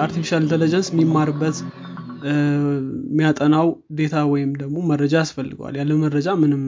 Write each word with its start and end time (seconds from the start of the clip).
artificial 0.00 0.42
intelligence 0.44 0.88
የሚማርበት 0.92 1.56
የሚያጠናው 2.28 3.66
data 3.98 4.16
ወይም 4.32 4.50
ደግሞ 4.60 4.76
መረጃ 4.90 5.14
ያስፈልገዋል። 5.22 5.74
ያለ 5.80 5.92
መረጃ 6.02 6.28
ምንም 6.40 6.62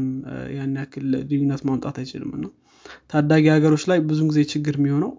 ያን 0.56 0.74
ያክል 0.80 1.06
ልዩነት 1.24 1.62
ማምጣት 1.68 1.96
አይችልም። 2.00 2.30
እና 2.36 2.46
ታዳጊ 3.10 3.44
ሀገሮች 3.54 3.84
ላይ 3.90 3.98
ብዙ 4.08 4.20
ጊዜ 4.30 4.40
ችግር 4.52 4.76
የሚሆነው 4.78 5.12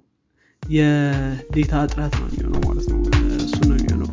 የ 0.64 1.00
data 1.00 1.74
እጥረት 1.86 2.14
ነው 2.20 2.28
የሚሆነው 2.32 2.62
ማለት 2.68 2.88
ነው። 2.92 3.00
እሱ 3.40 3.60
ነው 3.70 3.76
የሚሆነው። 3.80 4.10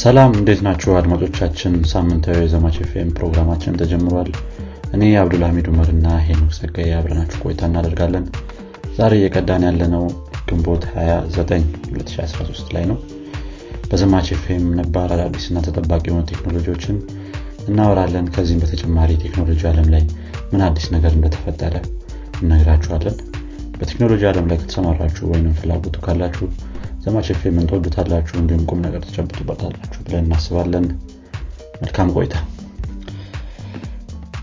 ሰላም 0.00 0.32
እንዴት 0.38 0.60
ናችሁ 0.66 0.92
አድማጮቻችን? 0.98 1.74
ሳምንታዊ 1.90 2.38
የዘማች 2.40 2.76
ኤፍኤም 2.84 3.10
ፕሮግራማችን 3.16 3.76
ተጀምሯል። 3.80 4.30
እኔ 4.94 5.02
አብዱልሐሚድ 5.20 5.66
ኡመር 5.70 5.88
እና 5.92 6.06
ሄኖክ 6.24 6.50
ጸጋይ 6.56 6.90
አብረናችሁ 6.96 7.38
ቆይታ 7.44 7.62
እናደርጋለን 7.70 8.24
ዛሬ 8.96 9.12
እየቀዳን 9.18 9.62
ያለነው 9.68 10.04
ግንቦት 10.48 10.82
29 10.94 11.66
2013 11.92 12.72
ላይ 12.76 12.84
ነው። 12.90 12.98
በዘማች 13.90 14.28
ኤፍኤም 14.34 14.66
ነባር 14.78 15.10
አዳዲስና 15.14 15.58
ተጠባቂ 15.66 16.04
የሆኑ 16.08 16.22
ቴክኖሎጂዎችን 16.30 16.96
እናወራለን። 17.68 18.26
ከዚህም 18.34 18.60
በተጨማሪ 18.62 19.10
ቴክኖሎጂ 19.24 19.60
ዓለም 19.70 19.88
ላይ 19.94 20.02
ምን 20.52 20.62
አዲስ 20.66 20.86
ነገር 20.94 21.12
እንደተፈጠረ 21.16 21.74
እነግራችኋለን 22.40 23.16
በቴክኖሎጂ 23.78 24.22
ዓለም 24.30 24.46
ላይ 24.50 24.58
ከተሰማራችሁ 24.62 25.24
ወይም 25.32 25.48
ፍላጎቱ 25.60 25.96
ካላችሁ 26.04 26.46
ዘማች 27.04 27.28
ኤፍኤምን 27.34 27.68
ትወዱታላችሁ 27.70 28.34
እንዲሁም 28.40 28.66
ቁም 28.70 28.82
ነገር 28.86 29.00
ተጨብጡበታላችሁ 29.06 30.00
ብለን 30.06 30.26
እናስባለን። 30.26 30.84
መልካም 31.82 32.10
ቆይታ። 32.16 32.34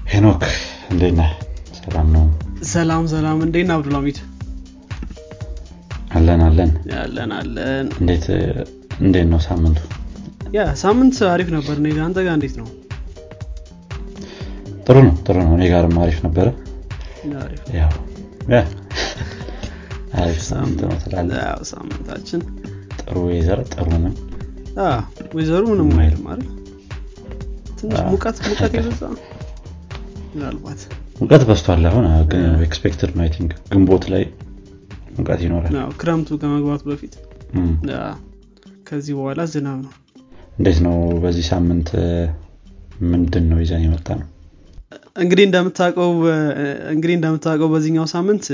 ሄኖክ 0.10 0.44
እንዴት 0.92 1.14
ነህ? 1.20 1.30
ሰላም 1.80 2.08
ነው? 2.16 2.26
ሰላም 2.72 3.04
ሰላም። 3.14 3.40
እንዴት 3.46 3.70
አብዱልሚድ 3.76 4.18
አለን 6.10 6.42
አለን። 6.42 6.72
ያለን 6.92 7.32
አለን። 7.36 7.88
እንዴት 8.00 8.26
እንዴት 9.00 9.28
ነው 9.32 9.40
ሳምንቱ? 9.46 9.80
ያ 10.56 10.62
ሳምንት 10.82 11.18
አሪፍ 11.30 11.50
ነበር። 11.56 11.76
እኔ 11.82 11.88
ጋር 11.92 12.04
አንተ 12.06 12.20
ጋር 12.28 12.34
እንዴት 12.38 12.56
ነው? 12.62 12.68
ጥሩ 14.86 14.96
ነው 15.08 15.16
ጥሩ 15.26 15.36
ነው። 15.42 15.54
እኔ 15.58 15.66
ጋርም 15.72 15.98
አሪፍ 16.04 16.20
ነበረ። 16.28 16.48
ሳምንታችን 21.70 22.42
ጥሩ 23.00 23.16
ወይዘር 23.28 23.60
ጥሩ 23.74 23.90
ነው። 24.06 24.14
ወይዘሩ 25.36 25.64
ምንም 25.72 26.00
አይልም 26.02 26.26
አይደል? 26.32 26.48
ትንሽ 27.80 28.00
ሙቀት 28.12 28.38
ሙቀት 28.48 28.74
የበዛ 28.78 29.02
ምናልባት 30.34 30.82
ሙቀት 31.20 31.44
በስቷል 31.48 31.86
አሁን። 31.90 32.06
expected 32.66 33.12
ነው 33.18 33.28
think 33.36 33.54
ግንቦት 33.72 34.04
ላይ 34.14 34.24
ሙቀት 35.18 35.40
ይኖራል። 35.46 35.76
ክረምቱ 36.00 36.38
ከመግባቱ 36.42 36.82
በፊት 36.90 37.14
ከዚህ 38.88 39.14
በኋላ 39.18 39.42
ዝናብ 39.54 39.80
ነው። 39.86 39.94
እንዴት 40.58 40.80
ነው 40.86 40.96
በዚህ 41.24 41.46
ሳምንት 41.52 41.90
ምንድን 43.12 43.46
ነው 43.52 43.58
ይዘን 43.64 43.84
የመጣ 43.86 44.08
ነው 44.22 44.28
እንግዲህ 45.16 45.44
እንደምታውቀው 45.48 46.12
እንግዲህ 46.94 47.16
እንደምታውቀው 47.18 47.70
በዚህኛው 47.74 48.06
ሳምንት 48.14 48.46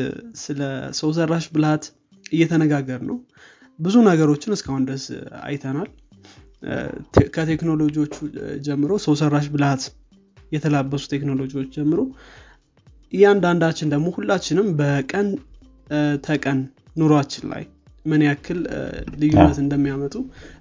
ስለ 0.42 0.60
ሰው 1.00 1.10
ሰራሽ 1.18 1.46
ብልሃት 1.54 1.84
እየተነጋገር 2.32 3.00
ነው። 3.10 3.18
ብዙ 3.80 3.96
ነገሮችን 4.08 4.56
እስካሁን 4.56 4.84
ድረስ 4.88 5.06
አይተናል። 5.44 5.90
ከቴክኖሎጂዎቹ 7.36 8.16
ጀምሮ 8.66 8.92
ሰው 9.06 9.16
ሰራሽ 9.22 9.48
ብልሃት 9.54 9.84
የተላበሱ 10.52 11.04
ቴክኖሎጂዎች 11.14 11.68
ጀምሮ 11.76 12.00
እያንዳንዳችን 13.14 13.92
ደግሞ 13.94 14.08
ሁላችንም 14.16 14.68
በቀን 14.80 15.28
ተቀን 16.26 16.60
ኑሯችን 17.00 17.46
ላይ 17.54 17.64
ምን 18.06 18.22
ያክል 18.28 18.60
ልዩነት 19.22 19.58
እንደሚያመጡ 19.64 20.16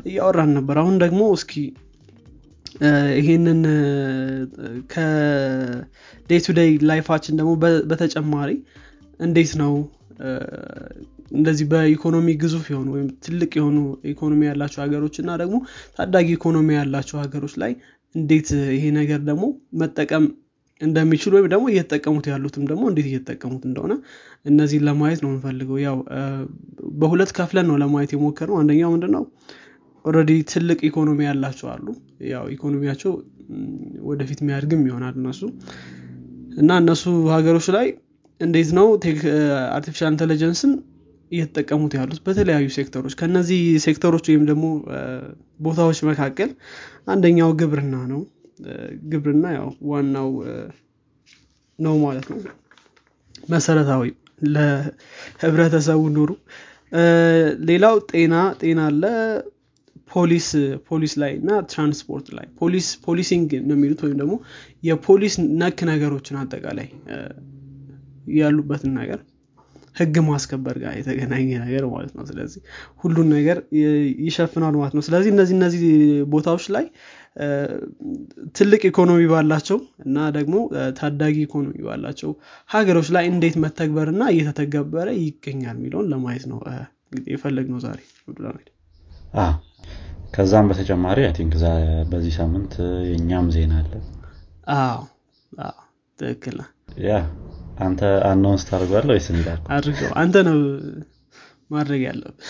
እያወራን 0.08 0.52
ነበር። 0.58 0.76
አሁን 0.82 0.94
ደግሞ 1.02 1.22
እስኪ 1.36 1.52
ይሄንን 3.18 3.60
ከ 4.94 5.53
day 5.53 6.40
to 6.46 6.54
day 6.58 6.70
life 6.90 7.07
ኣችን 7.07 7.36
ደግሞ 7.40 7.52
በተጨማሪ 7.90 8.50
እንዴት 9.20 9.52
ነው 9.62 9.74
እንደዚህ 11.32 11.66
በኢኮኖሚ 11.70 12.28
ግዙፍ 12.42 12.66
የሆኑ 12.72 12.88
ወይም 12.96 13.08
ትልቅ 13.24 13.50
የሆኑ 13.58 13.78
ኢኮኖሚ 14.10 14.40
ያላቸው 14.48 14.80
ሀገሮች 14.84 15.14
እና 15.22 15.30
ደግሞ 15.42 15.56
ታዳጊ 15.96 16.28
ኢኮኖሚ 16.36 16.68
ያላቸው 16.78 17.16
ሀገሮች 17.22 17.54
ላይ 17.62 17.72
እንዴት 18.14 18.48
ይሄ 18.76 18.84
ነገር 18.98 19.20
ደግሞ 19.30 19.44
መጠቀም 19.80 20.24
እንደሚችሉ 20.80 21.32
ወይም 21.36 21.48
ደግሞ 21.52 21.64
እየተጠቀሙት 21.72 22.26
ያሉትም 22.30 22.64
ደግሞ 22.70 22.84
እንዴት 22.90 23.06
እየተጠቀሙት 23.10 23.62
እንደሆነ 23.68 23.92
እነዚህን 24.44 24.84
ለማየት 24.88 25.20
ነው 25.24 25.28
የምንፈልገው። 25.30 25.76
ያው 25.84 25.96
በሁለት 27.00 27.30
ከፍለን 27.36 27.66
ነው 27.70 27.76
ለማየት 27.82 28.12
የሞከርነው። 28.14 28.58
አንደኛው 28.62 28.90
ምንድን 28.94 29.12
ነው 29.16 29.24
already 30.04 30.32
ትልቅ 30.50 30.78
ኢኮኖሚ 30.88 31.20
ያላቸው 31.28 31.68
አሉ። 31.74 31.86
ያው 32.32 32.46
ኢኮኖሚያቸው 32.54 33.12
ወደፊት 34.08 34.40
የሚያድግም 34.42 34.82
ይሆናል 34.88 35.14
እነሱ። 35.20 35.40
እና 36.56 36.70
እነሱ 36.82 37.04
ሀገሮች 37.34 37.68
ላይ 37.76 37.86
እንዴት 38.40 38.70
ነው 38.78 38.86
artificial 39.76 40.10
intelligence 40.12 40.64
ን 40.64 40.72
እየተጠቀሙት 41.30 41.92
ያሉት? 41.98 42.18
በተለያዩ 42.26 42.66
ሴክተሮች። 42.76 43.14
ከነዚህ 43.20 43.60
ሴክተሮች 43.84 44.24
ወይም 44.30 44.44
ደግሞ 44.50 44.64
ቦታዎች 45.60 45.98
መካከል 46.10 46.50
አንደኛው 47.08 47.50
ግብርና 47.60 47.96
ነው 48.12 48.20
ግብርና 49.12 49.46
ያው 49.56 49.68
ዋናው 49.90 50.30
ነው 51.78 51.94
ማለት 52.04 52.26
ነው። 52.32 52.38
መሰረታዊ 53.48 54.04
ለህብረተሰቡ 54.54 56.02
ኑሮ። 56.16 56.30
ሌላው 57.68 57.96
ጤና 58.12 58.34
ጤና 58.60 58.80
አለ። 58.90 59.02
ፖሊስ 60.10 60.48
ፖሊስ 60.88 61.12
ላይ 61.20 61.32
እና 61.38 61.50
ትራንስፖርት 61.70 62.26
ላይ 62.36 62.46
ፖሊስ 62.58 62.88
ፖሊሲንግ 63.06 63.50
ነው 63.68 63.74
የሚሉት 63.76 64.00
ወይም 64.04 64.16
ደግሞ 64.20 64.34
የፖሊስ 64.88 65.34
ነክ 65.60 65.78
ነገሮችን 65.90 66.36
አጠቃላይ 66.40 66.88
ያሉበትን 68.36 68.92
ነገር 69.00 69.20
ህግ 69.96 70.16
ማስከበር 70.28 70.76
ጋር 70.82 70.92
የተገናኘ 70.98 71.48
ነገር 71.64 71.84
ማለት 71.92 72.12
ነው። 72.18 72.24
ስለዚህ 72.30 72.60
ሁሉን 73.02 73.28
ነገር 73.34 73.58
ይሸፍናል 74.26 74.76
ማለት 74.80 74.94
ነው። 74.98 75.04
ስለዚህ 75.08 75.30
እነዚህ 75.34 75.54
እነዚህ 75.58 75.82
ቦታዎች 76.32 76.64
ላይ 76.76 76.86
ትልቅ 78.56 78.80
ኢኮኖሚ 78.88 79.22
ባላቸው 79.30 79.78
እና 80.04 80.26
ደግሞ 80.36 80.56
ታዳጊ 80.98 81.36
ኢኮኖሚ 81.46 81.76
ባላቸው 81.86 82.30
ሀገሮች 82.70 83.08
ላይ 83.16 83.24
እንዴት 83.30 83.56
መተግበር 83.64 84.08
እና 84.12 84.24
እየተተገበረ 84.34 85.08
ይገኛል 85.20 85.76
የሚለውን 85.78 86.08
ለማየት 86.12 86.44
ነው 86.52 86.60
የፈለግነው 87.28 87.80
ዛሬ 87.84 88.00
ከዛም 90.34 90.68
በተጨማሪ 90.70 91.18
think 91.36 91.52
በዚህ 92.10 92.32
ሳምንት 92.38 92.72
የእኛም 93.08 93.48
ዜና 93.54 93.74
አለ። 93.80 93.92
ትክክል 96.18 96.56
yeah 97.06 97.12
አንተ 97.78 98.00
announce 98.28 98.64
ታደርጓለ 98.68 99.08
ወይስ 99.14 99.26
አንተ 100.22 100.36
ነው 100.48 100.58
ማድረግ 101.70 102.00
ያለብህ 102.06 102.48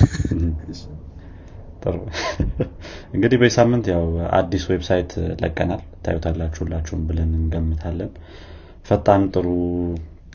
እንግዲህ 3.14 3.36
በዚህ 3.40 3.54
ሳምንት 3.56 3.86
ያው 3.92 4.04
አዲስ 4.38 4.64
website 4.70 5.12
ለቀናል። 5.42 5.82
ታዩታላችሁ 6.04 6.60
ሁላችሁም 6.64 7.02
ብለን 7.08 7.30
እንገምታለን። 7.38 8.10
ፈጣን 8.86 9.22
ጥሩ 9.34 9.46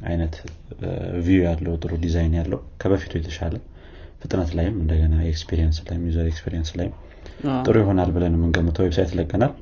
አይነት 0.06 0.36
view 1.26 1.42
ያለው 1.48 1.74
ጥሩ 1.82 1.94
ዲዛይን 2.04 2.34
ያለው 2.40 2.60
ከበፊቱ 2.82 3.14
የተሻለ 3.20 3.56
ፍጥነት 4.22 4.52
ላይም 4.58 4.76
እንደገና 4.82 5.16
experience 5.30 5.78
ላይም 5.88 6.04
user 6.08 6.28
experience 6.32 6.70
ላይም 6.80 6.94
ጥሩ 7.66 7.76
ይሆናል 7.82 8.10
ብለን 8.16 8.34
የምንገምተው 8.38 8.86
website 8.88 9.12
ለቀናል 9.20 9.54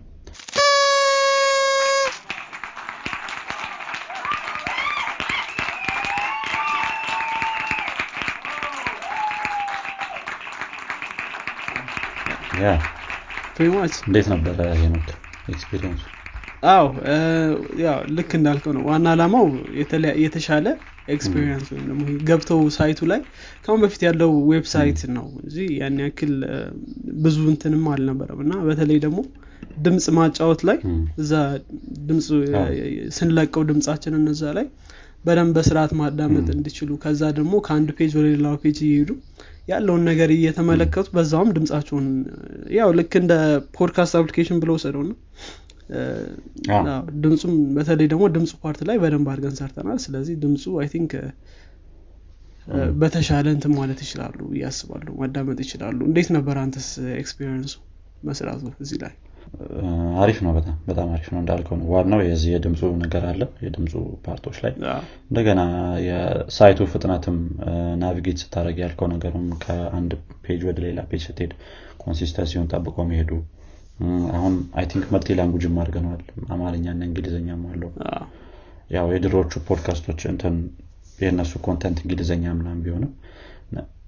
እንዴት 14.08 14.28
ነበረ 14.34 14.60
ሄኖክ 14.82 15.08
experience 15.48 15.94
ኡ 15.94 16.04
አዎ 16.70 16.86
ያው 17.82 17.98
ልክ 18.18 18.30
እንዳልከው 18.38 18.72
ነው። 18.78 18.84
ዋና 18.90 19.08
የተለያ- 19.80 20.18
የተሻለ 20.22 20.68
experience 21.08 21.68
ወይም 21.72 21.84
ደግሞ 21.90 22.00
ገብተው 22.30 22.62
site 22.78 22.92
ኡ 22.92 23.00
ላይ 23.12 23.20
ከአሁን 23.66 23.82
በፊት 23.84 24.02
ያለው 24.08 24.32
website 24.50 25.02
ነው 25.18 25.28
እንጂ 25.42 25.58
ያን 25.78 26.00
ያክል 26.04 26.34
ብዙ 27.24 27.38
እንትንም 27.52 27.86
አልነበረም። 27.94 28.40
እና 28.46 28.54
በተለይ 28.68 29.00
ደግሞ 29.06 29.20
ድምፅ 29.86 30.06
ማጫወት 30.18 30.62
ላይ 30.70 30.78
እዛ 31.22 31.32
ድምፅ 32.08 32.28
ስንለቀው 33.18 33.64
ድምፃችንን 33.70 34.26
እዛ 34.34 34.44
ላይ 34.58 34.68
በደንብ 35.26 35.54
በስርዓት 35.58 35.92
ማዳመጥ 36.00 36.48
እንዲችሉ 36.56 36.90
ከዛ 37.04 37.22
ደግሞ 37.38 37.54
ከአንድ 37.66 37.90
page 37.98 38.12
ወደ 38.20 38.28
ሌላው 38.34 38.58
page 38.62 38.78
እየሄዱ 38.86 39.10
ያለውን 39.68 40.04
ነገር 40.10 40.30
እየተመለከቱ 40.36 41.08
በዛውም 41.16 41.50
ድምፃቸውን 41.56 42.06
ያው 42.78 42.90
ልክ 43.00 43.14
እንደ 43.22 43.34
podcast 43.78 44.16
application 44.20 44.60
ብለው 44.62 44.76
ወሰደው 44.78 45.04
ነው 45.08 45.16
ድምፁም 47.24 47.54
በተለይ 47.76 48.08
ደግሞ 48.14 48.24
ድምፁ 48.36 48.54
part 48.64 48.82
ላይ 48.90 48.98
በደንብ 49.04 49.28
አድርገን 49.34 49.56
ሰርተናል። 49.60 50.00
ስለዚህ 50.06 50.36
ድምፁ 50.42 50.74
I 50.82 50.88
think 50.94 51.14
በተሻለ 53.02 53.48
እንትን 53.56 53.74
ማለት 53.78 54.00
ይችላሉ 54.06 54.40
እያስባሉ 54.56 55.08
ማዳመጥ 55.20 55.60
ይችላሉ። 55.66 56.00
እንዴት 56.10 56.30
ነበር 56.38 56.58
አንተስ 56.64 56.90
experience 57.22 57.67
ኡ 57.67 57.76
መስራቱ 58.24 58.64
እዚህ 58.84 58.98
ላይ 59.04 59.14
አሪፍ 60.22 60.38
ነው 60.46 60.52
በጣም 60.58 60.76
በጣም 60.88 61.08
አሪፍ 61.14 61.28
ነው 61.34 61.40
እንዳልከው 61.42 61.76
ነው። 61.80 61.86
ዋናው 61.94 62.22
የዚህ 62.26 62.50
የድምፁ 62.54 62.90
ነገር 63.04 63.24
አለ 63.30 63.44
የድምፁ 63.66 63.94
part 64.26 64.42
ኦች 64.42 64.58
ላይ 64.64 64.74
እንደገና 65.30 65.62
የ 66.08 66.28
site 66.28 66.68
ኡ 66.68 66.88
ፍጥነትም 66.92 67.38
navigate 68.02 68.40
ስታደረግ 68.44 68.80
ያልከው 68.84 69.10
ነገርም 69.14 69.46
ከአንድ 69.64 70.14
page 70.46 70.64
ወደ 70.70 70.80
ሌላ 70.86 71.02
page 71.10 71.24
ስትሄድ 71.28 71.54
consistency 72.04 72.51
ውን 72.51 72.68
ጠብቆ 72.74 72.98
መሄዱ 73.10 73.32
አሁን 74.38 74.56
I 74.80 74.86
think 74.92 75.06
multi 75.14 75.38
language 75.38 75.70
ም 75.70 75.78
አድርገነዋል። 75.82 76.24
አማርኛና 76.54 77.02
እንግሊዝኛም 77.08 77.64
አለው 77.72 77.92
ያው 78.92 79.08
የድሮዎቹ 79.14 79.54
ፖድካስቶች 79.68 80.22
እንትን 80.32 80.58
የእነሱ 81.20 81.54
content 81.66 81.98
እንግሊዝኛ 82.04 82.46
ምናም 82.58 82.82
ቢሆንም 82.84 83.14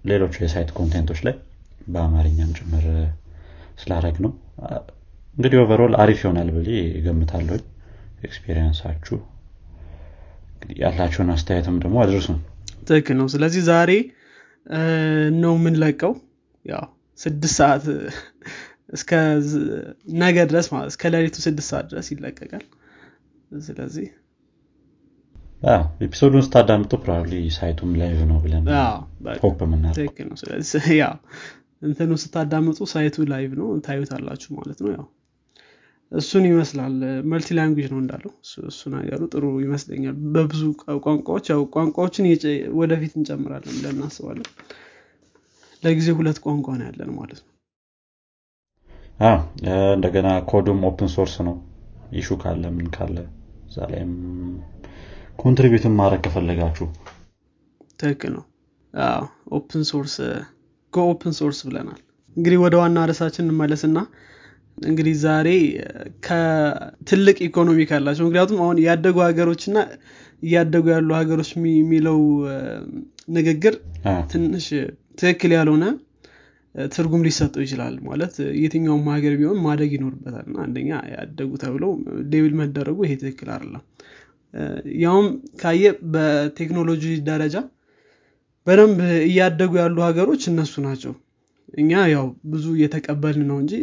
ሌሎቹ 0.06 0.36
የ 0.44 0.52
site 0.52 0.69
content 0.78 1.04
ኦች 1.04 1.19
ላይ 1.25 1.33
በአማርኛም 1.88 2.51
ጭምር 2.57 2.86
ስላረግ 3.81 4.18
ነው 4.25 4.31
እንግዲህ 5.39 5.57
overall 5.62 5.94
አሪፍ 6.01 6.19
ይሆናል 6.24 6.50
ብዬ 6.56 6.71
ገምታለሁኝ 7.06 7.63
experience 8.24 8.79
ኣችሁ 8.79 9.18
ያላችሁን 10.80 11.30
አስተያየትም 11.36 11.75
ደግሞ 11.83 11.97
አድርሱ 12.03 12.27
ትክክል 12.88 13.15
ነው። 13.19 13.27
ስለዚህ 13.33 13.62
ዛሬ 13.69 13.91
ነው 15.38 15.53
የምንለቀው። 15.57 16.13
ያው 16.65 16.86
ስድስት 17.19 17.56
ሰዓት 17.59 17.86
እስከ 18.94 19.12
ነገ 20.21 20.38
ድረስ 20.51 20.68
ማለት 20.74 20.89
እስከ 20.94 21.12
ሌሊቱ 21.15 21.38
ስድስት 21.45 21.69
ሰዓት 21.71 21.86
ድረስ 21.91 22.07
ይለቀቃል። 22.13 22.65
ስለዚህ 23.62 24.07
episode 26.04 26.29
ኡን 26.29 26.44
ስታዳምጡ 26.45 26.91
probably 27.01 27.34
site 27.56 27.74
ኡም 27.74 27.92
live 28.01 28.19
ነው 28.30 28.38
ብለን 28.44 28.68
hope 29.44 29.57
ትክክል 29.97 30.27
ነው። 30.30 30.38
ስለዚህ 30.41 30.86
ያው 31.00 31.15
እንትኑ 31.88 32.12
ስታዳምጡ 32.24 32.80
site 32.94 33.25
ኡ 33.31 33.38
live 33.38 33.51
ነው። 33.59 33.68
ታዩታላችሁ 33.86 34.50
ማለት 34.57 34.80
ነው። 34.86 34.91
ያው 34.95 35.06
እሱን 36.12 36.44
ይመስላል። 36.50 36.94
multi 37.31 37.48
language 37.57 37.88
ነው 37.92 38.00
እንዳለው 38.02 38.32
እሱ 38.70 38.82
ነገሩ 38.96 39.22
ጥሩ 39.34 39.44
ይመስለኛል። 39.64 40.16
በብዙ 40.36 40.62
ቋንቋዎች 41.06 41.46
ያው 41.52 41.62
ቋንቋዎችን 41.76 42.26
ወደፊት 42.80 43.14
እንጨምራለን 43.20 43.76
ብለን 43.78 43.96
እናስባለን። 43.96 44.48
ለጊዜ 45.84 46.08
ሁለት 46.18 46.40
ቋንቋ 46.46 46.68
ነው 46.80 46.86
ያለን 46.90 47.12
ማለት 47.20 47.40
ነው። 47.42 47.48
እንደገና 49.96 50.28
code 50.50 50.65
ኡም 50.65 50.80
open 50.90 51.10
source 51.16 51.36
ነው። 51.48 51.56
issue 52.18 52.38
ካለ 52.42 52.64
ምን 52.76 52.88
ካለ 52.94 53.18
እዛ 53.68 53.78
ላይም 53.92 54.14
contribute 55.40 55.85
ን 55.85 55.94
ማድረግ 56.00 56.22
ከፈለጋችሁ። 56.26 56.86
ትክክል 58.00 58.32
ነው። 58.38 58.46
open 59.57 59.84
source 59.90 60.16
ከ 60.94 61.07
open 61.07 61.34
source 61.40 61.60
ብለናል። 61.68 62.00
እንግዲህ 62.36 62.60
ወደ 62.64 62.76
ዋና 62.82 63.00
ርዕሳችን 63.10 63.46
እንመለስና 63.46 63.98
እንግዲህ 64.84 65.16
ዛሬ 65.24 65.48
ከትልቅ 66.26 67.38
ኢኮኖሚ 67.48 67.80
ካላቸው 67.90 68.26
ምክንያቱም 68.28 68.60
አሁን 68.66 68.78
ያደጉ 68.86 69.18
ሀገሮችና 69.26 69.78
እያደጉ 70.44 70.86
ያሉ 70.94 71.10
ሀገሮች 71.20 71.50
የሚለው 71.74 72.20
ንግግር 73.38 73.76
ትንሽ 74.31 74.68
ትክክል 75.22 75.54
ያልሆነ 75.58 75.86
ትርጉም 76.76 77.24
ሊሰጠው 77.28 77.62
ይችላል 77.66 77.96
ማለት 78.08 78.34
የትኛውም 78.62 79.08
ሀገር 79.14 79.34
ቢሆን 79.40 79.58
ማደግ 79.66 79.92
ይኖርበታል 79.98 80.46
እና 80.50 80.58
አንደኛ 80.66 80.90
ያደጉ 81.14 81.52
ተብለው 81.64 81.92
ዴብል 82.34 82.54
መደረጉ 82.60 82.98
ይሄ 83.06 83.14
ትክክል 83.24 83.50
አይደለም። 83.56 83.84
ያውም 85.02 85.28
ካየ 85.62 85.84
በቴክኖሎጂ 86.14 87.04
ደረጃ 87.28 87.56
በደንብ 88.68 89.00
እያደጉ 89.28 89.74
ያሉ 89.82 89.98
ሀገሮች 90.08 90.42
እነሱ 90.52 90.74
ናቸው 90.88 91.14
እኛ 91.74 91.92
ያው 92.12 92.25
ብዙ 92.51 92.66
እየተቀበልን 92.75 93.45
ነው 93.50 93.57
እንጂ 93.63 93.74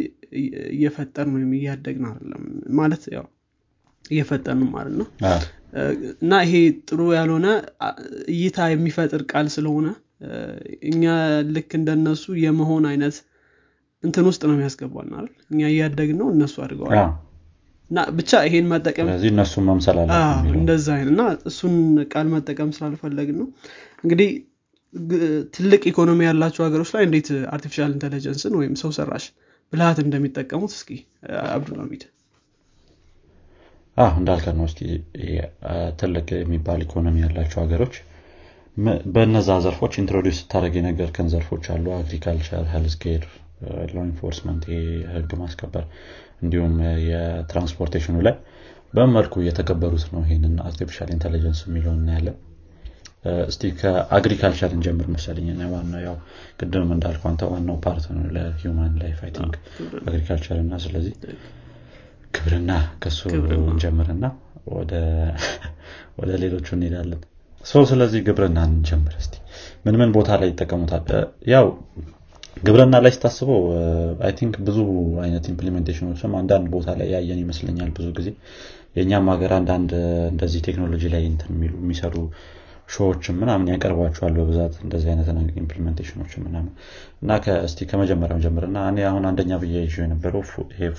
እየፈጠርን 0.73 1.33
ወይም 1.35 1.51
እያደግን 1.57 2.05
አይደለም 2.09 2.43
ማለት 2.79 3.03
ያው 3.15 3.25
እየፈጠርን 4.11 4.63
ማለት 4.75 4.95
ነው። 4.99 5.07
እና 6.21 6.33
ይሄ 6.45 6.53
ጥሩ 6.89 6.99
ያልሆነ 7.17 7.47
እይታ 8.33 8.67
የሚፈጥር 8.73 9.21
ቃል 9.31 9.47
ስለሆነ 9.55 9.87
እኛ 10.89 11.03
ልክ 11.55 11.71
እንደነሱ 11.79 12.25
የመሆን 12.43 12.85
አይነት 12.91 13.17
እንትን 14.03 14.25
ውስጥ 14.29 14.41
ነው 14.47 14.53
የሚያስገባል 14.55 15.07
አይደል? 15.11 15.33
እኛ 15.51 15.61
እያደግን 15.73 16.17
ነው 16.21 16.27
እነሱ 16.33 16.55
አድገዋል። 16.65 16.99
እና 17.91 17.99
ብቻ 18.17 18.31
ይሄን 18.47 18.65
መጠቀም 18.71 19.07
ስለዚህ 19.07 19.29
እነሱ 19.33 19.53
መምሰል 19.67 19.97
አለ 20.01 20.09
እንደዛ 20.55 20.87
አይነት 20.95 21.11
እና 21.13 21.21
እሱን 21.49 21.75
ቃል 22.11 22.27
መጠቀም 22.33 22.71
ስላልፈለግን 22.77 23.37
ነው። 23.41 23.47
እንግዲህ 24.03 24.29
ትልቅ 25.55 25.81
ኢኮኖሚ 25.91 26.19
ያላቸው 26.27 26.63
ሀገሮች 26.65 26.89
ላይ 26.95 27.03
እንዴት 27.07 27.27
artificial 27.53 27.91
intelligence 27.95 28.45
ን 28.45 28.53
ወይም 28.59 28.75
ሰው 28.81 28.91
ሰራሽ 28.97 29.25
ብልሃት 29.73 29.97
እንደሚጠቀሙት 30.03 30.73
እስኪ 30.75 30.91
አብዱልሚድ 31.47 32.03
እንዳልከ 34.17 34.47
ነው። 34.57 34.65
እስኪ 34.69 34.81
ትልቅ 36.01 36.27
የሚባል 36.37 36.81
ኢኮኖሚ 36.85 37.17
ያላቸው 37.25 37.59
ሀገሮች 37.63 37.95
በነዛ 39.13 39.49
ዘርፎች 39.63 39.93
introduce 40.01 40.39
ስታደረግ 40.41 40.73
የነገርከን 40.79 41.29
ዘርፎች 41.33 41.65
አሉ። 41.73 41.85
agriculture 41.97 42.65
healthcare 42.73 43.23
law 43.89 43.97
enforcement 44.05 44.65
ህግ 45.13 45.31
ማስከበር 45.39 45.85
እንዲሁም 46.43 46.73
የ 47.07 47.19
transportation 47.19 48.05
ኡ 48.05 48.17
ላይ 48.27 48.35
በመልኩ 48.93 49.33
እየተገበሩት 49.43 50.05
ነው። 50.13 50.21
ይህንን 50.25 50.53
artificial 50.67 51.09
intelligence 51.15 51.61
የሚለውን 51.65 51.99
እናያለን 52.01 52.37
እስቲ 53.47 53.63
ከ 53.79 53.93
agriculture 53.93 54.71
እንጀምር 54.75 55.07
መሰለኝ። 55.13 55.47
ዋናው 55.71 56.01
ያው 56.05 56.15
ቅድም 56.59 56.91
እንዳልኩ 56.95 57.23
አንተ 57.31 57.43
ዋናው 57.53 57.77
part 57.85 58.05
ነው 58.15 58.25
ለ 58.35 58.52
human 58.52 58.93
life 59.01 59.19
I 59.25 59.31
think 59.37 59.55
agriculture 60.03 60.59
እና 60.63 60.79
ስለዚህ 60.85 61.15
ግብርና 62.33 62.71
ከሱ 63.03 63.19
እንጀምርና 63.65 64.25
ወደ 66.19 66.31
ሌሎቹ 66.41 66.67
እንሄዳለን። 66.75 67.19
ሰው 67.65 67.83
ስለዚህ 67.89 68.19
ግብርና 68.27 68.59
እንጀምር 68.69 69.13
እስቲ። 69.21 69.33
ምን 69.85 69.95
ምን 69.99 70.09
ቦታ 70.15 70.29
ላይ 70.39 70.47
ይጠቀሙታል? 70.51 71.03
ያው 71.53 71.65
ግብርና 72.57 72.95
ላይ 73.03 73.11
ስታስበው 73.15 73.61
I 74.25 74.31
think 74.37 74.55
ብዙ 74.67 74.77
አይነት 75.23 75.45
implementation 75.51 76.07
ኖችም 76.07 76.31
አንዳንድ 76.39 76.67
ቦታ 76.75 76.95
ላይ 76.99 77.07
ያየን 77.15 77.39
ይመስለኛል 77.43 77.89
ብዙ 77.97 78.07
ጊዜ። 78.17 78.29
የእኛም 78.97 79.27
ሀገር 79.33 79.51
አንዳንድ 79.57 79.91
እንደዚህ 80.31 80.61
ቴክኖሎጂ 80.67 81.03
ላይ 81.13 81.23
የሚሰሩ 81.79 82.15
show 82.87 83.06
ዎችም 83.06 83.35
ምናምን 83.41 83.69
ያቀርቧቸዋል 83.71 84.33
በብዛት 84.37 84.75
እንደዚህ 84.83 85.09
አይነት 85.13 85.29
implementation 85.61 86.17
ኖች 86.17 86.33
ምናምን። 86.43 86.71
እና 87.21 87.31
እስቲ 87.63 87.87
ከመጀመሪያው 87.89 88.39
ጀምር 88.45 88.65
እና 88.69 88.85
እኔ 88.91 88.99
አሁን 89.09 89.25
አንደኛ 89.29 89.53
ብዬ 89.63 89.75
ይዤ 89.83 89.97
የነበረው 90.03 90.43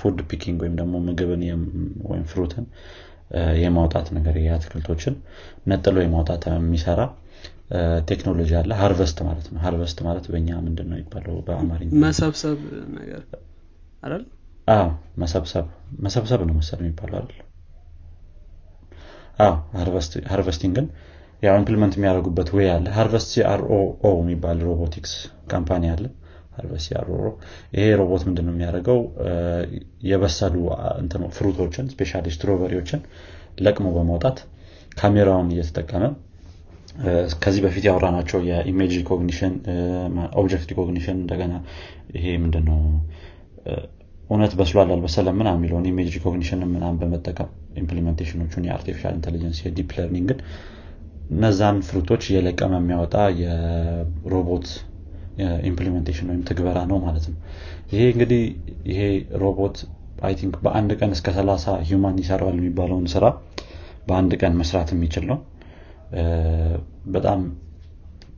food 0.01 0.19
picking 0.31 0.59
ወይም 0.65 0.75
ደግሞ 0.81 0.95
ምግብን 1.07 1.43
ወይም 2.09 2.25
fruit 2.33 2.57
ን 2.57 2.67
የማውጣት 3.63 4.07
ነገር 4.17 4.37
የአትክልቶችን 4.43 5.15
ነጥሎ 5.67 5.97
የማውጣት 6.05 6.45
የሚሰራ 6.53 7.01
ቴክኖሎጂ 8.09 8.51
አለ። 8.61 8.71
harvest 8.81 9.19
ማለት 9.27 9.47
ነው። 9.53 9.59
harvest 9.65 9.99
ማለት 10.07 10.27
በእኛ 10.33 10.51
ምንድን 10.67 10.89
ነው 10.93 10.99
ይባለው 11.03 11.37
በአማርኛ 11.47 11.91
መሰብሰብ 12.05 12.59
ነገር 12.97 13.23
አይደል? 14.03 14.25
መሰብሰብ 15.23 15.67
መሰብሰብ 16.03 16.41
ነው 16.49 16.55
መሰል 16.59 16.81
የሚባለው 16.83 17.19
አይደል? 17.21 17.45
harvesting 20.31 20.77
ን 20.77 20.87
ያው 21.43 21.57
implement 21.61 21.95
የሚያደርጉበት 21.97 22.49
ወይ 22.57 22.67
አለ። 22.73 22.87
Harvest 22.97 23.29
CROO 23.35 23.73
የሚባል 24.17 24.59
robotics 24.69 25.13
company 25.53 25.85
አለ። 25.93 26.05
Harvest 26.57 26.87
CROO 26.89 27.17
ይሄ 27.75 27.85
ሮቦት 28.01 28.23
ምንድን 28.29 28.47
ነው 28.49 28.55
የሚያደርገው 28.55 28.99
የበሰሉ 30.09 30.55
fruit 31.37 31.61
ኦችን 31.61 31.91
specially 31.93 32.33
strawberry 32.35 32.77
ዎችን 32.77 33.03
ለቅሞ 33.59 33.87
በማውጣት 33.97 34.39
ካሜራውን 34.97 35.51
እየተጠቀመ 35.55 36.05
ከዚህ 37.43 37.61
በፊት 37.65 37.85
ያወራናቸው 37.89 38.39
የ 38.49 38.61
image 38.61 38.93
recognition 39.01 39.53
object 40.41 40.69
recognition 40.73 41.17
እንደገና 41.21 41.55
ይሄ 42.17 42.27
ምንድነው? 42.45 42.79
እውነት 44.31 44.53
በስሏል 44.59 44.89
አልበሰለም 44.95 45.37
ምናም 45.41 45.49
የሚለውን 45.55 45.87
image 45.91 46.09
recognition 46.17 46.61
ምናም 46.73 46.97
በመጠቀም 47.01 47.51
ኢምፕሊሜንቴሽኖቹን 47.83 48.67
የአርቲፊሻል 48.69 49.15
ኢንቴሊጀንስ 49.19 49.59
የዲፕ 49.65 49.93
ለርኒንግን 49.99 50.41
እነዛን 51.31 51.79
fruit 51.89 52.08
ኦች 52.08 52.23
እየለቀመ 52.29 52.73
የሚያወጣ 52.81 53.15
የሮቦት 53.41 54.67
implementation 55.69 56.29
ወይም 56.31 56.43
ትግበራ 56.49 56.79
ነው 56.91 56.99
ማለት 57.05 57.25
ነው። 57.31 57.39
ይሄ 57.93 58.03
እንግዲህ 58.15 58.43
ይሄ 58.91 59.01
ሮቦት 59.43 59.77
I 60.23 60.33
think 60.41 60.55
በአንድ 60.65 60.91
ቀን 61.01 61.11
እስከ 61.17 61.29
30 61.37 61.75
human 61.89 62.17
ይሰራዋል 62.23 62.57
የሚባለውን 62.61 63.07
ስራ 63.13 63.25
በአንድ 64.09 64.33
ቀን 64.41 64.55
መስራት 64.61 64.91
የሚችል 64.95 65.25
ነው። 65.31 65.39
በጣም 67.15 67.41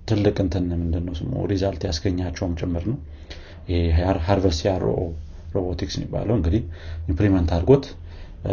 ትልቅ 0.09 0.37
እንትን 0.45 0.65
ምንድነው 0.75 1.15
ስሙ? 1.19 1.33
result 1.51 1.83
ያስገኛቸውም 1.89 2.55
ጭምር 2.61 2.85
ነው። 2.91 2.99
Harvest 4.27 4.63
CROO 4.69 4.85
Robotics 5.55 5.95
የሚባለው 5.99 6.35
እንግዲህ 6.39 6.63
implement 7.09 7.51
አድርጎት 7.57 7.85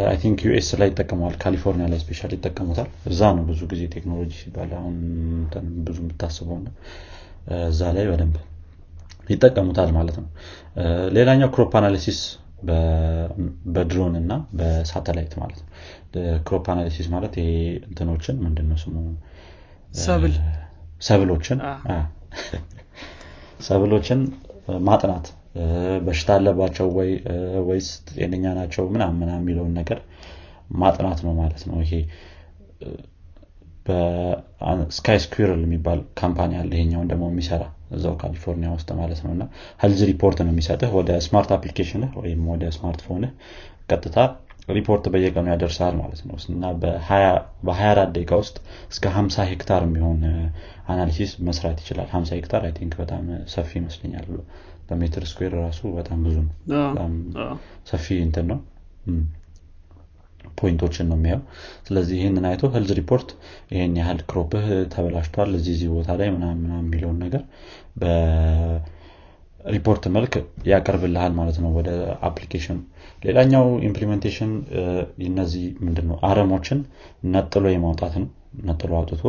I 0.04 0.16
think 0.22 0.38
US 0.46 0.68
ላይ 0.80 0.88
ይጠቀመዋል። 0.90 1.34
ካሊፎርኒያ 1.42 1.86
ላይ 1.92 1.98
special 2.02 2.32
ይጠቀሙታል። 2.36 2.88
እዛ 3.10 3.20
ነው 3.36 3.44
ብዙ 3.48 3.60
ጊዜ 3.70 3.82
ቴክኖሎጂ 3.94 4.32
ሲባል 4.40 4.72
አሁን 4.78 4.96
ብዙ 5.86 5.96
የምታስበው 6.02 6.58
እዛ 7.68 7.80
ላይ 7.96 8.04
በደንብ 8.10 8.36
ይጠቀሙታል 9.28 9.90
ማለት 9.96 10.16
ነው። 10.20 10.28
ሌላኛው 11.16 11.48
crop 11.54 11.72
analysis 11.80 12.20
በድሮን 13.68 14.14
እና 14.20 14.32
በሳተላይት 14.58 15.34
ማለት 15.42 15.58
ነው። 15.60 15.68
crop 16.46 16.66
analysis 16.72 17.08
ማለት 17.14 17.34
ይሄ 17.40 17.50
እንትኖችን 17.88 18.36
ምንድነው 18.44 18.78
ስሙ? 18.84 18.96
ሰብል። 20.00 20.34
ሰብሎችን 21.02 21.58
ሰብሎችን 23.68 24.20
ማጥናት 24.86 25.26
በሽታ 26.06 26.30
አለባቸው 26.36 26.88
ወይ 26.98 27.10
ወይስ 27.68 27.88
ጤነኛ 28.12 28.46
ናቸው 28.58 28.84
ምናም 28.94 29.14
ምናም 29.20 29.30
የሚለውን 29.38 29.72
ነገር 29.80 30.00
ማጥናት 30.80 31.20
ነው 31.26 31.32
ማለት 31.40 31.62
ነው። 31.68 31.78
ይሄ 31.84 31.92
በ 33.86 35.18
SkySquirrel 35.24 35.60
የሚባል 35.64 36.00
company 36.20 36.52
አለ። 36.60 36.70
ይሄኛውን 36.76 37.08
ደግሞ 37.12 37.24
የሚሰራ 37.30 37.62
እዛው 37.96 38.14
ካሊፎርኒያ 38.20 38.70
ውስጥ 38.74 38.88
ማለት 38.98 39.20
ነው። 39.24 39.30
እና 39.36 39.44
health 39.82 40.00
report 40.10 40.38
ነው 40.44 40.52
የሚሰጥህ 40.52 40.90
ወደ 40.98 41.10
smart 41.26 41.50
application 41.56 42.02
ህ 42.02 42.10
ወይም 42.20 42.42
ወደ 42.52 42.64
ስማርትፎንህ 42.76 43.32
ቀጥታ 43.90 44.18
ሪፖርት 44.68 45.04
በየቀኑ 45.12 45.46
ያደርሳል 45.52 45.94
ማለት 46.00 46.20
ነው። 46.28 46.36
እና 46.54 46.64
በ24 46.82 48.10
ደቂቃ 48.16 48.32
ውስጥ 48.42 48.56
እስከ 48.92 49.04
50 49.14 49.46
ሄክታር 49.52 49.82
የሚሆን 49.86 50.18
analysis 50.88 51.32
መስራት 51.48 51.78
ይችላል። 51.82 52.08
50 52.14 52.36
ሄክታር 52.38 52.64
I 52.68 52.74
think 52.78 52.94
በጣም 53.02 53.24
ሰፊ 53.54 53.70
ይመስለኛል 53.80 54.26
በሜትር 54.88 55.22
square 55.30 55.54
ራሱ 55.62 55.80
በጣም 55.96 56.18
ብዙ 56.26 56.36
ነው። 56.44 56.52
በጣም 56.88 57.12
ሰፊ 57.90 58.06
እንትን 58.26 58.46
ነው። 58.52 58.58
point 60.58 60.80
ኦችን 60.80 61.06
ነው 61.10 61.16
የሚያው 61.18 61.40
ስለዚህ 61.86 62.14
ይህንን 62.18 62.44
አይቶ 62.48 62.68
health 62.74 62.90
report 62.98 63.28
ይህን 63.72 63.94
ያህል 64.00 64.18
crop 64.30 64.54
ህ 64.54 64.66
ተበላሽቷል 64.92 65.50
እዚህ 65.58 65.72
እዚህ 65.76 65.88
ቦታ 65.94 66.16
ላይ 66.20 66.28
ምናምን 66.34 66.70
የሚለውን 66.78 67.18
ነገር 67.24 67.42
በሪፖርት 68.02 70.04
መልክ 70.16 70.34
ያቀርብልሃል 70.70 71.32
ማለት 71.38 71.56
ነው 71.64 71.70
ወደ 71.78 71.88
application 72.28 72.69
ኑ 72.69 72.76
ሌላኛው 73.22 73.64
implementation 73.88 74.52
እነዚህ 75.28 75.64
ምንድነው 75.86 76.18
አረሞችን 76.28 76.78
ነጥሎ 77.32 77.64
የማውጣት 77.72 78.14
ነው 78.22 78.28
ነጥሎ 78.66 78.92
አውጥቶ 78.98 79.22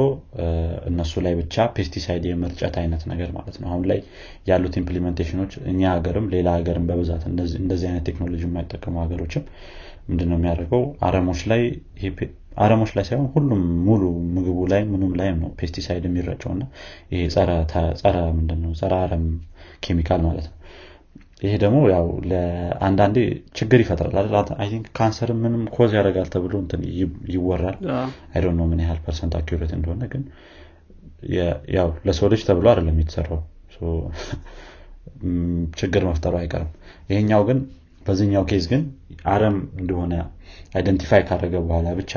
እነሱ 0.90 1.22
ላይ 1.26 1.34
ብቻ 1.40 1.66
pesticide 1.76 2.24
የመርጨት 2.30 2.76
አይነት 2.82 3.04
ነገር 3.12 3.30
ማለት 3.38 3.56
ነው። 3.62 3.68
አሁን 3.72 3.84
ላይ 3.92 4.00
ያሉት 4.50 4.76
implementation 4.82 5.38
ኖች 5.38 5.54
እኛ 5.72 5.82
ሀገርም 5.96 6.28
ሌላ 6.34 6.50
ሀገርም 6.58 6.86
በብዛት 6.90 7.24
እንደዚህ 7.60 7.88
አይነት 7.90 8.06
ቴክኖሎጂ 8.10 8.44
የማይጠቀሙ 8.48 8.96
ሀገሮችም 9.04 9.46
ምንድነው 10.10 10.38
የሚያደርገው? 10.40 10.84
አረሞች 11.08 11.42
ላይ 11.52 11.64
አረሞች 12.58 12.92
ላይ 12.96 13.04
ሳይሆን 13.08 13.28
ሁሉም 13.34 13.60
ሙሉ 13.86 14.02
ምግቡ 14.36 14.60
ላይ 14.72 14.82
ምኑም 14.90 15.12
ላይም 15.20 15.38
ነው 15.44 15.50
pesticide 15.60 16.06
የሚረጨው 16.08 16.52
እና 16.56 16.64
ይሄ 17.12 17.22
ጸረ 18.00 18.16
ምንድነው? 18.38 18.72
ጸረ 18.80 18.94
አረም 19.04 19.26
ኬሚካል 19.86 20.22
ማለት 20.28 20.48
ነው 20.50 20.56
ይሄ 21.40 21.52
ደግሞ 21.64 21.78
ያው 21.92 22.08
ለአንዳንዴ 22.30 23.18
ችግር 23.58 23.80
ይፈጥራል 23.84 24.16
I 24.58 24.68
think 24.72 24.88
ካንሰር 24.98 25.30
ምንም 25.44 25.62
cause 25.76 25.92
ያደርጋል 25.98 26.28
ተብሎ 26.34 26.54
እንትን 26.64 26.82
ይወራል። 27.34 27.78
አይ 28.34 28.42
ነው 28.52 28.66
ምን 28.72 28.82
ያህል 28.84 29.00
percent 29.06 29.36
accurate 29.40 29.72
እንደሆነ 29.78 30.04
ግን 30.14 30.24
ያው 31.76 31.90
ለሰው 32.08 32.28
ልጅ 32.34 32.42
ተብሎ 32.50 32.66
አይደለም 32.74 33.00
የተሰራው 33.04 33.42
ችግር 35.80 36.02
መፍጠሩ 36.08 36.34
አይቀርም። 36.40 36.70
ይሄኛው 37.10 37.42
ግን 37.48 37.60
በዚህኛው 38.02 38.44
case 38.50 38.66
ግን 38.72 38.82
አረም 39.32 39.58
እንደሆነ 39.80 40.14
identify 40.76 41.22
ካደረገ 41.28 41.56
በኋላ 41.66 41.88
ብቻ 42.00 42.14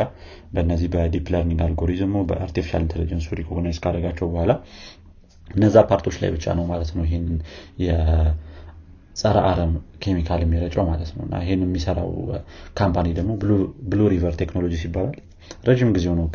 በእነዚህ 0.52 0.88
በዲፕ 0.94 1.26
ለርኒንግ 1.34 1.60
አልጎሪዝሙ 1.66 2.14
በአርቲፊሻል 2.28 2.82
ኢንቴሊጀንሱ 2.86 3.28
ሪኮግናይዝ 3.40 3.78
ካደረጋቸው 3.84 4.28
በኋላ 4.32 4.52
እነዛ 5.48 5.76
part 5.90 6.03
ኦች 6.03 6.16
ላይ 6.22 6.30
ብቻ 6.36 6.54
ነው 6.58 6.66
ማለት 6.72 6.90
ነው 6.96 7.04
ይህን 7.08 7.26
ጸረ 9.16 9.36
አረም 9.48 9.72
ኬሚካል 10.02 10.40
የሚረጨው 10.44 10.84
ማለት 10.88 11.10
ነው። 11.16 11.22
እና 11.26 11.40
ይህን 11.44 11.62
የሚሰራው 11.64 12.10
company 12.78 13.08
ደግሞ 13.18 13.32
Blue 13.90 14.00
River 14.12 14.34
Technologies 14.40 14.82
ይባላል። 14.86 15.16
ረዥም 15.68 15.90
ጊዜ 15.96 16.06
ነው 16.18 16.26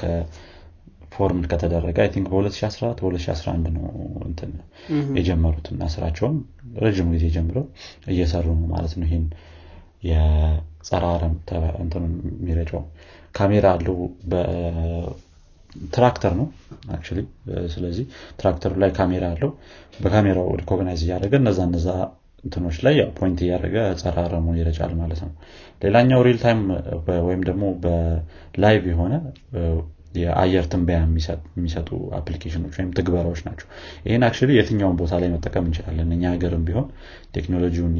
form 1.13 1.39
ከተደረገ 1.51 1.97
I 2.03 2.09
think 2.13 2.27
በ2014 2.31 2.99
በ2011 3.03 3.69
ነው 3.77 3.85
እንትን 4.27 4.51
የጀመሩት 5.17 5.67
እና 5.73 5.83
ስራቸውም 5.93 6.35
ረዥም 6.83 7.07
ጊዜ 7.15 7.25
ጀምረው 7.35 7.65
እየሰሩ 8.07 8.45
ነው 8.59 8.67
ማለት 8.73 8.93
ነው። 8.99 9.05
ይህን 9.07 9.25
የጸረ 10.09 11.03
አረም 11.13 11.35
የሚረጨው 12.35 12.83
ካሜራ 13.35 13.65
አለው 13.75 13.97
ትራክተር 15.93 16.33
ነው 16.37 16.47
ስለዚህ 17.73 18.05
ትራክተሩ 18.39 18.71
ላይ 18.83 18.91
ካሜራ 18.97 19.25
አለው። 19.33 19.51
በካሜራው 20.03 20.47
recognize 20.61 21.01
እያደረገ 21.05 21.33
እነዛ 21.41 21.59
እነዛ 21.67 21.87
እንትኖች 22.43 22.77
ላይ 22.85 22.97
point 23.17 23.39
እያደረገ 23.43 23.77
ጸረ 24.01 24.15
አረሙን 24.23 24.57
ይረጫል 24.59 24.91
ማለት 24.99 25.19
ነው። 25.25 25.31
ሌላኛው 25.83 26.19
real 26.27 26.37
time 26.43 26.61
ወይም 27.27 27.41
ደግሞ 27.49 27.63
በ 27.83 28.16
live 28.16 28.83
የሆነ 28.91 29.13
የአየር 30.17 30.65
ትንበያ 30.71 30.97
የሚሰጡ 31.55 31.89
application 32.19 32.60
ኖች 32.60 32.75
ወይም 32.79 32.91
ትግበራዎች 32.97 33.41
ናቸው። 33.47 33.67
ይህን 34.05 34.23
አክ 34.27 34.37
የትኛውን 34.57 34.95
ቦታ 35.01 35.13
ላይ 35.21 35.29
መጠቀም 35.33 35.65
እንችላለን? 35.67 36.09
እኛ 36.15 36.23
ሀገርም 36.33 36.63
ቢሆን 36.67 36.87
ቴክኖሎጂውን 37.35 37.95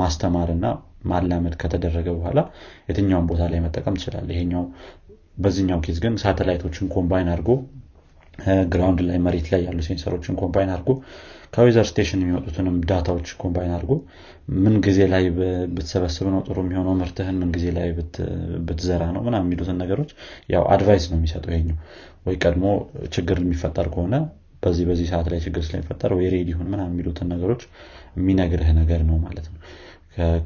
ማስተማር 0.00 0.50
እና 0.56 0.64
ማላመድ 1.04 1.54
ከተደረገ 1.60 2.08
በኋላ 2.16 2.40
የትኛውን 2.88 3.28
ቦታ 3.30 3.42
ላይ 3.52 3.60
መጠቀም 3.66 3.94
ትችላለ 4.00 4.28
ይሄኛው 4.34 4.64
በዚህኛው 5.42 5.78
case 5.84 5.98
ግን 6.04 6.14
ሳተላይቶችን 6.22 6.90
combine 6.94 7.28
አድርጎ 7.34 7.50
ground 8.72 9.00
ላይ 9.08 9.18
መሬት 9.24 9.46
ላይ 9.52 9.62
ያሉ 9.66 9.78
sensor 9.86 10.12
ኦችን 10.12 10.38
combine 10.40 10.70
አድርጎ 10.74 10.90
ከ 11.52 11.60
weather 11.60 11.86
station 11.88 12.20
የሚመጡትንም 12.22 12.76
data 12.88 13.08
ዎች 13.08 13.28
combine 13.40 13.72
አድርጎ 13.76 13.92
ምን 14.58 14.74
ጊዜ 14.84 14.98
ላይ 15.12 15.24
ብትሰበስብ 15.70 16.26
ነው 16.34 16.40
ጥሩ 16.46 16.56
የሚሆነው? 16.64 16.94
ምርትህን 17.00 17.36
ምን 17.40 17.50
ጊዜ 17.56 17.66
ላይ 17.76 17.88
ብትዘራ 18.68 19.02
ነው? 19.14 19.22
ምና 19.26 19.36
የሚሉትን 19.42 19.78
ነገሮች 19.82 20.10
ያው 20.54 20.64
advice 20.74 21.06
ነው 21.10 21.18
የሚሰጠው 21.18 21.52
ይሄኛው። 21.54 21.78
ወይ 22.26 22.36
ቀድሞ 22.42 22.64
ችግር 23.14 23.38
የሚፈጠር 23.42 23.88
ከሆነ 23.94 24.14
በዚህ 24.62 24.84
በዚህ 24.88 25.06
ሰዓት 25.10 25.26
ላይ 25.32 25.38
ችግር 25.44 25.62
ስለሚፈጠር 25.66 26.10
ወይ 26.16 26.26
ready 26.32 26.50
ሁን 26.56 26.66
ምና 26.72 26.82
የሚሉትን 26.88 27.28
ነገሮች 27.34 27.62
የሚነግርህ 28.16 28.70
ነገር 28.80 29.00
ነው 29.08 29.16
ማለት 29.22 29.46
ነው። 29.48 29.58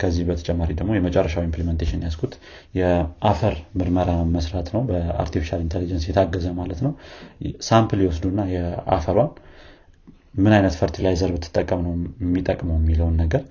ከዚህ 0.01 0.25
በተጨማሪ 0.29 0.71
ደግሞ 0.79 0.91
የመጨረሻው 0.95 1.43
implementation 1.47 2.03
ያልኩት 2.07 2.33
የአፈር 2.79 3.55
ምርመራ 3.79 4.11
መስራት 4.35 4.69
ነው። 4.75 4.83
በ 4.89 5.01
artificial 5.01 5.61
intelligence 5.65 6.05
የታገዘ 6.09 6.47
ማለት 6.59 6.81
ነው። 6.87 6.93
sample 7.69 8.03
ይወስዱና 8.05 8.41
የአፈሯን 8.53 9.31
ምን 10.35 10.53
አይነት 10.57 10.75
fertilizer 10.81 11.31
ብትጠቀም 11.35 11.81
ነው 11.87 11.93
የሚጠቅመው 12.25 12.77
የሚለውን 12.81 13.17
ነገር 13.23 13.43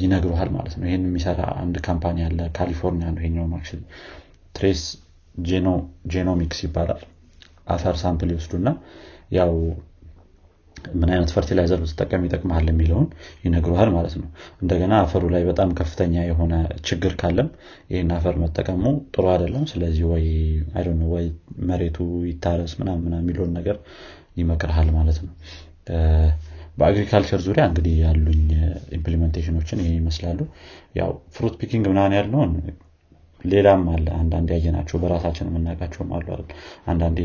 ይነግሩሃል 0.00 0.50
ማለት 0.56 0.74
ነው። 0.78 0.86
ይህን 0.88 1.04
የሚሰራ 1.06 1.40
አንድ 1.62 1.76
company 1.86 2.18
አለ 2.26 2.40
ካሊፎርኒያ 2.56 3.08
ነው 3.10 3.20
ይሄኛው 3.22 3.46
Trace 3.52 4.82
Genomics 6.12 6.60
ይባላል። 6.66 7.02
አፈር 7.68 7.96
sample 8.02 8.30
ይወስዱና 8.32 8.68
ያው 9.36 9.52
ምን 10.94 11.10
አይነት 11.12 11.30
fertilizer 11.34 11.78
ብትጠቀም 11.82 12.24
ይጠቅመሃል 12.26 12.66
የሚለውን 12.70 13.06
ይነግሩሃል 13.44 13.90
ማለት 13.94 14.14
ነው። 14.20 14.28
እንደገና 14.62 14.94
አፈሩ 15.04 15.24
ላይ 15.34 15.42
በጣም 15.48 15.70
ከፍተኛ 15.78 16.14
የሆነ 16.26 16.54
ችግር 16.88 17.12
ካለም 17.20 17.48
ይህን 17.90 18.10
አፈር 18.16 18.36
መጠቀሙ 18.42 18.84
ጥሩ 19.14 19.24
አይደለም። 19.32 19.64
ስለዚህ 19.72 20.04
ወይ 20.12 20.26
ወይ 21.14 21.26
መሬቱ 21.70 21.98
ይታረስ 22.30 22.74
ምናምና 22.80 23.14
የሚለውን 23.22 23.52
ነገር 23.58 23.78
ይመክርሃል 24.36 24.88
ማለት 24.96 25.18
ነው 25.26 25.32
በ 26.78 26.88
agriculture 26.88 27.40
ዙሪያ 27.44 27.62
እንግዲህ 27.68 27.94
ያሉኝ 28.02 28.42
implementation 28.96 29.53
ኖችን 29.53 29.78
ይህ 29.84 29.92
ይመስላሉ። 29.98 30.40
ያው 30.98 31.12
fruit 31.34 31.54
picking 31.60 31.84
ምናን 31.90 32.14
ያልነውን 32.16 32.52
ሌላም 33.44 33.82
አለ። 33.92 34.06
አንዳንድ 34.20 34.48
ያየናቸው 34.54 34.96
በራሳችን 35.02 35.48
የምናውቃቸውም 35.50 36.10
አሉ 36.16 36.28
አንዳንዴ 36.92 37.18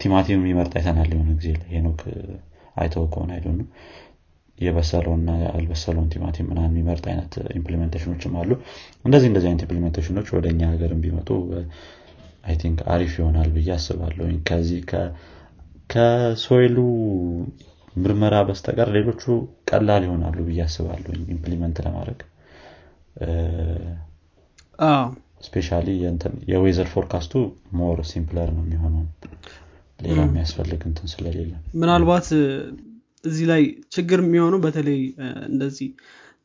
ቲማቲም 0.00 0.40
የሚመርጥ 0.40 0.72
አይተናል 0.78 1.10
የሆነ 1.14 1.30
ጊዜ 1.40 1.50
ሄኖክ 1.72 2.00
አይተው 2.76 3.04
ከሆነ 3.12 3.30
አይደ 3.36 3.46
የበሰለውና 4.58 5.30
ያልበሰለውን 5.44 6.10
ቲማቲም 6.12 6.46
ምና 6.50 6.60
የሚመርጥ 6.66 7.04
አይነት 7.12 7.32
implementation 7.58 8.11
ኖችም 8.11 8.34
አሉ። 8.40 8.50
እንደዚህ 9.04 9.28
እንደዚህ 9.30 9.48
አይነት 9.50 9.62
implementation 9.66 10.14
ኖች 10.14 10.28
ወደ 10.36 10.46
እኛ 10.52 10.62
ሀገርም 10.72 11.00
ቢመጡ 11.04 11.30
I 12.44 12.56
think 12.62 12.78
አሪፍ 12.94 13.12
ይሆናል 13.18 13.48
ብዬ 13.54 13.70
አስባለሁ 13.76 14.26
ከዚህ 14.48 14.80
ከ 15.90 16.11
soil 16.11 16.54
ኡ 16.54 16.76
ምርመራ 17.94 18.36
በስተቀር 18.46 18.88
ሌሎቹ 18.96 19.22
ቀላል 19.70 20.02
ይሆናሉ 20.06 20.38
ብዬ 20.46 20.60
አስባለሁ 20.64 21.12
implement 21.34 21.76
ለማድረግ። 21.86 22.20
specially 25.46 25.88
የ 26.50 26.58
weather 26.58 26.88
forecast 26.94 27.32
ኡ 27.78 27.85
more 27.85 27.98
simpler 28.10 28.48
ነው 28.56 28.62
የሚሆነው። 28.66 29.04
ሌላ 29.98 30.18
የሚያስፈልግ 30.24 30.80
እንትን 30.90 31.06
ስለሌለ። 31.12 31.52
ምናልባት 31.80 32.26
እዚህ 33.24 33.44
ላይ 33.50 33.62
ችግር 33.94 34.20
የሚሆነው 34.24 34.60
በተለይ 34.64 35.00
እንደዚህ 35.48 35.88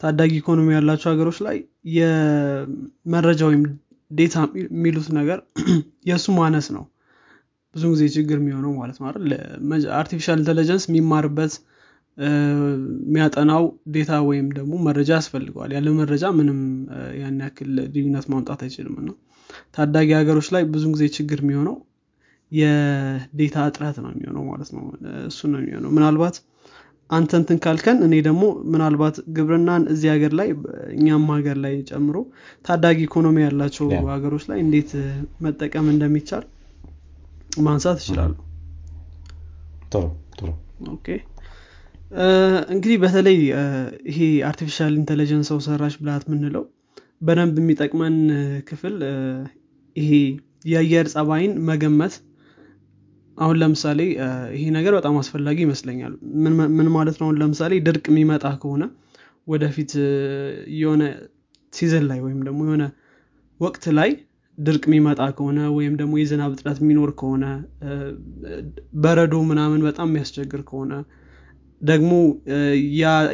ታዳጊ 0.02 0.34
ኢኮኖሚ 0.42 0.68
ያላቸው 0.76 1.10
ሀገሮች 1.12 1.38
ላይ 1.48 1.58
የመረጃ 1.96 3.42
ወይም 3.50 3.64
data 4.12 4.36
የሚሉት 4.62 5.08
ነገር 5.18 5.40
የእሱ 6.10 6.28
ማነስ 6.38 6.68
ነው 6.78 6.86
ብዙ 7.80 7.88
ጊዜ 7.94 8.06
ችግር 8.16 8.38
የሚሆነው 8.40 8.72
ማለት 8.80 8.98
ነው 9.00 9.06
አይደል? 9.10 9.32
artificial 10.00 10.40
intelligence 10.42 10.86
የሚማርበት 10.90 11.54
የሚያጠናው 12.18 13.64
data 13.94 14.12
ወይም 14.30 14.48
ደግሞ 14.58 14.74
መረጃ 14.88 15.10
ያስፈልገዋል። 15.18 15.72
ያለ 15.76 15.90
መረጃ 16.00 16.26
ምንም 16.40 16.60
ያን 17.20 17.38
ያክል 17.46 17.70
ልዩነት 17.94 18.26
ማምጣት 18.34 18.62
አይችልም። 18.66 18.96
እና 19.02 19.10
ታዳጊ 19.76 20.10
ሀገሮች 20.18 20.48
ላይ 20.56 20.64
ብዙ 20.74 20.84
ጊዜ 20.96 21.06
ችግር 21.18 21.40
የሚሆነው 21.44 21.76
የ 22.52 22.87
data 22.87 23.58
እጥረት 23.70 23.98
ነው 24.04 24.12
የሚሆነው 24.14 24.44
ማለት 24.52 24.70
ነው። 24.76 24.84
እሱ 25.30 25.40
ነው 25.54 25.60
የሚሆነው። 25.62 25.92
ምናልባት 25.98 26.38
አንተ 27.10 27.32
እንትን 27.40 27.58
ካልከን 27.64 28.00
እኔ 28.08 28.16
ደግሞ 28.28 28.44
ምናልባት 28.74 29.16
ግብርናን 29.38 29.84
እዚህ 29.94 30.10
ሀገር 30.14 30.34
ላይ 30.40 30.50
እኛም 30.96 31.26
ሀገር 31.36 31.58
ላይ 31.64 31.74
ጨምሮ 31.90 32.18
ታዳጊ 32.66 33.00
ኢኮኖሚ 33.08 33.38
ያላቸው 33.46 33.88
ሀገሮች 34.12 34.44
ላይ 34.52 34.60
እንዴት 34.66 34.92
መጠቀም 35.46 35.88
እንደሚቻል 35.94 36.46
ማንሳት 37.50 37.98
ይችላሉ። 38.04 38.34
Okay። 40.94 41.08
እንግዲህ 42.74 42.98
በተለይ 43.04 43.38
ይሄ 44.10 44.20
artificial 44.48 44.94
intelligence 45.00 45.50
ሰው 45.52 45.60
ሰራሽ 45.66 45.96
ብልሃት 46.00 46.24
የምንለው 46.28 46.64
በደንብ 47.22 47.56
የሚጠቅመን 47.62 48.16
ክፍል 48.70 48.96
ይሄ 49.96 50.12
የአየር 50.66 51.08
ጸባይን 51.14 51.54
መገመት 51.70 52.14
አሁን 53.38 53.58
ለምሳሌ 53.62 54.00
ይሄ 54.56 54.64
ነገር 54.78 54.94
በጣም 54.98 55.18
አስፈላጊ 55.20 55.58
ይመስለኛል። 55.66 56.14
ምን 56.78 56.88
ማለት 56.96 57.16
ነው? 57.20 57.26
አሁን 57.28 57.38
ለምሳሌ 57.42 57.74
ድርቅ 57.86 58.06
የሚመጣ 58.12 58.46
ከሆነ 58.62 58.84
ወደፊት 59.48 59.92
የሆነ 60.80 61.04
ሲዘን 61.74 62.06
ላይ 62.10 62.20
ወይም 62.26 62.40
ደግሞ 62.48 62.60
የሆነ 62.68 62.84
ወቅት 63.60 63.86
ላይ 63.98 64.10
ድርቅ 64.60 64.84
የሚመጣ 64.90 65.22
ከሆነ 65.38 65.60
ወይም 65.76 65.94
ደግሞ 66.00 66.14
የዝናብ 66.20 66.52
እጥረት 66.56 66.78
የሚኖር 66.84 67.12
ከሆነ 67.20 67.46
በረዶ 69.04 69.36
ምናምን 69.50 69.82
በጣም 69.88 70.08
የሚያስቸግር 70.10 70.62
ከሆነ 70.70 70.94
ደግሞ 71.82 72.12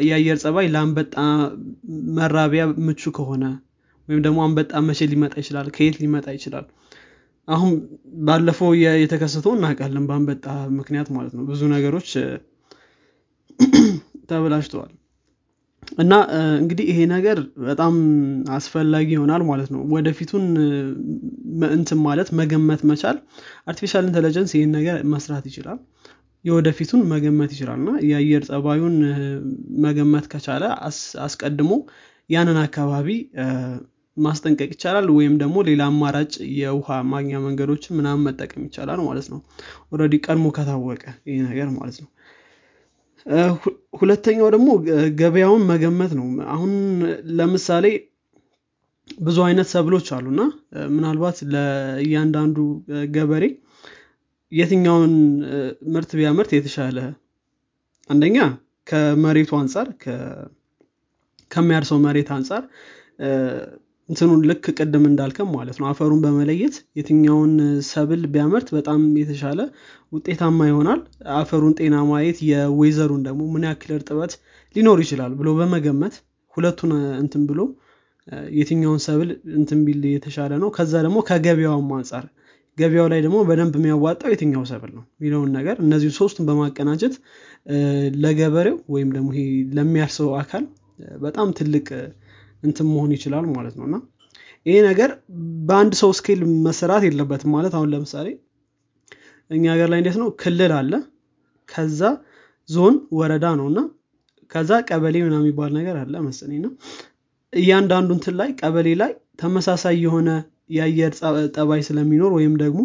የአየር 0.06 0.36
ጸባይ 0.42 0.66
ለአንበጣ 0.74 1.14
መራቢያ 2.18 2.64
ምቹ 2.86 3.12
ከሆነ 3.18 3.44
ወይም 4.08 4.20
ደግሞ 4.26 4.38
አንበጣ 4.44 4.72
መቼ 4.88 5.00
ሊመጣ 5.12 5.34
ይችላል? 5.42 5.68
ከየት 5.76 5.96
ሊመጣ 6.02 6.26
ይችላል? 6.36 6.66
አሁን 7.48 7.72
ባለፈው 8.26 8.70
የተከሰተው 9.02 9.52
እናውቃለን 9.56 10.04
በአንበጣ 10.08 10.44
ምክንያት 10.78 11.08
ማለት 11.16 11.32
ነው። 11.38 11.44
ብዙ 11.50 11.62
ነገሮች 11.74 12.10
ተበላሽተዋል 14.30 14.92
እና 16.02 16.12
እንግዲህ 16.56 16.86
ይሄ 16.90 17.00
ነገር 17.12 17.38
በጣም 17.66 17.94
አስፈላጊ 18.56 19.08
ይሆናል 19.14 19.42
ማለት 19.50 19.68
ነው። 19.74 19.82
ወደፊቱን 19.94 20.44
እንትን 21.76 21.98
ማለት 22.06 22.28
መገመት 22.40 22.80
መቻል 22.90 23.18
artificial 23.66 24.04
intelligence 24.08 24.52
ይህን 24.56 24.72
ነገር 24.78 24.98
መስራት 25.12 25.44
ይችላል። 25.50 25.78
የወደፊቱን 26.44 27.00
መገመት 27.12 27.50
ይችላል 27.54 27.78
እና 27.80 27.92
የአየር 28.08 28.42
ጸባዩን 28.50 28.96
መገመት 29.84 30.26
ከቻለ 30.32 30.64
አስቀድሞ 31.24 31.72
ያንን 32.30 32.58
አካባቢ 32.62 33.08
ማስጠንቀቅ 34.16 34.68
ይቻላል 34.74 35.06
ወይም 35.16 35.34
ደግሞ 35.40 35.56
ሌላ 35.68 35.82
አማራጭ 35.90 36.30
የውሃ 36.58 36.98
ማግኛ 37.10 37.40
መንገዶችን 37.42 37.96
ምናምን 37.98 38.24
መጠቀም 38.28 38.62
ይቻላል 38.68 39.00
ማለት 39.08 39.26
ነው። 39.32 39.40
ኦረዲ 39.92 40.14
ቀድሞ 40.24 40.46
ከታወቀ 40.56 41.02
ይህ 41.28 41.40
ነገር 41.48 41.68
ማለት 41.76 41.98
ነው 42.02 42.08
ሁለተኛው 44.00 44.48
ደግሞ 44.54 44.68
ገበያውን 45.20 45.62
መገመት 45.70 46.12
ነው። 46.18 46.26
አሁን 46.54 46.72
ለምሳሌ 47.38 47.86
ብዙ 49.20 49.38
አይነት 49.46 49.68
ሰብሎች 49.72 50.06
አሉና 50.16 50.40
ምናልባት 50.94 51.38
ለእያንዳንዱ 51.52 52.56
ገበሬ 53.14 53.44
የትኛውን 54.52 55.12
ምርት 55.94 56.10
ቢያመርት 56.18 56.50
የተሻለ? 56.54 56.98
አንደኛ 58.10 58.38
ከመሬቱ 58.86 59.52
አንጻር 59.60 59.86
ከሚያርሰው 61.50 61.98
መሬት 62.04 62.28
አንጻር 62.36 62.62
እንትኑን 64.08 64.42
ልክ 64.48 64.64
ቅድም 64.76 65.04
እንዳልከም 65.08 65.48
ማለት 65.56 65.76
ነው። 65.80 65.86
አፈሩን 65.90 66.20
በመለየት 66.24 66.74
የትኛውን 66.98 67.52
ሰብል 67.88 68.22
ቢያመርት 68.34 68.68
በጣም 68.76 69.00
የተሻለ 69.20 69.60
ውጤታማ 70.12 70.58
ይሆናል። 70.68 71.00
አፈሩን 71.38 71.74
ጤና 71.78 71.96
ማየት 72.10 72.38
የወይዘሩን 72.50 73.24
ደግሞ 73.26 73.42
ምን 73.54 73.66
ያክል 73.68 73.92
እርጥበት 73.96 74.34
ሊኖር 74.76 75.00
ይችላል 75.04 75.32
ብሎ 75.40 75.50
በመገመት 75.58 76.16
ሁለቱን 76.56 76.92
እንትን 77.22 77.42
ብሎ 77.48 77.60
የትኛውን 78.54 79.00
ሰብል 79.04 79.28
እንትን 79.58 79.80
ቢል 79.86 80.02
የተሻለ 80.12 80.52
ነው። 80.62 80.70
ከዛ 80.76 80.94
ደግሞ 81.06 81.18
ከገበያውም 81.28 81.90
አንጻር 81.96 82.24
ገበያው 82.78 83.06
ላይ 83.12 83.20
ደግሞ 83.24 83.36
በደንብ 83.48 83.74
የሚያዋጣው 83.78 84.30
የትኛው 84.32 84.64
ሰብል 84.70 84.90
ነው 84.96 85.04
የሚለውን 85.14 85.50
ነገር 85.58 85.76
እነዚህ 85.84 86.10
ሶስቱን 86.18 86.46
በማቀናጀት 86.48 87.14
ለገበሬው 88.24 88.76
ወይም 88.94 89.10
ደግሞ 89.14 89.28
ለሚያርሰው 89.76 90.28
አካል 90.40 90.64
በጣም 91.20 91.48
ትልቅ 91.58 91.86
እንትን 92.66 92.86
መሆን 92.90 93.10
ይችላል 93.16 93.44
ማለት 93.52 93.74
ነው። 93.78 93.84
እና 93.88 93.96
ይሄ 94.66 94.76
ነገር 94.88 95.10
በአንድ 95.68 95.92
ሰው 96.00 96.10
ስኬል 96.18 96.40
መሰራት 96.64 97.02
የለበትም 97.06 97.50
ማለት 97.56 97.74
አሁን 97.78 97.90
ለምሳሌ 97.92 98.28
እኛ 99.50 99.64
ሀገር 99.74 99.88
ላይ 99.92 99.98
እንዴት 100.02 100.16
ነው? 100.22 100.28
ክልል 100.40 100.72
አለ 100.78 100.92
ከዛ 101.68 102.00
ዞን 102.68 102.94
ወረዳ 103.18 103.46
ነው። 103.60 103.66
እና 103.70 103.80
ከዛ 104.50 104.72
ቀበሌ 104.88 105.16
ምና 105.24 105.36
የሚባል 105.40 105.70
ነገር 105.78 105.96
አለ 106.00 106.14
መሰለኝ። 106.26 106.58
ነው 106.64 106.72
እያንዳንዱ 107.52 108.10
እንትን 108.16 108.34
ላይ 108.40 108.48
ቀበሌ 108.60 108.88
ላይ 109.00 109.12
ተመሳሳይ 109.42 109.96
የሆነ 110.04 110.28
የአየር 110.70 111.12
ጠባይ 111.56 111.80
ስለሚኖር 111.88 112.30
ወይም 112.36 112.54
ደግሞ 112.62 112.80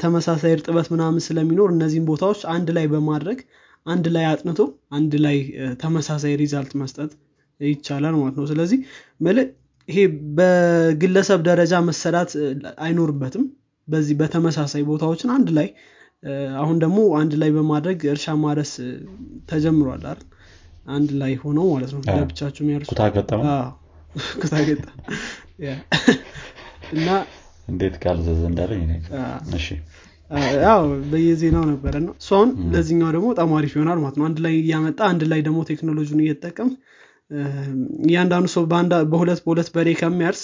ተመሳሳይ 0.00 0.52
እርጥበት 0.56 0.88
ምናምን 0.94 1.22
ስለሚኖር 1.26 1.68
እነዚህን 1.74 2.06
ቦታዎች 2.10 2.40
አንድ 2.54 2.68
ላይ 2.76 2.86
በማድረግ 2.92 3.38
አንድ 3.86 4.06
ላይ 4.14 4.24
አጥንቶ 4.30 4.60
አንድ 4.92 5.12
ላይ 5.24 5.36
ተመሳሳይ 5.82 6.32
ሪዛልት 6.40 6.72
መስጠት 6.80 7.12
ይቻላል 7.60 8.14
ማለት 8.20 8.36
ነው። 8.40 8.46
ስለዚህ 8.50 8.78
ይሄ 9.88 10.00
በግለሰብ 10.36 11.40
ደረጃ 11.48 11.72
መሰራት 11.86 12.30
አይኖርበትም። 12.80 13.44
በዚህ 13.88 14.14
በተመሳሳይ 14.20 14.82
ቦታዎችን 14.88 15.30
አንድ 15.36 15.48
ላይ 15.56 15.68
አሁን 16.60 16.76
ደግሞ 16.82 16.98
አንድ 17.20 17.32
ላይ 17.40 17.50
በማድረግ 17.56 17.98
እርሻ 18.12 18.26
ማረስ 18.40 18.72
ተጀምሯል 19.50 20.02
አይደል? 20.02 20.18
አንድ 20.88 21.10
ላይ 21.20 21.32
ሆነው 21.42 21.66
ማለት 21.72 21.90
ነው። 21.94 22.00
ለብቻቸው 22.10 22.62
የሚያርሱ 22.64 22.88
እና 26.92 27.08
እንዴት 27.68 27.96
ካልዘዘ 28.02 28.40
እንዳለኝ 28.50 28.82
እሺ። 29.58 29.66
ያው 30.62 30.80
በየዜናው 31.10 31.64
ነበረ 31.70 31.94
ነው 32.04 32.12
እሷን 32.20 32.48
ለዚህኛው 32.72 33.08
ደግሞ 33.14 33.26
በጣም 33.32 33.50
አሪፍ 33.58 33.72
ይሆናል 33.76 33.98
ማለት 34.02 34.16
ነው። 34.18 34.24
አንድ 34.28 34.38
ላይ 34.44 34.52
እያመጣ 34.60 34.98
አንድ 35.10 35.22
ላይ 35.30 35.40
ደግሞ 35.46 35.58
ቴክኖሎጂን 35.70 36.20
እየተጠቀም 36.24 36.68
እያንዳንዱ 38.04 38.46
ሰው 38.54 38.64
በሁለት 39.10 39.40
በሁለት 39.44 39.68
በሬ 39.74 39.88
ከሚያርስ 40.00 40.42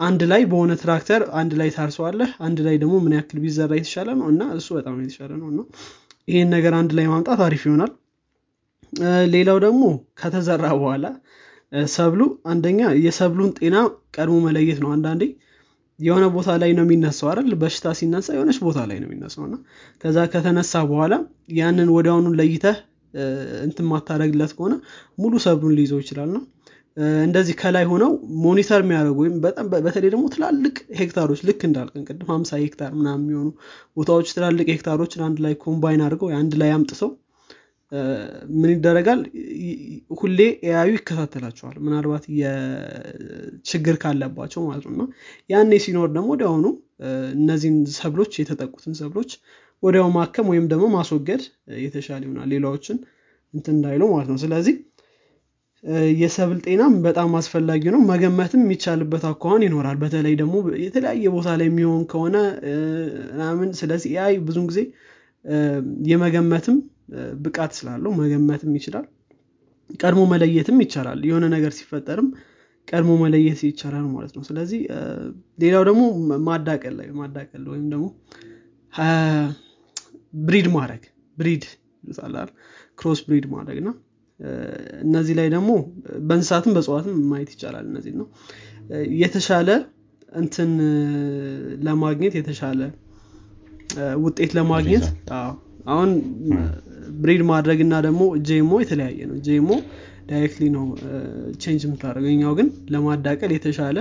አንድ 0.00 0.20
ላይ 0.30 0.42
በሆነ 0.50 0.72
ትራክተር 0.80 1.22
አንድ 1.40 1.52
ላይ 1.60 1.68
ታርሰዋለህ። 1.74 2.30
አንድ 2.46 2.58
ላይ 2.66 2.76
ደግሞ 2.82 2.94
ምን 3.04 3.12
ያክል 3.16 3.38
ቢዘራ 3.44 3.72
የተሻለ 3.78 4.08
ነው? 4.20 4.26
እና 4.32 4.42
እሱ 4.56 4.68
በጣም 4.78 4.96
የተሻለ 5.02 5.30
ነው። 5.40 5.48
እና 5.52 5.60
ይህን 6.28 6.48
ነገር 6.54 6.72
አንድ 6.80 6.90
ላይ 6.98 7.06
ማምጣት 7.12 7.40
አሪፍ 7.46 7.62
ይሆናል። 7.68 7.92
ሌላው 9.34 9.58
ደግሞ 9.64 9.84
ከተዘራ 10.20 10.64
በኋላ 10.76 11.06
ሰብሉ 11.92 12.20
አንደኛ 12.50 12.80
የሰብሉን 13.04 13.50
ጤና 13.58 13.76
ቀድሞ 14.16 14.36
መለየት 14.46 14.78
ነው። 14.84 14.90
አንዳንዴ 14.96 15.22
የሆነ 15.98 16.24
ቦታ 16.36 16.50
ላይ 16.62 16.70
ነው 16.76 16.84
የሚነሳው 16.86 17.28
አይደል? 17.32 17.54
በሽታ 17.60 17.86
ሲነሳ 17.98 18.28
የሆነች 18.34 18.58
ቦታ 18.64 18.78
ላይ 18.90 18.98
ነው 19.02 19.08
የሚነሳው። 19.08 19.44
እና 19.48 19.56
ከዛ 20.02 20.18
ከተነሳ 20.32 20.82
በኋላ 20.90 21.14
ያንን 21.58 21.88
ወዲያውኑ 21.96 22.28
ለይተህ 22.40 22.78
እንትን 23.64 23.86
ማታደረግለት 23.90 24.52
ከሆነ 24.56 24.74
ሙሉ 25.18 25.34
ሰብሉን 25.44 25.74
ሊይዘው 25.78 26.00
ይችላል 26.02 26.30
ነው። 26.36 26.42
እንደዚህ 27.24 27.54
ከላይ 27.60 27.84
ሆነው 27.90 28.10
ሞኒተር 28.42 28.80
የሚያደርጉ 28.82 29.16
ወይም 29.22 29.36
በጣም 29.44 29.66
በተለይ 29.86 30.10
ደግሞ 30.12 30.24
ትላልቅ 30.34 30.74
ሄክታሮች 30.98 31.40
ልክ 31.48 31.60
እንዳልከን 31.68 32.04
ቅድም 32.08 32.28
ሀምሳ 32.32 32.50
ሄክታር 32.60 32.92
ምናምን 32.98 33.24
የሚሆኑ 33.24 33.48
ቦታዎች 33.96 34.28
ትላልቅ 34.36 34.66
ሄክታሮችን 34.72 35.24
አንድ 35.26 35.38
ላይ 35.46 35.54
combine 35.64 36.04
አድርገው 36.06 36.30
አንድ 36.38 36.54
ላይ 36.62 36.70
አምጥተው 36.76 37.10
ምን 38.54 38.70
ይደረጋል? 38.72 39.20
ሁሌ 40.18 40.38
AI 40.64 40.77
ኡ 40.77 40.90
ይከታተላቸዋል። 40.96 41.76
ምናልባት 41.84 42.24
የችግር 42.38 43.96
ካለባቸው 44.02 44.62
ማለት 44.68 44.86
ነው። 44.92 45.06
ያኔ 45.50 45.78
ሲኖር 45.84 46.08
ደግሞ 46.16 46.28
ወዲያውኑ 46.34 46.66
እነዚህን 47.36 47.76
ሰብሎች 47.98 48.32
የተጠቁትን 48.40 48.94
ሰብሎች 49.00 49.30
ወዲያው 49.84 50.08
ማከም 50.14 50.46
ወይም 50.52 50.66
ደግሞ 50.72 50.84
ማስወገድ 50.94 51.42
የተሻለ 51.82 52.20
ይሆናል 52.26 52.48
ሌላዎችን 52.54 52.98
እንትን 53.54 53.74
እንዳይሉ 53.76 54.02
ማለት 54.12 54.28
ነው። 54.32 54.38
ስለዚህ 54.42 54.74
የሰብል 56.20 56.58
ጤናም 56.64 56.92
በጣም 57.06 57.30
አስፈላጊ 57.38 57.82
ነው። 57.94 58.00
መገመትም 58.10 58.62
የሚቻልበት 58.64 59.24
አኳኋን 59.30 59.64
ይኖራል። 59.66 59.96
በተለይ 60.02 60.34
ደግሞ 60.40 60.54
የተለያየ 60.84 61.32
ቦታ 61.34 61.48
ላይ 61.60 61.68
የሚሆን 61.70 62.04
ከሆነ 62.12 62.36
ምናምን 63.32 63.68
ስለዚህ 63.80 64.10
AI 64.14 64.36
ብዙን 64.46 64.66
ጊዜ 64.70 64.80
የመገመትም 66.10 66.76
ብቃት 67.44 67.72
ስላለው 67.78 68.12
መገመትም 68.20 68.72
ይችላል። 68.78 69.06
ቀድሞ 70.00 70.20
መለየትም 70.30 70.78
ይቻላል። 70.84 71.20
የሆነ 71.28 71.44
ነገር 71.54 71.72
ሲፈጠርም 71.78 72.28
ቀድሞ 72.88 73.10
መለየት 73.20 73.60
ይቻላል 73.66 74.06
ማለት 74.14 74.32
ነው። 74.36 74.42
ስለዚህ 74.48 74.80
ሌላው 75.58 75.82
ደግሞ 75.88 76.02
ማዳቀል 76.46 76.94
ላይ 76.98 77.08
ማዳቀል 77.18 77.64
ወይም 77.72 77.86
ደግሞ 77.92 78.06
breed 80.42 80.66
ማድረግ 80.76 81.02
breed 81.36 81.64
ይሉታል 82.02 82.34
cross 82.98 83.20
breed 83.26 83.46
ማድረግ 83.54 83.76
እና 83.82 83.90
እነዚህ 85.04 85.34
ላይ 85.38 85.48
ደግሞ 85.54 85.70
በእንስሳትም 86.28 86.72
በእጽዋትም 86.76 87.18
ማየት 87.30 87.50
ይቻላል 87.54 87.84
እነዚህ 87.90 88.12
ነው። 88.20 88.26
የተሻለ 89.20 89.68
እንትን 90.32 90.70
ለማግኘት 91.86 92.34
የተሻለ 92.38 92.80
ውጤት 94.22 94.52
ለማግኘት 94.58 95.04
አሁን 95.92 96.10
breed 97.22 97.42
ማድረግ 97.50 97.78
እና 97.84 97.94
ደግሞ 98.06 98.22
GMO 98.48 98.72
የተለያየ 98.82 99.20
ነው። 99.30 99.36
GMO 99.46 99.70
directly 100.30 100.66
ነው 100.76 100.84
change 101.62 101.82
የምታደርገው። 101.86 102.34
ይሄኛው 102.40 102.52
ግን 102.58 102.68
ለማዳቀል 102.94 103.52
የተሻለ 103.56 103.98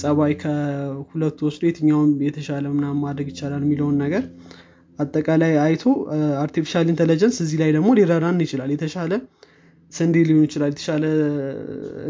ጸባይ 0.00 0.32
ከሁለቱ 0.42 1.38
ወስዶ 1.46 1.62
የትኛውም 1.68 2.10
የተሻለ 2.26 2.64
ምናምን 2.74 3.00
ማድረግ 3.04 3.28
ይቻላል 3.32 3.62
የሚለውን 3.66 3.96
ነገር 4.04 4.24
አጠቃላይ 4.98 5.52
አይቶ 5.62 5.84
artificial 6.42 6.86
intelligence 6.92 7.36
እዚህ 7.44 7.58
ላይ 7.62 7.70
ደግሞ 7.76 7.88
ሊረዳን 7.98 8.38
ይችላል። 8.44 8.70
የተሻለ 8.74 9.12
ስንዴ 9.92 10.16
ሊሆን 10.28 10.44
ይችላል 10.46 10.70
የተሻለ 10.72 11.04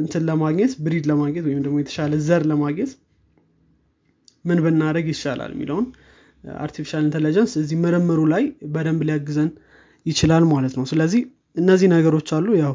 እንትን 0.01 0.23
ለማግኘት 0.29 0.73
breed 0.85 1.07
ለማግኘት 1.11 1.45
ወይም 1.49 1.61
ደግሞ 1.65 1.77
የተሻለ 1.83 2.13
ዘር 2.27 2.43
ለማግኘት 2.51 2.93
ምን 4.45 4.59
ብናደረግ 4.65 5.07
ይሻላል 5.13 5.53
የሚለውን 5.55 5.87
artificial 6.61 7.03
intelligence 7.07 7.53
እዚህ 7.61 7.77
ምርምሩ 7.85 8.21
ላይ 8.33 8.45
በደንብ 8.73 9.03
ሊያግዘን 9.09 9.51
ይችላል 10.07 10.45
ማለት 10.51 10.75
ነው። 10.79 10.85
ስለዚህ 10.91 11.23
እነዚህ 11.57 11.89
ነገሮች 11.95 12.29
አሉ። 12.37 12.47
ያው 12.63 12.75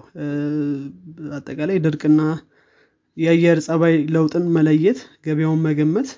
አጠቃላይ 1.37 1.77
ድርቅና 1.85 2.21
የአየር 3.17 3.57
ጸባይ 3.65 3.95
ለውጥን 4.13 4.45
መለየት 4.55 4.99
ገበያውን 5.25 5.61
መገመት 5.65 6.09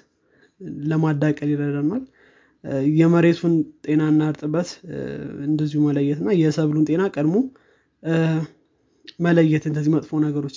ለማዳቀል 0.89 1.49
ይረዳናል 1.53 2.03
የመሬቱን 2.97 3.53
ጤናና 3.85 4.21
እርጥበት 4.31 4.69
እንደዚሁ 5.45 5.79
መለየት 5.87 6.19
እና 6.23 6.31
የሰብሉን 6.41 6.85
ጤና 6.89 7.03
ቀድሞ 7.15 7.35
መለየት 9.25 9.63
እንደዚህ 9.69 9.91
መጥፎ 9.95 10.19
ነገሮች 10.25 10.55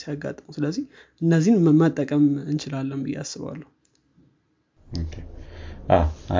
ሲያጋጥሙ። 0.00 0.46
ስለዚህ 0.56 0.84
እነዚህን 1.20 1.60
መጠቀም 1.82 2.24
እንችላለን 2.50 3.00
ብዬ 3.04 3.16
አስባለሁ። 3.22 3.68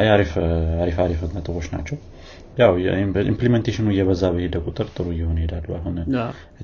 አሪፍ 0.06 0.32
አሪፍ 1.02 1.20
ነጥቦች 1.36 1.66
ናቸው። 1.74 1.96
ያው 2.60 2.72
implementation 3.24 3.79
ኑ 3.79 3.86
እየበዛ 3.92 4.22
በሄደ 4.34 4.56
ቁጥር 4.66 4.86
ጥሩ 4.94 5.06
እየሆነ 5.14 5.38
ይሄዳሉ። 5.40 5.66
አሁን 5.78 5.96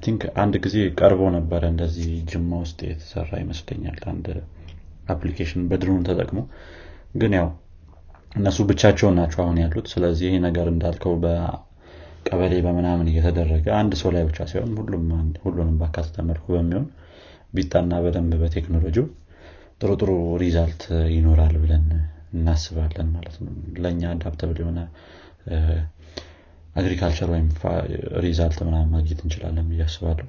think 0.04 0.22
አንድ 0.42 0.54
ጊዜ 0.64 0.76
ቀርቦ 1.00 1.22
ነበረ 1.36 1.62
እንደዚህ 1.72 2.08
ጅማ 2.30 2.60
ውስጥ 2.62 2.78
የተሰራ 2.88 3.30
ይመስለኛል 3.42 3.98
አንድ 4.12 4.28
application 5.14 5.62
በ 5.70 5.81
drone 5.81 6.06
ተጠቅሞ። 6.08 6.40
ግን 7.14 7.32
ያው 7.38 7.48
እነሱ 8.32 8.58
ብቻቸውን 8.68 9.16
ናቸው 9.20 9.40
አሁን 9.44 9.56
ያሉት። 9.62 9.86
ስለዚህ 9.92 10.26
ይሄ 10.28 10.36
ነገር 10.46 10.66
እንዳልከው 10.72 11.14
በቀበሌ 11.24 12.52
በምናምን 12.66 13.08
እየተደረገ 13.12 13.66
አንድ 13.80 13.92
ሰው 14.00 14.10
ላይ 14.14 14.22
ብቻ 14.28 14.46
ሳይሆን 14.50 14.70
ሁሉንም 15.44 15.76
ባካተተ 15.80 16.24
መልኩ 16.28 16.46
በሚሆን 16.54 16.86
ቢጣና 17.56 17.94
በደንብ 18.04 18.34
በቴክኖሎጂው 18.42 19.06
ጥሩ 19.80 19.90
ጥሩ 20.00 20.10
result 20.42 20.82
ይኖራል 21.14 21.54
ብለን 21.62 21.86
እናስባለን 22.34 23.08
ማለት 23.14 23.36
ነው። 23.40 23.52
ለእኛ 23.82 24.02
adaptable 24.12 24.58
የሆነ 24.62 24.80
agriculture 26.76 27.28
ወይም 27.32 27.48
result 28.24 28.58
ምናምን 28.68 28.90
ማግኘት 28.94 29.20
እንችላለን 29.24 29.66
ብዬ 29.70 29.82
አስባለሁ። 29.86 30.26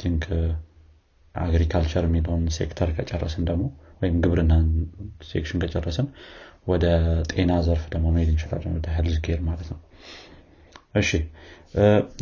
think 0.00 0.24
agriculture 1.34 2.04
የሚለውን 2.06 2.42
ሴክተር 2.56 2.88
ከጨረስን 2.96 3.44
ደግሞ 3.50 3.64
ወይም 4.00 4.16
ግብርና 4.24 4.52
section 5.30 5.60
ከጨረስን 5.62 6.06
ወደ 6.66 6.84
ጤና 7.30 7.52
ዘርፍ 7.66 7.84
ደግሞ 7.92 8.06
መሄድ 8.14 8.28
እንችላለን 8.32 8.74
ወደ 8.76 8.86
health 8.96 9.16
care 9.24 9.40
ማለት 9.48 9.68
ነው። 9.72 9.78
እሺ 10.94 11.10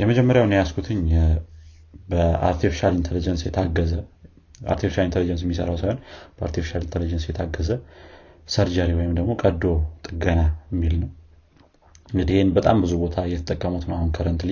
የመጀመሪያውን 0.01 0.55
ያስቀመጥኩት 0.57 1.03
በ 2.11 2.25
artificial 2.25 2.95
intelligence 2.99 3.43
የታገዘ 3.47 3.93
artificial 4.69 5.07
intelligence 5.09 5.43
የሚሰራው 5.45 5.77
ሳይሆን 5.81 5.99
በ 6.37 6.44
artificial 6.44 6.83
intelligence 6.87 7.25
የታገዘ 7.29 7.71
surgery 8.49 8.91
ወይም 8.99 9.13
ደግሞ 9.19 9.31
ቀዶ 9.43 9.65
ጥገና 10.07 10.41
የሚል 10.73 10.95
ነው። 11.03 11.11
እንግዲህ 12.09 12.35
ይህን 12.37 12.51
በጣም 12.57 12.77
ብዙ 12.85 12.93
ቦታ 13.03 13.17
እየተጠቀሙት 13.27 13.85
ነው 13.89 13.97
አሁን 13.97 14.11
currently 14.17 14.51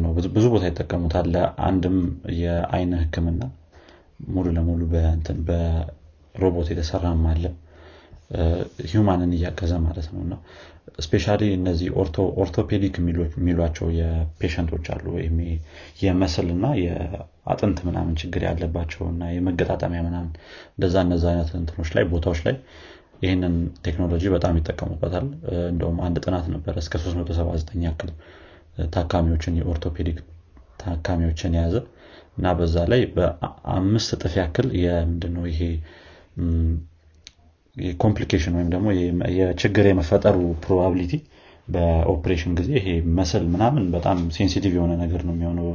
ነው 0.00 0.10
ብዙ 0.34 0.46
ቦታ 0.54 0.64
ይጠቀሙታል 0.68 1.34
አንድም 1.66 1.96
የአይን 2.38 2.90
ህክምና 3.00 3.42
ሙሉ 4.30 4.46
ለሙሉ 4.56 4.80
በሮቦት 5.48 6.68
የተሰራም 6.72 7.22
አለ። 7.30 7.44
human 8.90 9.20
ን 9.20 9.32
እያገዘ 9.36 9.72
ማለት 9.84 10.06
ነው። 10.12 10.20
እና 10.24 10.34
specially 10.98 11.42
እነዚህ 11.56 11.88
ኦርቶፔዲክ 12.42 12.94
የሚሏቸው 13.38 13.86
የ 13.98 14.11
patient 14.11 14.59
ኦች 14.59 14.86
አሉ። 14.94 15.04
ወይም 15.16 15.36
የ 16.02 16.13
muscle 16.13 16.48
እና 16.54 16.66
የአጥንት 16.82 17.78
ምናምን 17.88 18.14
ችግር 18.22 18.42
ያለባቸው 18.48 19.02
እና 19.12 19.30
የመገጣጠሚያ 19.34 20.00
ምናምን 20.08 20.30
እንደዛ 20.72 20.96
እነዛ 21.06 21.24
አይነት 21.32 21.50
እንትኖች 21.60 21.90
ላይ 21.96 22.06
ቦታዎች 22.12 22.40
ላይ 22.46 22.56
ይህንን 23.22 23.54
ቴክኖሎጂ 23.84 24.24
በጣም 24.34 24.54
ይጠቀሙበታል። 24.60 25.26
እንደውም 25.70 25.98
አንድ 26.06 26.16
ጥናት 26.24 26.46
ነበረ 26.54 26.74
እስከ 26.82 26.96
379 27.04 27.84
ያክል 27.86 28.10
ታካሚዎችን 28.92 29.58
የኦርቶፔዲክ 29.60 30.18
ታካሚዎችን 30.82 31.54
የያዘ 31.56 31.74
እና 32.36 32.52
በዛ 32.58 32.76
ላይ 32.92 33.02
በአምስት 33.14 34.10
እጥፍ 34.16 34.34
ያክል 34.40 34.68
የምንድነው 34.82 35.44
ይሄ 35.52 35.60
complication 37.96 38.54
ወይም 38.56 38.70
ደግሞ 38.72 38.86
የችግር 39.38 39.84
የመፈጠሩ 39.88 40.36
probability 40.64 41.14
በ 41.68 41.83
operation 41.83 42.52
ጊዜ 42.58 42.70
ይሄ 42.78 42.86
muscle 43.18 43.44
ምናምን 43.52 43.84
በጣም 43.94 44.18
sensitive 44.36 44.72
የሆነ 44.76 44.92
ነገር 45.02 45.20
ነው 45.26 45.34
የሚሆነው። 45.36 45.68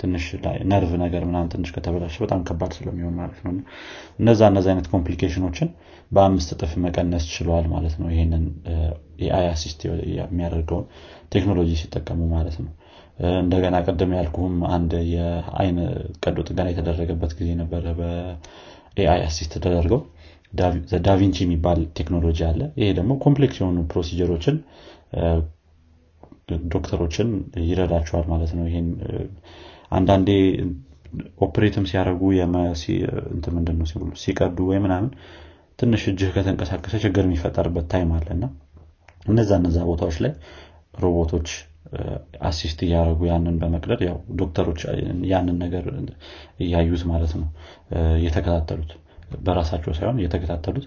ትንሽ 0.00 0.24
ነርቭ 0.70 0.92
ነገር 1.02 1.22
ምናምን 1.28 1.50
ትንሽ 1.52 1.68
ከተበላሸ 1.74 2.16
በጣም 2.22 2.40
ከባድ 2.48 2.72
ስለሚሆን 2.78 3.14
ማለት 3.20 3.38
ነው። 3.44 3.52
እነዛ 4.20 4.40
እነዚ 4.52 4.66
አይነት 4.72 4.86
complication 4.94 5.43
ኦችን 5.43 5.68
በአምስት 6.10 6.50
እጥፍ 6.54 6.72
መቀነስ 6.84 7.26
ችለዋል 7.34 7.66
ማለት 7.74 7.94
ነው። 8.00 8.08
ይህንን 8.14 8.44
የ 9.24 9.46
AI 9.52 9.59
assist 9.59 9.80
የሚያደርገውን 10.14 10.86
ቴክኖሎጂ 11.32 11.70
ሲጠቀሙ 11.82 12.20
ማለት 12.34 12.56
ነው 12.64 12.72
እንደገና 13.38 13.76
ቀደም 13.86 14.12
ያልኩህም 14.16 14.54
አንድ 14.74 14.92
የአይን 15.12 15.76
ቀዶ 16.24 16.36
ጥገና 16.48 16.66
የተደረገበት 16.70 17.32
ጊዜ 17.38 17.50
ነበረ 17.60 17.84
በ 17.98 19.20
AI 19.26 19.33
assist 19.33 19.52
ተደርገው። 19.56 20.00
ዳቪንቺ 21.04 21.36
የሚባል 21.44 21.80
ቴክኖሎጂ 21.98 22.38
አለ። 22.48 22.60
ይሄ 22.80 22.88
ደግሞ 22.98 23.12
complex 23.24 23.56
የሆኑ 23.60 23.78
procedure 23.92 24.30
ኦችን 24.30 24.56
ዶክተሮችን 26.72 27.28
ይረዳቸዋል 27.64 28.26
ማለት 28.32 28.50
ነው። 28.56 28.64
ይህን 28.70 28.88
አንዳንዴ 29.92 30.28
operate 31.46 31.76
ም 31.76 31.84
ሲያደረጉ 31.90 32.22
ምንድነው 33.56 33.86
ሲቀዱ 34.22 34.58
ወይ 34.70 34.78
ምናምን 34.84 35.10
ትንሽ 35.78 36.02
እጅህ 36.10 36.30
ከተንቀሳቀሰ 36.34 36.94
ችግር 37.04 37.24
የሚፈጠርበት 37.26 37.86
time 37.92 38.10
አለ 38.16 38.26
እና 38.36 38.44
እነዛ 39.26 39.50
እነዛ 39.60 39.78
ቦታዎች 39.90 40.16
ላይ 40.24 40.32
ሮቦቶች 40.98 41.48
assist 42.42 42.78
እያደረጉ 42.86 43.20
ያንን 43.30 43.56
በመቅደድ 43.62 44.00
ያው 44.06 44.16
ዶክተሮች 44.40 44.80
ያንን 45.32 45.56
ነገር 45.64 45.84
እያዩት 46.64 47.02
ማለት 47.10 47.32
ነው። 47.40 47.48
እየተከታተሉት 48.18 48.92
በራሳቸው 49.44 49.92
ሳይሆን 49.98 50.18
እየተከታተሉት 50.20 50.86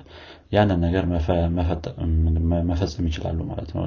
ያንን 0.51 0.79
ነገር 0.85 1.05
መፈጸም 2.69 3.07
ይችላሉ 3.09 3.39
ማለት 3.51 3.71
ነው። 3.75 3.83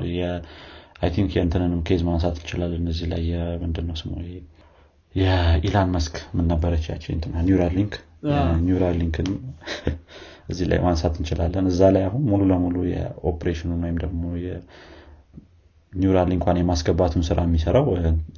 I 1.03 1.11
think 1.15 1.31
የእንትንንም 1.37 1.83
case 1.89 2.01
ማንሳት 2.09 2.37
እንችላለን 2.41 2.89
እዚህ 2.93 3.07
ላይ 3.13 3.23
ምንድነው 3.63 3.97
ስሙ? 4.01 4.13
የኢላን 5.15 5.89
ማስክ 5.95 6.17
ምን 6.37 6.47
ነበረች 6.53 6.85
ያቺ 6.91 7.05
ኒውራል 7.47 7.73
ሊንክ? 7.79 7.95
ኒውራል 8.67 8.97
ሊንክንም 9.01 9.39
እዚህ 10.51 10.67
ላይ 10.71 10.79
ማንሳት 10.85 11.15
እንችላለን። 11.21 11.67
እዛ 11.71 11.81
ላይ 11.95 12.03
አሁን 12.07 12.23
ሙሉ 12.31 12.43
ለሙሉ 12.51 12.77
የኦፕሬሽኑን 12.91 13.83
ወይም 13.87 13.99
ደግሞ 14.05 14.23
ኒውራል 15.93 16.29
ሊንኳን 16.31 16.59
የማስገባቱን 16.59 17.23
ስራ 17.29 17.39
የሚሰራው 17.47 17.87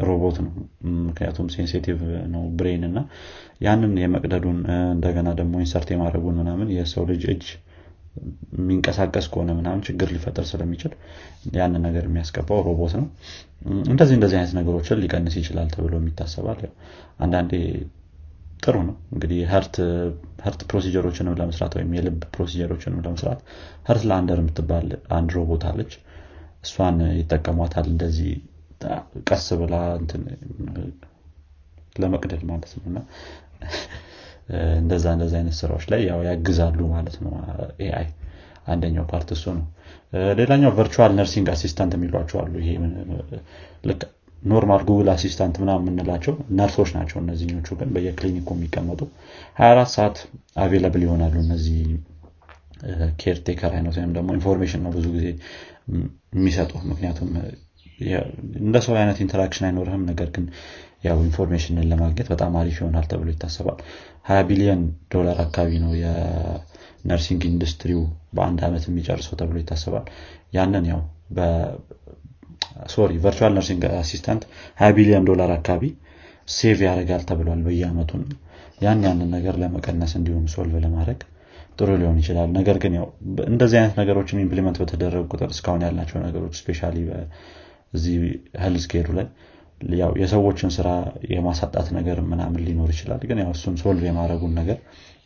ሮቦት 0.08 0.36
ነው። 0.44 0.52
ምክንያቱም 1.02 1.48
sensitive 1.54 1.98
ነው 2.32 2.42
brain 2.58 2.84
እና 2.88 2.98
ያንን 3.66 3.92
የመቅደዱን 4.02 4.58
እንደገና 4.88 5.28
ደግሞ 5.40 5.54
insert 5.62 5.90
የማድረጉን 5.92 6.38
ምናምን 6.40 6.68
የሰው 6.76 7.04
ልጅ 7.10 7.24
እጅ 7.32 7.44
የሚንቀሳቀስ 8.54 9.26
ከሆነ 9.32 9.50
ምናምን 9.58 9.82
ችግር 9.86 10.08
ሊፈጠር 10.14 10.44
ስለሚችል 10.48 10.92
ያንን 11.54 11.82
ነገር 11.86 12.04
የሚያስገባው 12.08 12.58
ሮቦት 12.66 12.94
ነው። 12.98 13.06
እንደዚህ 13.86 14.14
እንደዚህ 14.18 14.36
አይነት 14.38 14.54
ነገሮችን 14.58 15.00
ሊቀንስ 15.02 15.34
ይችላል 15.40 15.68
ተብሎ 15.74 15.94
የሚታሰባል 16.00 16.60
አንዳንዴ 17.18 17.52
ጥሩ 18.62 18.76
ነው። 18.88 18.96
እንግዲህ 19.14 19.38
heart 19.52 19.76
procedure 20.70 21.05
ኦችንም 21.05 21.36
ለመስራት 21.38 21.72
ወይም 21.78 21.92
የልብ 21.96 22.20
procedure 22.34 22.69
ኦችንም 22.69 23.00
ለመስራት 23.06 23.40
ሀርት 23.88 24.04
ለአንደር 24.10 24.40
የምትባል 24.42 24.88
አንድ 25.16 25.30
ሮቦት 25.38 25.64
አለች 25.70 25.94
እሷን 26.64 26.98
ይጠቀሟታል 27.18 27.86
እንደዚህ 27.92 28.30
ቀስ 29.28 29.46
ብላ 29.60 29.74
ለመቅደድ 31.96 32.42
ማለት 32.50 32.72
ነው። 32.76 32.84
እና 32.90 32.98
እንደዛ 34.80 35.04
እንደዛ 35.16 35.32
አይነት 35.40 35.56
ስራዎች 35.60 35.84
ላይ 35.92 36.00
ያው 36.08 36.20
ያግዛሉ 36.28 36.80
ማለት 36.94 37.16
ነው 37.24 37.32
AI። 37.84 38.08
አንደኛው 38.66 39.04
part 39.10 39.28
እሱ 39.36 39.44
ነው። 39.56 39.64
ሌላኛው 40.38 40.72
virtual 40.78 41.12
nursing 41.18 41.46
assistant 41.54 41.92
የሚሏቸው 41.96 42.38
አሉ። 42.42 42.54
ይሄ 42.62 42.70
normal 44.42 44.82
ጉግል 44.88 45.08
አሲስታንት 45.12 45.56
ምናምን 45.62 45.84
የምንላቸው 45.84 46.34
ነርሶች 46.58 46.90
ናቸው 46.96 47.18
እነዚህኞቹ 47.22 47.68
ግን 47.80 47.90
በየክሊኒኩ 47.94 48.48
የሚቀመጡ። 48.56 49.00
24 49.60 49.92
ሰዓት 49.94 50.16
available 50.62 51.02
ይሆናሉ 51.06 51.34
እነዚህ 51.44 51.78
caretaker 53.20 53.72
አይነት 53.78 53.94
ወይም 53.98 54.12
ደግሞ 54.16 54.28
information 54.38 54.80
ነው 54.84 54.92
ብዙ 54.96 55.06
ጊዜ 55.16 55.26
የሚሰጡ 56.34 56.72
ምክንያቱም 56.90 57.30
እንደ 58.60 58.76
ሰው 58.84 58.94
አይነት 59.00 59.18
interaction 59.24 59.64
አይኖርህም። 59.68 60.04
ነገር 60.10 60.28
ግን 60.34 60.44
ያው 61.04 61.18
information 61.26 61.77
ን 61.77 61.86
ለማግኘት 61.92 62.28
በጣም 62.32 62.52
አሪፍ 62.60 62.76
ይሆናል 62.80 63.06
ተብሎ 63.10 63.28
ይታሰባል። 63.32 63.78
20 64.28 64.46
ቢሊዮን 64.48 64.82
ዶላር 65.14 65.38
አካባቢ 65.44 65.70
ነው 65.84 65.92
የ 66.00 66.32
nursing 66.32 67.42
ኢንዱስትሪው 67.50 68.02
በአንድ 68.36 68.60
ዓመት 68.68 68.84
የሚጨርሰው 68.88 69.36
ተብሎ 69.40 69.56
ይታሰባል። 69.62 70.06
ያንን 70.56 70.86
ያው 70.92 71.00
sorry 72.92 73.12
virtual 73.24 73.52
nursing 73.56 73.82
assistant 74.00 74.42
20 74.78 74.96
ቢሊዮን 74.98 75.26
ዶላር 75.30 75.50
አካባቢ 75.56 75.84
save 76.48 76.78
ያደርጋል 76.86 77.22
ተብሏል 77.28 77.60
በየአመቱ 77.66 78.10
ያን 78.80 79.02
ያንን 79.06 79.28
ነገር 79.34 79.54
ለመቀነስ 79.62 80.12
እንዲሁም 80.18 80.46
solve 80.54 80.76
ለማድረግ 80.84 81.20
ጥሩ 81.78 81.90
ሊሆን 82.00 82.18
ይችላል። 82.20 82.48
ነገር 82.56 82.76
ግን 82.82 82.92
ያው 82.98 83.06
እንደዚህ 83.46 83.76
አይነት 83.80 83.94
ነገሮችን 84.00 84.42
implement 84.42 84.76
በተደረጉ 84.82 85.24
ቁጥር 85.32 85.50
እስካሁን 85.54 85.84
ያላቸው 85.86 86.18
ነገሮች 86.26 86.54
specially 86.60 86.80
እዚህ 87.92 88.16
health 88.62 88.84
care 88.92 89.03
ኡ 89.03 89.08
ላይ 89.16 89.26
ያው 89.96 90.12
የሰዎችን 90.20 90.70
ስራ 90.74 90.88
የማሳጣት 91.32 91.88
ነገር 91.96 92.18
ምናምን 92.28 92.60
ሊኖር 92.66 92.90
ይችላል። 92.94 93.22
ግን 93.28 93.38
ያው 93.42 93.50
እሱን 93.54 93.74
solve 93.80 94.04
የማድረጉን 94.08 94.52
ነገር 94.60 94.78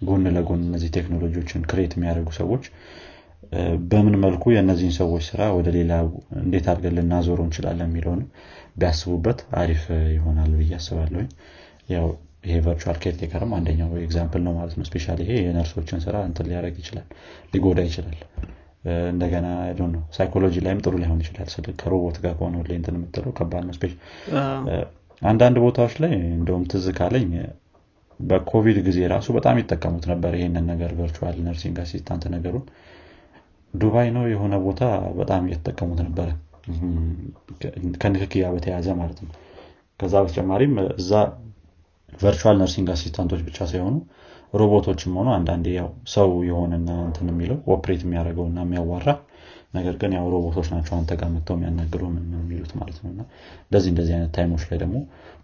ጎን 0.02 0.24
ለጎን 0.36 0.62
እነዚህ 0.68 0.90
ቴክኖሎጂዎችን 0.96 1.66
create 1.70 1.92
የሚያደርጉ 1.96 2.30
ሰዎች 2.38 2.64
በምን 3.90 4.14
መልኩ 4.22 4.44
የእነዚህን 4.52 4.94
ሰዎች 4.98 5.24
ስራ 5.28 5.42
ወደ 5.56 5.68
ሌላ 5.76 5.92
እንዴት 6.40 6.66
አድርገን 6.72 6.96
ልናዞረው 6.98 7.44
እንችላለን 7.46 7.88
የሚለውን 7.88 8.22
ቢያስቡበት 8.76 9.40
አሪፍ 9.60 9.82
ይሆናል 10.14 10.50
ብዬ 10.60 10.72
አስባለሁኝ። 10.78 11.28
ያው 11.88 12.06
ይሄ 12.44 12.56
virtual 12.66 12.98
caretaker 13.02 13.43
ም 13.43 13.52
አንደኛው 13.56 13.90
example 14.02 14.42
ነው 14.46 14.52
ማለት 14.58 14.74
ነው 14.78 14.84
specially 14.88 15.14
ይሄ 15.22 15.32
የነርሶችን 15.46 16.00
ስራ 16.04 16.16
እንትን 16.28 16.46
ሊያደረግ 16.50 16.76
ይችላል 16.82 17.06
ሊጎዳ 17.54 17.80
ይችላል 17.88 18.18
እንደገና 19.12 19.46
ነው 19.94 20.02
ሳይኮሎጂ 20.16 20.56
ላይም 20.64 20.80
ጥሩ 20.84 20.94
ላይሆን 21.02 21.20
ይችላል 21.22 21.48
ከሮቦት 21.80 22.18
ጋር 22.24 22.34
ከሆነ 22.38 22.56
ላይ 22.68 22.76
እንትን 22.80 22.96
የምትለው 22.98 23.32
ከባድ 23.38 23.64
ነው 23.66 23.74
አንዳንድ 25.22 25.56
ቦታዎች 25.64 25.94
ላይ 26.02 26.12
እንደውም 26.38 26.64
ትዝ 26.72 26.86
ካለኝ 26.98 27.30
በኮቪድ 28.20 28.78
ጊዜ 28.86 28.98
ራሱ 29.12 29.26
በጣም 29.36 29.56
ይጠቀሙት 29.60 30.04
ነበር 30.10 30.32
ይህንን 30.38 30.64
ነገር 30.72 30.90
virtual 31.00 31.36
nursing 31.46 31.78
assistant 31.82 32.24
ነገሩን 32.34 32.64
ዱባይ 33.74 34.08
ነው 34.16 34.24
የሆነ 34.32 34.54
ቦታ 34.66 34.82
በጣም 35.18 35.42
እየተጠቀሙት 35.48 36.00
ነበረ 36.06 36.28
ከንክኪ 38.02 38.28
ጋር 38.28 38.44
በተያያዘ 38.54 38.88
ማለት 39.00 39.18
ነው 39.24 39.32
ከዛ 40.00 40.14
በተጨማሪም 40.24 40.72
እዛ 40.96 41.12
virtual 42.20 42.56
nursing 42.60 42.88
assistant 42.94 43.26
ኦች 43.26 43.40
ብቻ 43.46 43.58
ሳይሆኑ 43.70 43.94
ሮቦቶችም 44.54 45.14
ሆኑ 45.18 45.28
አንዳንዴ 45.36 45.66
ያው 45.76 45.88
ሰው 46.12 46.28
የሆነና 46.48 46.90
እንትን 47.06 47.28
የሚለው 47.32 47.58
operate 47.74 48.02
የሚያደርገው 48.04 48.46
እና 48.50 48.58
የሚያዋራ 48.66 49.08
ነገር 49.74 49.94
ግን 50.00 50.12
ያው 50.16 50.26
ሮቦቶች 50.34 50.68
ናቸው 50.74 50.94
አንተ 50.98 51.12
ጋር 51.20 51.28
መጥተው 51.34 51.56
የሚያናግሩ 51.56 52.02
ምን 52.12 52.26
የሚሉት 52.36 52.72
ማለት 52.80 52.98
ነው። 53.02 53.10
እና 53.12 53.22
እንደዚህ 53.64 53.90
እንደዚህ 53.92 54.14
አይነት 54.16 54.30
time 54.36 54.49
ኦች 54.49 54.62
ላይ 54.70 54.78
ደግሞ 54.84 54.96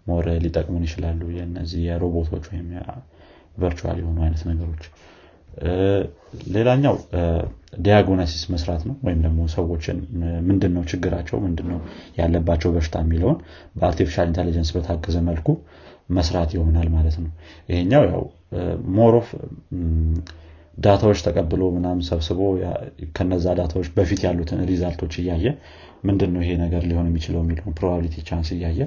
more 0.07 0.27
ሊጠቅሙን 0.45 0.85
ይችላሉ 0.87 1.21
የነዚህ 1.37 1.81
የሮቦቶች 1.87 2.45
ወይም 2.51 2.69
virtual 3.57 3.97
የሆኑ 4.01 4.17
አይነት 4.27 4.43
ነገሮች። 4.51 4.85
ሌላኛው 6.55 6.95
diagnosis 7.79 8.43
መስራት 8.53 8.81
ነው 8.87 8.95
ወይም 9.05 9.19
ደግሞ 9.25 9.41
ሰዎችን 9.53 9.97
ምንድን 10.47 10.75
ችግራቸው 10.91 11.37
ምንድን 11.45 11.67
ነው 11.71 11.79
ያለባቸው 12.19 12.71
በሽታ 12.75 12.97
የሚለውን 13.03 13.37
በ 13.77 13.85
artificial 13.85 14.27
intelligence 14.31 14.71
በታገዘ 14.75 15.17
መልኩ 15.29 15.47
መስራት 16.13 16.51
ይሆናል 16.55 16.87
ማለት 16.95 17.15
ነው። 17.23 17.31
ይሄኛው 17.69 18.03
ያው 18.11 18.23
more 18.97 19.17
of 19.17 19.27
ዳታዎች 20.77 21.19
ተቀብሎ 21.25 21.63
ምናምን 21.75 22.03
ሰብስቦ 22.07 22.39
ከነዛ 23.17 23.45
ዳታዎች 23.59 23.87
በፊት 23.97 24.21
ያሉትን 24.25 24.61
result 24.69 24.95
ኦች 24.95 25.13
እያየ 25.21 25.45
ምንድን 26.07 26.31
ነው 26.35 26.41
ይሄ 26.43 26.53
ነገር 26.63 26.83
ሊሆን 26.89 27.07
የሚችለው 27.09 27.41
የሚለውን 27.43 27.75
probability 27.77 28.15
chance 28.29 28.49
እያየ 28.55 28.79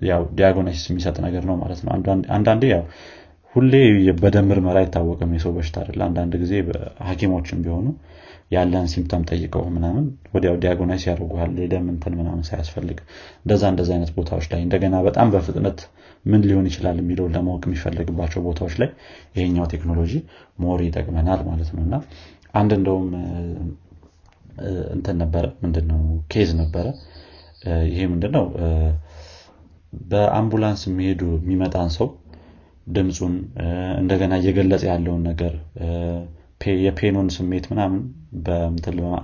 ያው 0.00 0.22
diagnosis 0.38 0.86
የሚሰጥ 0.90 1.16
ነገር 1.26 1.42
ነው 1.50 1.56
ማለት 1.62 1.80
ነው። 1.84 1.90
አንዳንዴ 2.36 2.64
ያው 2.74 2.82
ሁሌ 3.54 3.74
በደም 4.18 4.46
ምርመራ 4.50 4.76
አይታወቅም 4.82 5.30
የሰው 5.36 5.52
በሽታ 5.56 5.76
አይደለ 5.82 6.00
አንዳንድ 6.08 6.32
ጊዜ 6.42 6.52
ሀኪሞችም 7.06 7.60
ቢሆኑ 7.64 7.86
ያለን 8.50 8.86
symptom 8.92 9.22
ጠይቀው 9.30 9.64
ምናምን 9.74 10.04
ወዲያው 10.34 10.56
diagnose 10.62 11.04
ያደርጉሃል። 11.08 11.52
የደም 11.62 11.86
እንትን 11.92 12.12
ምናምን 12.18 12.42
ሳያስፈልግ 12.48 12.98
እንደዛ 13.40 13.62
እንደዛ 13.72 13.90
አይነት 13.96 14.10
ቦታዎች 14.18 14.46
ላይ 14.52 14.60
እንደገና 14.66 14.96
በጣም 15.06 15.30
በፍጥነት 15.34 15.80
ምን 16.24 16.42
ሊሆን 16.46 16.66
ይችላል 16.70 16.96
የሚለውን 17.02 17.34
ለማወቅ 17.36 17.62
የሚፈልግባቸው 17.66 18.40
ቦታዎች 18.46 18.74
ላይ 18.82 18.90
ይሄኛው 19.36 19.66
ቴክኖሎጂ 19.74 20.12
more 20.58 20.80
ይጠቅመናል 20.86 21.42
ማለት 21.50 21.70
ነው። 21.76 21.82
እና 21.86 21.96
አንድ 22.54 22.72
እንደውም 22.78 23.08
እንትን 24.94 25.16
ነበረ 25.22 25.44
ምንድነው 25.62 26.00
case 26.32 26.50
ነበረ። 26.60 26.86
ይሄ 27.88 28.00
ምንድነው? 28.12 28.44
በአምቡላንስ 30.02 30.82
የሚሄዱ 30.88 31.22
የሚመጣን 31.38 31.90
ሰው 31.96 32.08
ድምፁን 32.88 33.34
እንደገና 34.00 34.34
እየገለጸ 34.40 34.82
ያለውን 34.90 35.22
ነገር 35.30 35.54
የ 36.80 36.90
pain 36.90 37.09
ኡን 37.09 37.28
ስሜት 37.34 37.64
ምናምን 37.72 38.00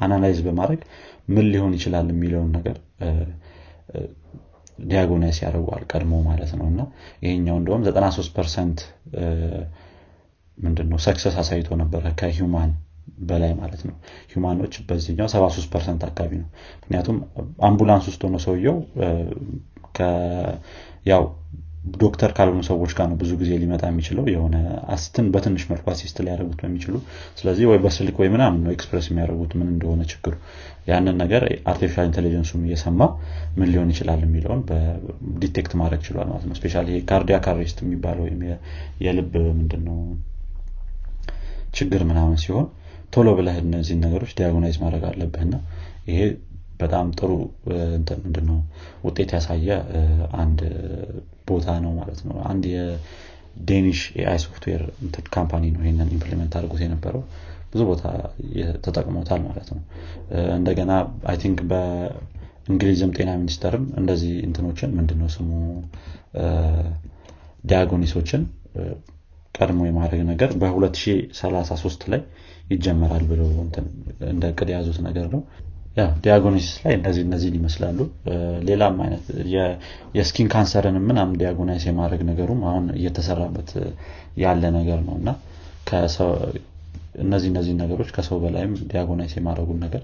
analyze 0.01 0.39
በማድረግ 0.47 0.81
ምን 1.29 1.47
ሊሆን 1.53 1.73
ይችላል 1.77 2.07
የሚለውን 2.13 2.51
ነገር 2.57 2.77
diagnose 4.85 5.39
ያደርገዋል 5.43 5.83
ቀድሞ 5.91 6.13
ማለት 6.29 6.53
ነው። 6.59 6.67
እና 6.71 6.81
ይሄኛው 7.25 7.57
እንደውም 7.61 7.83
93 7.89 8.33
percent 8.37 8.79
ምንድነው 10.59 10.99
success 11.05 11.35
አሳይቶ 11.43 11.77
ነበረ 11.83 12.05
ከ 12.21 12.36
human 12.36 12.73
በላይ 13.23 13.53
ማለት 13.61 13.83
ነው። 13.89 13.95
human 14.33 14.56
ኦች 14.56 14.75
በዚህኛው 14.89 15.29
73 15.33 15.71
percent 15.73 16.03
አካባቢ 16.09 16.33
ነው። 16.43 16.49
ምክንያቱም 16.81 17.17
አምቡላንስ 17.69 18.07
ውስጥ 18.11 18.23
ሆነ 18.29 18.39
ሰውየው 18.45 18.77
ያው 21.07 21.23
ዶክተር 21.97 22.31
ካልሆኑ 22.37 22.61
ሰዎች 22.67 22.93
ጋር 22.97 23.07
ነው 23.11 23.17
ብዙ 23.21 23.31
ጊዜ 23.41 23.53
ሊመጣ 23.61 23.83
የሚችለው። 23.89 24.25
የሆነ 24.33 24.57
አስትን 24.95 25.27
በትንሽ 25.35 25.63
መልኩ 25.71 25.87
assist 25.93 26.17
ሊያደርጉት 26.25 26.61
በሚችሉ። 26.63 26.95
ስለዚህ 27.39 27.65
ወይ 27.71 27.79
በስልክ 27.85 28.17
ወይ 28.23 28.29
ምናምን 28.35 28.61
ነው 28.65 28.71
express 28.75 29.07
የሚያደርጉት 29.11 29.53
ምን 29.59 29.69
እንደሆነ 29.73 30.03
ችግሩ። 30.13 30.35
ያንን 30.89 31.17
ነገር 31.23 31.43
artificial 31.73 32.07
intelligence 32.11 32.50
ኡም 32.50 32.63
እየሰማ 32.69 33.01
ምን 33.57 33.69
ሊሆን 33.73 33.91
ይችላል 33.95 34.21
የሚለውን 34.27 34.63
detect 35.43 35.75
ማድረግ 35.81 36.03
ችሏል 36.07 36.29
ማለት 36.33 36.47
ነው። 36.49 36.57
especially 36.61 36.77
cardiac 37.11 37.49
arrest 37.53 37.81
የሚባለው 37.85 38.25
ወይም 38.29 38.41
የልብ 39.07 39.35
ምንድነው? 39.59 39.99
ችግር 41.77 42.01
ምናምን 42.09 42.39
ሲሆን 42.43 42.67
ቶሎ 43.13 43.29
ብለህ 43.37 43.57
እነዚህን 43.63 44.03
ነገሮች 44.05 44.33
diagnose 44.39 44.77
ማድረግ 44.83 45.05
አለብህና 45.11 45.55
ይሄ 46.09 46.21
በጣም 46.81 47.07
ጥሩ 47.19 47.31
ምንድነው? 48.21 48.57
ውጤት 49.05 49.31
ያሳየ 49.37 49.69
አንድ 50.41 50.61
ቦታ 51.49 51.69
ነው 51.85 51.93
ማለት 51.99 52.21
ነው። 52.29 52.37
አንድ 52.51 52.65
የ 52.73 53.05
Danish 53.05 54.01
AI 54.21 54.39
software 54.45 54.83
company 55.35 55.65
ነው 55.75 55.83
ይህንን 55.85 56.11
implement 56.17 56.53
አድርጎት 56.59 56.83
የነበረው። 56.85 57.23
ብዙ 57.73 57.83
ቦታ 57.91 58.05
ተጠቅሞታል 58.85 59.41
ማለት 59.47 59.69
ነው። 59.75 59.83
እንደገና 60.57 60.93
I 61.31 61.37
think 61.43 61.61
በእንግሊዝም 61.71 63.13
ጤና 63.17 63.31
ሚኒስተርም 63.41 63.85
እንደዚህ 64.01 64.35
እንትኖችን 64.49 64.91
ምንድነው 64.99 65.31
ስሙ? 65.37 65.51
diagnosis 67.65 68.11
ኦችን 68.11 68.43
ቀድሞ 69.55 69.81
የማድረግ 69.87 70.21
ነገር 70.31 70.51
በ2033 70.61 72.07
ላይ 72.13 72.21
ይጀመራል 72.71 73.25
ብለው 73.31 73.49
እንደ 74.31 74.45
ዕቅድ 74.59 74.69
የያዙት 74.73 74.99
ነገር 75.09 75.27
ነው 75.35 75.41
diagnosis 76.25 76.75
ላይ 76.83 76.95
እነዚህ 76.99 77.23
እነዚህን 77.27 77.57
ይመስላሉ። 77.59 77.99
ሌላም 78.69 78.97
አይነት 79.05 79.25
የ 80.15 80.26
skin 80.26 80.49
cancer 80.53 80.86
ን 80.86 80.97
ምናምን 81.09 81.35
diagnose 81.41 81.85
የማድረግ 81.89 82.23
ነገሩም 82.31 82.61
አሁን 82.71 82.85
እየተሰራበት 82.99 83.71
ያለ 84.43 84.63
ነገር 84.79 85.01
ነው። 85.09 85.17
እና 85.21 85.31
እነዚህ 87.23 87.49
እነዚህ 87.53 87.75
ነገሮች 87.81 88.11
ከሰው 88.17 88.39
በላይም 88.43 88.75
diagnose 88.91 89.35
የማድረጉን 89.39 89.81
ነገር 89.85 90.03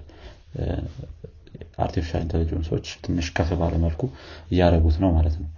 artificial 1.84 2.22
intelligence 2.24 2.71
ኦች 2.71 2.86
ትንሽ 3.04 3.26
ከፍ 3.36 3.50
ባለ 3.60 3.79
መልኩ 3.79 4.02
እያደረጉት 4.50 4.96
ነው 5.04 5.10
ማለት 5.16 5.36
ነው 5.40 5.48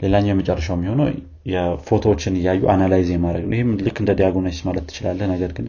ሌላኛው 0.00 0.32
የመጨረሻው 0.32 0.76
የሚሆነው 0.76 1.06
የፎቶዎችን 1.46 2.34
እያዩ 2.38 2.62
analyze 2.72 3.08
የማድረግ 3.12 3.44
ነው። 3.46 3.54
ይህም 3.56 3.70
ልክ 3.86 3.96
እንደ 4.02 4.12
diagnose 4.18 4.60
ማለት 4.68 4.84
ትችላለህ። 4.88 5.26
ነገር 5.32 5.50
ግን 5.56 5.66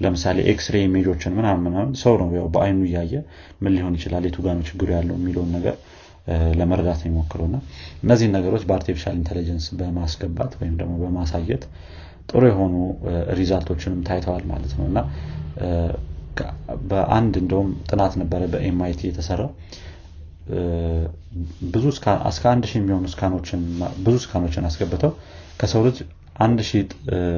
ለምሳሌ 0.00 0.38
x-ray 0.52 0.76
image 0.86 1.08
ኦችን 1.08 1.34
ምናምን 1.38 1.74
ሰው 2.02 2.14
ነው 2.22 2.28
ያው 2.38 2.46
በአይኑ 2.54 2.80
እያየ 2.88 3.14
ምን 3.60 3.74
ሊሆን 3.76 3.94
ይችላል 3.98 4.24
የቱ 4.28 4.38
ችግሩ 4.68 4.88
ያለው 4.96 5.16
የሚለውን 5.18 5.50
ነገር 5.56 5.76
ለመረዳት 6.58 7.00
ነው 7.02 7.10
የሚሞክረው 7.10 7.46
እና 7.48 7.56
እነዚህን 8.02 8.32
ነገሮች 8.36 8.62
በ 8.68 8.76
artificial 8.76 9.16
intelligence 9.18 9.66
በማስገባት 9.78 10.52
ወይም 10.60 10.74
ደግሞ 10.80 10.94
በማሳየት 11.02 11.64
ጥሩ 12.28 12.42
የሆኑ 12.50 12.74
result 13.38 13.65
ኦችንም 13.65 14.00
ታይተዋል 14.08 14.44
ማለት 14.52 14.72
ነው። 14.78 14.86
እና 14.90 14.98
በአንድ 16.90 17.34
እንደውም 17.42 17.68
ጥናት 17.88 18.14
ነበረ 18.22 18.42
በ 18.52 18.71
MIT 18.71 19.00
የተሰራው 19.08 19.50
ብዙ 21.72 21.84
እስከ 21.94 22.06
አንድ 22.50 22.64
ሺህ 22.70 22.78
የሚሆኑ 22.80 23.06
scan 23.12 23.32
ኦችን 23.32 23.62
ብዙ 24.04 24.14
scan 24.24 24.41
ኦችን 24.41 24.66
አስገብተው 24.68 25.12
ከሰው 25.60 25.82
ልጅ 25.86 25.98
አንድ 26.38 26.58
ሺህ 26.68 26.84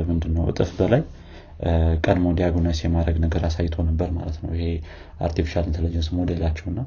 ምንድነው 0.09 0.45
እጥፍ 0.53 0.71
በላይ 0.79 1.03
ቀድሞ 2.05 2.27
diagnose 2.39 2.81
የማድረግ 2.85 3.17
ነገር 3.23 3.43
አሳይቶ 3.49 3.77
ነበር 3.87 4.09
ማለት 4.17 4.37
ነው። 4.43 4.51
ይሄ 4.57 4.67
artificial 5.27 5.65
intelligence 5.71 6.09
model 6.17 6.37
ኣቸው 6.37 6.67
እና 6.73 6.81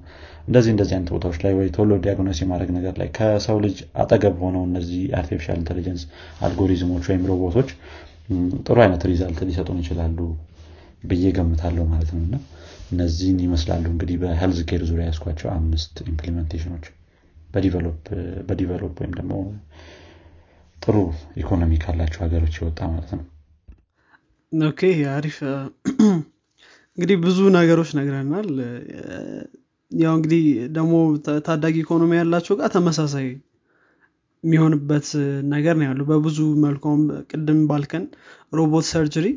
እንደዚህ 0.47 0.71
እንደዚህ 0.73 0.93
አይነት 0.97 1.09
ቦታዎች 1.15 1.37
ላይ 1.43 1.53
ወይ 1.57 1.67
ቶሎ 1.75 1.97
diagnose 2.05 2.39
የማድረግ 2.43 2.69
ነገር 2.77 2.93
ላይ 3.01 3.09
ከሰው 3.17 3.57
ልጅ 3.65 3.75
አጠገብ 4.03 4.37
ሆነው 4.45 4.63
እነዚህ 4.69 5.01
artificial 5.19 5.59
intelligence 5.61 6.03
algorithm 6.47 6.86
ኦች 6.86 7.03
ወይም 7.11 7.25
ሮቦቶች 7.31 7.71
ጥሩ 8.65 8.77
አይነት 8.85 9.03
result 9.11 9.41
ሊሰጡን 9.49 9.79
ይችላሉ 9.83 10.17
ብዬ 11.03 11.25
ገምታለሁ 11.37 11.85
ማለት 11.91 12.09
ነው። 12.15 12.23
እና 12.23 12.35
እነዚህን 12.91 13.37
ይመስላሉ 13.45 13.83
እንግዲህ 13.91 14.15
በ 14.21 14.59
healthcare 14.69 14.81
ዙሪያ 14.89 15.05
ያየኋቸው 15.09 15.49
አምስት 15.53 15.95
implementation 16.05 16.68
ኦች 16.68 16.85
በ 18.47 18.58
develop 18.58 18.95
ወይም 19.01 19.13
ደግሞ 19.19 19.33
ጥሩ 20.77 20.95
ኢኮኖሚ 21.41 21.71
ካላቸው 21.83 22.21
ሀገሮች 22.25 22.55
የወጣ 22.59 22.79
ማለት 22.91 23.11
ነው። 23.17 23.25
okay 24.51 24.81
አሪፍ። 25.13 25.37
እንግዲህ 26.97 27.17
ብዙ 27.25 27.39
ነገሮች 27.57 27.89
ነግረናል። 27.97 28.49
ያው 29.91 30.13
እንግዲህ 30.17 30.43
ደግሞ 30.75 30.93
ታዳጊ 31.47 31.75
ኢኮኖሚ 31.83 32.11
ያላቸው 32.19 32.55
ጋር 32.59 32.69
ተመሳሳይ 32.75 33.27
የሚሆንበት 34.43 35.07
ነገር 35.53 35.75
ነው 35.79 35.85
ያለው። 35.87 36.05
በብዙ 36.11 36.37
መልኩም 36.63 37.01
ቅድም 37.31 37.59
ባልከው 37.69 38.05
robot 38.53 38.85
surgery 38.91 39.27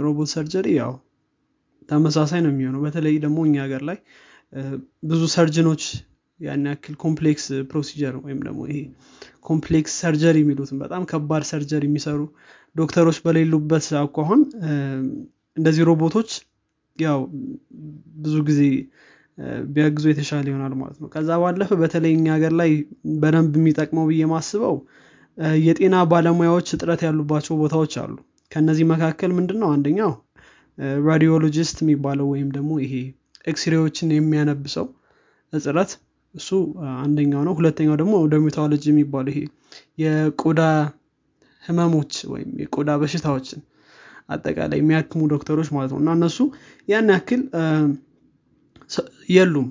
robot 0.00 0.30
surgery 0.34 0.66
ያው 0.78 0.92
ተመሳሳይ 1.88 2.40
ነው 2.44 2.50
የሚሆነው። 2.52 2.80
በተለይ 2.86 3.14
ደግሞ 3.24 3.38
እኛ 3.46 3.56
ሀገር 3.64 3.82
ላይ 3.88 3.98
ብዙ 5.04 5.22
surgeon 5.34 5.66
ኦች 5.66 5.84
ያን 6.40 6.64
ያክል 6.70 6.94
complex 7.02 7.44
procedure 7.70 8.14
ወይም 8.24 8.40
ደግሞ 8.46 8.60
ይሄ 8.70 8.78
complex 9.44 9.92
surgery 10.02 10.36
የሚሉትም 10.42 10.78
በጣም 10.82 11.02
ከባድ 11.10 11.42
surgery 11.50 11.84
የሚሰሩ 11.88 12.20
ዶክተሮች 12.76 13.18
በሌሉበት 13.24 13.86
አኳኋን 14.00 14.40
እንደዚህ 15.56 15.84
ሮቦቶች 15.90 16.30
ያው 16.98 17.20
ብዙ 18.18 18.34
ጊዜ 18.48 18.60
ቢያግዙ 19.68 20.04
የተሻለ 20.10 20.44
ይሆናል 20.50 20.74
ማለት 20.80 20.98
ነው። 21.02 21.08
ከዛ 21.14 21.38
ባለፈ 21.42 21.70
በተለይ 21.80 22.12
እኛ 22.16 22.26
ሀገር 22.36 22.52
ላይ 22.60 22.70
በደንብ 23.22 23.54
የሚጠቅመው 23.60 24.04
ብዬ 24.10 24.24
ማስበው 24.32 24.76
የጤና 25.60 25.96
ባለሙያዎች 26.10 26.68
እጥረት 26.76 27.00
ያሉባቸው 27.06 27.54
ቦታዎች 27.62 27.94
አሉ። 28.02 28.14
ከነዚህ 28.52 28.86
መካከል 28.92 29.30
ምንድን 29.38 29.58
ነው 29.62 29.70
አንደኛው 29.74 30.12
radiologist 31.08 31.76
የሚባለው 31.82 32.26
ወይም 32.32 32.48
ደግሞ 32.56 32.72
ይሄ 32.84 32.94
ኤክስሬዎችን 33.44 34.08
የሚያነብ 34.14 34.67
ሰው 34.67 34.86
እጥረት 35.52 35.90
እሱ 36.34 36.48
አንደኛው 36.98 37.42
ነው። 37.46 37.54
ሁለተኛው 37.58 37.96
ደግሞ 38.00 38.14
dermatology 38.32 38.84
የሚባለው 38.90 39.32
ይሄ 39.34 39.40
የቆዳ 40.02 40.60
ህመሞች 41.62 42.14
ወይም 42.32 42.50
የቆዳ 42.62 42.90
በሽታዎችን 43.02 43.60
አጠቃላይ 44.28 44.78
የሚያክሙ 44.80 45.22
ዶክተሮች 45.32 45.68
ማለት 45.74 45.90
ነው። 45.94 46.00
እና 46.02 46.10
እነሱ 46.18 46.38
ያን 46.88 47.10
ያክል 47.14 47.42
የሉም። 49.34 49.68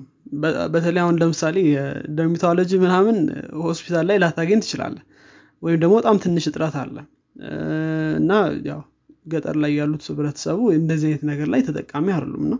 በተለይ 0.74 1.00
አሁን 1.02 1.16
ለምሳሌ 1.20 1.56
የደርሚቶሎጂ 1.70 2.72
ምናምን 2.84 3.16
ሆስፒታል 3.64 4.04
ላይ 4.10 4.16
ላታገኝ 4.22 4.60
ትችላለ 4.64 4.96
ወይም 5.62 5.78
ደግሞ 5.82 5.94
በጣም 6.00 6.16
ትንሽ 6.24 6.44
እጥረት 6.50 6.74
አለ። 6.82 6.96
እና 8.20 8.32
ያው 8.68 8.80
ገጠር 9.26 9.56
ላይ 9.62 9.72
ያሉት 9.78 10.04
ህብረተሰቡ 10.10 10.60
እንደዚህ 10.78 11.06
አይነት 11.08 11.22
ነገር 11.30 11.48
ላይ 11.52 11.60
ተጠቃሚ 11.68 12.06
አይደሉም 12.14 12.42
እና 12.46 12.54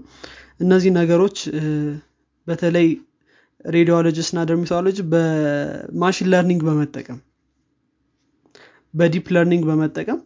እነዚህ 0.61 0.91
ነገሮች 0.99 1.39
በተለይ 2.47 2.89
radiologist 3.69 4.33
እና 4.35 4.41
dermatology 4.49 4.99
በ 5.13 5.38
machine 5.38 6.29
learning 6.33 6.63
በመጠቀም 6.69 7.21
በ 8.95 9.05
deep 9.05 9.27
learning 9.35 9.63
በመጠቀም 9.69 10.19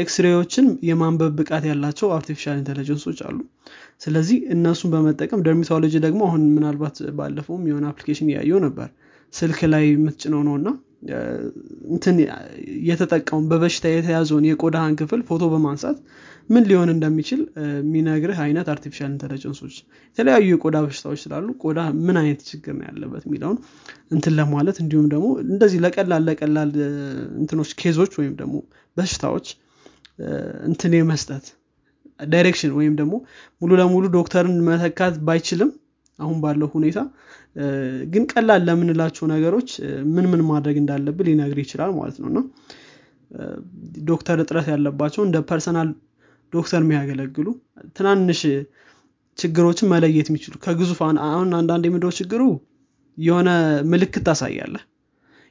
ኤክስሬዎችን 0.00 0.66
የማንበብ 0.88 1.32
ብቃት 1.38 1.64
ያላቸው 1.70 2.08
artificial 2.16 2.56
intelligence 2.60 3.04
ኦች 3.04 3.18
አሉ። 3.26 3.38
ስለዚህ 4.00 4.38
እነሱን 4.54 4.90
በመጠቀም 4.94 5.40
dermatology 5.46 5.94
ደግሞ 6.06 6.20
አሁን 6.28 6.42
ምናልባት 6.54 6.98
ባለፈውም 7.18 7.64
የሆነ 7.70 7.86
application 7.90 8.30
እያየው 8.30 8.60
ነበር። 8.66 8.88
ስልክ 9.32 9.60
ላይ 9.72 9.84
የምትጭነው 9.90 10.42
ነው 10.48 10.54
እና 10.60 10.68
እንትን 11.92 12.16
የተጠቀሙ 12.88 13.38
በበሽታ 13.50 13.92
የተያዘውን 13.92 14.44
የቆዳህን 14.48 14.94
ክፍል 15.00 15.20
ፎቶ 15.28 15.44
በማንሳት 15.52 15.98
ምን 16.50 16.64
ሊሆን 16.70 16.90
እንደሚችል 16.94 17.40
የሚነግርህ 17.78 18.38
አይነት 18.44 18.68
artificial 18.72 19.10
intelligence 19.12 19.59
ኦች 19.59 19.74
የተለያዩ 20.08 20.46
የቆዳ 20.52 20.76
በሽታዎች 20.86 21.20
ስላሉ 21.24 21.48
ቆዳ 21.64 21.80
ምን 22.06 22.16
አይነት 22.22 22.40
ችግር 22.50 22.74
ነው 22.78 22.84
ያለበት 22.88 23.24
የሚለውን 23.28 23.58
እንትን 24.10 24.34
ለማለት 24.40 24.78
እንዲሁም 24.84 25.06
ደግሞ 25.14 25.28
እንደዚህ 25.46 25.80
ለቀላል 25.84 26.24
ለቀላል 26.28 26.72
እንትኖች 27.40 27.72
case 27.82 27.98
ኦች 27.98 28.14
ወይም 28.20 28.34
ደግሞ 28.42 28.56
በሽታዎች 28.96 29.48
እንትን 30.68 30.94
የመስጠት 30.98 31.46
direction 32.28 32.72
ወይም 32.78 32.94
ደግሞ 32.98 33.14
ሙሉ 33.62 33.70
ለሙሉ 33.80 34.06
ዶክተርን 34.16 34.56
መተካት 34.66 35.14
ባይችልም 35.28 35.70
አሁን 36.20 36.36
ባለው 36.42 36.68
ሁኔታ። 36.74 36.98
ግን 38.12 38.24
ቀላል 38.32 38.62
ለምንላቸው 38.68 39.24
ነገሮች 39.32 39.70
ምን 40.14 40.26
ምን 40.32 40.42
ማድረግ 40.50 40.76
እንዳለብን 40.82 41.28
ሊነግር 41.28 41.58
ይችላል 41.64 41.92
ማለት 41.98 42.18
ነው። 42.36 42.44
ዶክተር 44.08 44.38
እጥረት 44.44 44.68
ያለባቸው 44.72 45.22
እንደ 45.26 45.38
personal 45.50 45.90
doctor 46.52 46.80
የሚያገለግሉ 46.84 47.46
ትናንሽ 47.96 48.40
ችግሮችን 49.38 49.90
መለየት 49.92 50.28
የሚችሉ 50.30 50.54
ከግዙፍ 50.64 50.98
አሁን 51.02 51.18
አንዳንድ 51.58 51.84
የምንድነው 51.88 52.12
ችግሩ? 52.18 52.42
የሆነ 53.18 53.48
ምልክት 53.92 54.22
ታሳያለህ። 54.26 54.82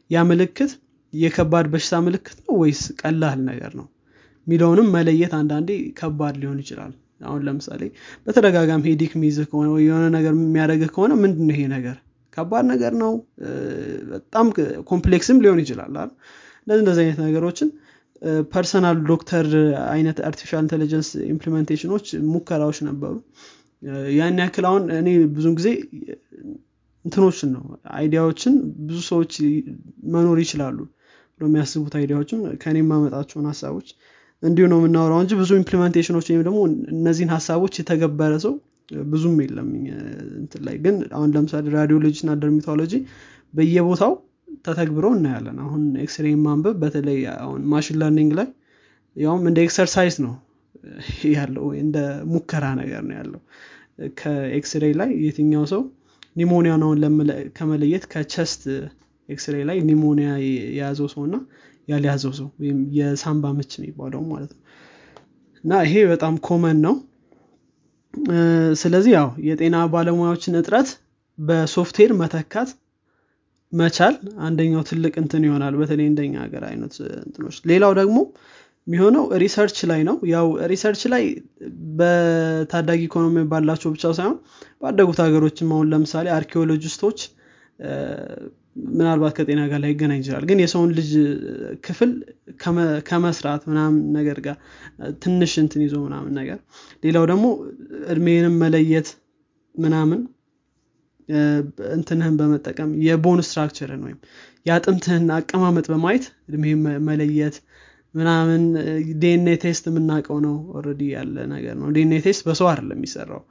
ያ 0.10 0.23
ምልክት 0.29 0.71
የከባድ 1.13 1.65
በሽታ 1.73 1.95
ምልክት 2.05 2.38
ነው 2.41 2.53
ወይስ 2.62 2.82
ቀላል 3.01 3.39
ነገር 3.49 3.71
ነው? 3.79 3.88
የሚለውንም 4.47 4.88
መለየት 4.95 5.34
አንዳንዴ 5.39 5.69
ከባድ 5.99 6.36
ሊሆን 6.41 6.60
ይችላል 6.63 6.93
አሁን 7.21 7.41
ለምሳሌ 7.47 7.82
በተደጋጋሚ 8.27 8.84
headache 8.89 9.13
ሚይዝህ 9.21 9.45
ከሆነ 9.51 9.67
ወይ 9.73 9.84
የሆነ 9.88 10.05
ነገር 10.15 10.34
የሚያደረግህ 10.38 10.89
ከሆነ 10.95 11.13
ምንድን 11.23 11.49
ይሄ 11.53 11.62
ነገር? 11.73 11.97
ከባድ 12.34 12.65
ነገር 12.71 12.93
ነው። 13.01 13.12
በጣም 14.12 14.47
complex 14.91 15.27
ም 15.27 15.38
ሊሆን 15.43 15.60
ይችላል 15.63 15.89
እንደዚህ 16.62 16.82
እንደዚህ 16.84 17.01
አይነት 17.03 17.19
ነገሮችን 17.25 17.69
personal 18.54 18.98
doctor 19.10 19.45
አይነት 19.91 20.17
artificial 20.28 20.62
intelligence 20.65 21.10
implementation 21.30 21.89
ኦች 21.89 22.06
ሙከራዎች 22.32 22.79
ነበሩ። 22.88 23.13
ያን 24.15 24.39
ያክል 24.43 24.65
አሁን 24.69 24.84
እኔ 24.97 25.10
ብዙን 25.36 25.53
ጊዜ 25.60 25.69
እንትኖችን 27.05 27.49
ነው 27.55 27.63
idea 27.98 28.21
ዎችን 28.21 28.56
ብዙ 28.88 28.97
ሰዎች 29.10 29.34
መኖር 30.15 30.39
ይችላሉ 30.43 30.77
የሚያስቡት 31.39 31.93
idea 32.00 32.15
ዎችም 32.15 32.39
ከኔ 32.63 32.77
የማመጣቸውን 32.82 33.45
ሀሳቦች 33.51 33.89
እንዲሁ 34.43 34.65
ነው 34.71 34.78
የምናወራው 34.80 35.19
እንጂ 35.23 35.34
ብዙ 35.39 35.52
implementation 35.60 36.12
ኦች 36.12 36.28
ወይም 36.32 36.43
ደግሞ 36.47 36.60
እነዚህን 36.93 37.32
ሀሳቦች 37.36 37.73
የተገበረ 37.80 38.34
ሰው 38.45 38.54
ብዙም 39.10 39.36
የለም። 39.43 39.67
እንትን 40.39 40.62
ላይ 40.67 40.75
ግን 40.86 40.95
አሁን 41.15 41.30
ለምሳሌ 41.36 41.65
radiology 41.76 42.15
እና 42.23 42.34
dermatology 42.41 42.93
በየቦታው 43.54 44.13
ተተግብረው 44.65 45.12
እናያለን። 45.17 45.58
አሁን 45.65 45.84
ኤክስሬ 46.04 46.28
ማንበብ 46.45 46.78
በተለይ 46.84 47.19
አሁን 47.38 47.62
machine 47.74 47.98
learning 48.02 48.32
ላይ 48.39 48.47
ያውም 49.15 49.43
እንደ 49.49 49.60
exercise 49.65 50.15
ነው 50.25 50.34
ያለው 51.34 51.65
እንደ 51.84 51.97
ሙከራ 52.32 52.65
ነገር 52.82 53.02
ነው 53.08 53.15
ያለው። 53.19 53.41
ከኤክስሬ 54.19 54.86
ላይ 54.99 55.10
የትኛው 55.25 55.63
ሰው 55.73 55.82
pneumonia 56.36 56.75
ን 56.75 56.84
አሁን 56.86 56.99
ከመለየት 57.58 58.04
ከ 58.12 58.26
chest 58.26 58.62
x-ray 59.30 59.56
ላይ 59.69 59.78
pneumonia 59.89 60.30
የያዘው 60.45 61.08
ሰው 61.13 61.23
እና 61.28 61.36
ያልያዘው 61.89 62.34
ሰው 62.39 62.47
ወይም 62.62 62.80
የሳምባ 62.97 63.52
ምች 63.58 63.71
የሚባለው 63.78 64.22
ማለት 64.32 64.51
ነው። 64.55 64.61
እና 65.64 65.80
ይሄ 65.86 65.95
በጣም 66.11 66.34
common 66.47 66.78
ነው። 66.86 66.95
ስለዚህ 68.82 69.11
ያው 69.18 69.28
የጤና 69.47 69.78
ባለሙያዎችን 69.93 70.57
እጥረት 70.59 70.89
በሶፍትዌር 71.39 72.11
መተካት 72.22 72.70
መቻል 73.74 74.16
አንደኛው 74.45 74.84
ትልቅ 74.89 75.14
እንትን 75.22 75.43
ይሆናል 75.47 75.74
በተለይ 75.80 76.07
እንደኛ 76.11 76.36
ሀገር 76.45 76.64
አይነት 76.70 76.93
እንትኖች። 77.22 77.57
ሌላው 77.72 77.91
ደግሞ 77.99 78.18
የሚሆነው 78.88 79.24
research 79.41 79.78
ላይ 79.89 80.01
ነው። 80.07 80.16
ያው 80.32 80.47
research 80.72 81.01
ላይ 81.14 81.24
በታዳጊ 81.99 83.01
ኢኮኖሚ 83.07 83.43
ባላቸው 83.51 83.89
ብቻ 83.95 84.14
ሳይሆን 84.18 84.38
ባደጉት 84.84 85.20
ሀገሮችም 85.26 85.74
አሁን 85.76 85.89
ለምሳሌ 85.93 86.28
archaeologist 86.38 87.00
ኦች 87.00 87.20
ምናልባት 88.76 89.34
ከጤና 89.38 89.61
ጋር 89.72 89.80
ላይ 89.84 89.91
ይገናኝ 89.93 90.20
ይችላል። 90.22 90.43
ግን 90.49 90.59
የሰውን 90.63 90.91
ልጅ 90.97 91.09
ክፍል 91.86 92.11
ከመስራት 93.09 93.61
ምናምን 93.70 94.01
ነገር 94.17 94.38
ጋር 94.45 94.57
ትንሽ 95.24 95.53
እንትን 95.63 95.82
ይዞ 95.86 95.95
ምናምን 96.05 96.34
ነገር። 96.39 96.59
ሌላው 97.03 97.26
ደግሞ 97.32 97.45
እድሜንም 98.07 98.55
መለየት 98.63 99.09
ምናምን 99.76 100.22
እንትንህን 101.95 102.36
በመጠቀም 102.38 102.91
የ 103.05 103.17
bone 103.17 103.39
structure 103.47 103.93
ን 103.93 104.03
ወይም 104.05 104.20
የአጥንትህን 104.65 105.28
አቀማመጥ 105.36 105.86
በማየት 105.91 106.26
እድሜ 106.47 106.63
መለየት 107.09 107.57
ምናምን 108.13 108.61
DNA 109.22 109.55
test 109.64 109.84
የምናውቀው 109.89 110.38
ነው 110.45 110.55
already 110.78 111.01
ያለ 111.13 111.36
ነገር 111.51 111.76
ነው። 111.82 111.89
DNA 111.95 112.20
test 112.24 112.41
በሰው 112.47 112.67
አይደለም 112.72 112.97
የሚሰራው 112.97 113.41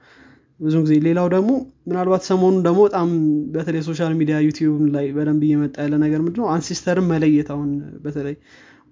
ብዙ 0.60 0.74
ጊዜ 0.84 0.94
ሌላው 1.04 1.26
ደግሞ 1.34 1.50
ምናልባት 1.88 2.22
ሰሞኑን 2.28 2.62
ደግሞ 2.66 2.80
በጣም 2.86 3.08
በተለይ 3.54 3.82
social 3.88 4.12
media 4.20 4.36
ዩቲዩብ 4.46 4.80
ላይ 4.94 5.06
በደንብ 5.16 5.42
እየመጣ 5.48 5.76
ያለ 5.84 5.94
ነገር 6.04 6.20
ምንድነው? 6.24 6.46
ancestor 6.54 6.96
ን 6.96 7.06
መለየት 7.12 7.48
አሁን 7.54 7.68
በተለይ 8.04 8.34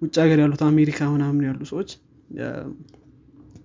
ውጭ 0.01 0.15
ሀገር 0.23 0.39
ያሉት 0.43 0.61
አሜሪካ 0.69 0.99
ምናምን 1.13 1.43
ያሉ 1.47 1.61
ሰዎች 1.71 1.89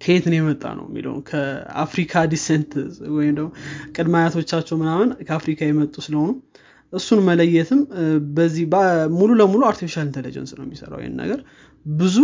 ከየት 0.00 0.24
ነው 0.30 0.36
የመጣ 0.38 0.64
ነው 0.78 0.86
የሚለው 0.88 1.14
ከአፍሪካ 1.28 2.22
descent 2.32 2.70
ወይም 3.16 3.34
ደግሞ 3.36 3.48
ቅድመ 3.94 4.14
አያቶቻቸው 4.20 4.76
ምናምን 4.82 5.10
ከአፍሪካ 5.28 5.60
የመጡ 5.68 5.94
ስለሆኑ 6.06 6.30
እሱን 6.92 7.20
መለየትም 7.28 7.80
በዚህ 8.36 8.64
ሙሉ 9.14 9.30
ለሙሉ 9.40 9.62
artificial 9.68 10.06
intelligence 10.08 10.50
ነው 10.58 10.64
የሚሰራው 10.66 11.00
ይህን 11.02 11.14
ነገር። 11.22 11.38
ብዙ 11.86 12.16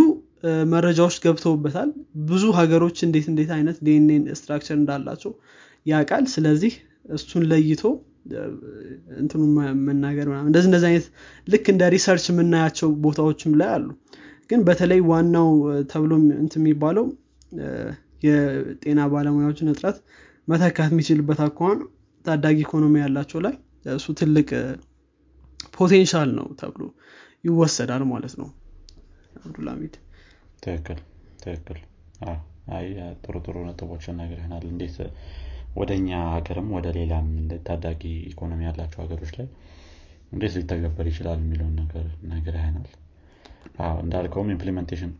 መረጃዎች 0.73 1.15
ገብተውበታል። 1.23 1.89
ብዙ 2.27 2.43
ሀገሮች 2.59 2.97
እንዴት 3.07 3.25
እንዴት 3.31 3.49
አይነት 3.55 3.77
DNA 3.87 4.35
structure 4.39 4.77
እንዳላቸው 4.77 5.31
ያውቃል። 5.85 6.25
ስለዚህ 6.33 6.73
እሱን 7.15 7.43
ለይቶ 7.51 7.83
እንትኑ 9.19 9.41
መናገር 9.87 10.27
እንደዚህ 10.41 10.67
እንደዚህ 10.69 10.87
አይነት 10.89 11.05
ልክ 11.47 11.65
እንደ 11.73 11.83
research 11.93 12.25
የምናያቸው 12.31 12.89
ቦታዎችም 13.05 13.53
ላይ 13.59 13.69
አሉ። 13.75 13.87
ግን 14.49 14.59
በተለይ 14.67 14.99
ዋናው 15.09 15.49
ተብሎ 15.91 16.11
እንትን 16.37 16.53
የሚባለው 16.59 17.05
የጤና 18.25 19.01
ባለሙያዎችን 19.11 19.71
እጥረት 19.73 19.97
መተካት 20.47 20.91
የሚችልበት 20.93 21.39
አኳኋን 21.45 21.77
ታዳጊ 22.25 22.57
ኢኮኖሚ 22.65 22.95
ያላቸው 23.03 23.39
ላይ 23.45 23.55
እሱ 23.93 24.07
ትልቅ 24.19 24.49
potential 25.75 26.29
ነው 26.37 26.47
ተብሎ 26.59 26.81
ይወሰዳል 27.43 28.03
ማለት 28.11 28.33
ነው። 28.41 28.49
አብዱልሃሚድ 29.41 29.93
ትክክል 30.63 30.99
ትክክል። 31.43 31.79
አይ 32.71 32.87
ጥሩ 33.21 33.35
ጥሩ 33.45 33.57
ነጥቦችን 33.67 34.17
ነግረህናል። 34.21 34.65
እንዴት 34.71 34.97
ወደ 35.79 35.91
እኛ 35.99 36.09
ሀገርም 36.33 36.67
ወደ 36.75 36.87
ሌላም 36.97 37.27
ታዳጊ 37.67 38.01
ኢኮኖሚ 38.31 38.61
ያላቸው 38.67 38.99
ሀገሮች 39.03 39.31
ላይ 39.37 39.47
እንዴት 40.31 40.53
ሊተገበር 40.57 41.05
ይችላል 41.11 41.37
የሚለውን 41.43 41.75
ነገር 41.81 42.03
ነግረህናል? 42.31 42.89
እንዳልከውም 44.03 44.49
implementation 44.53 45.11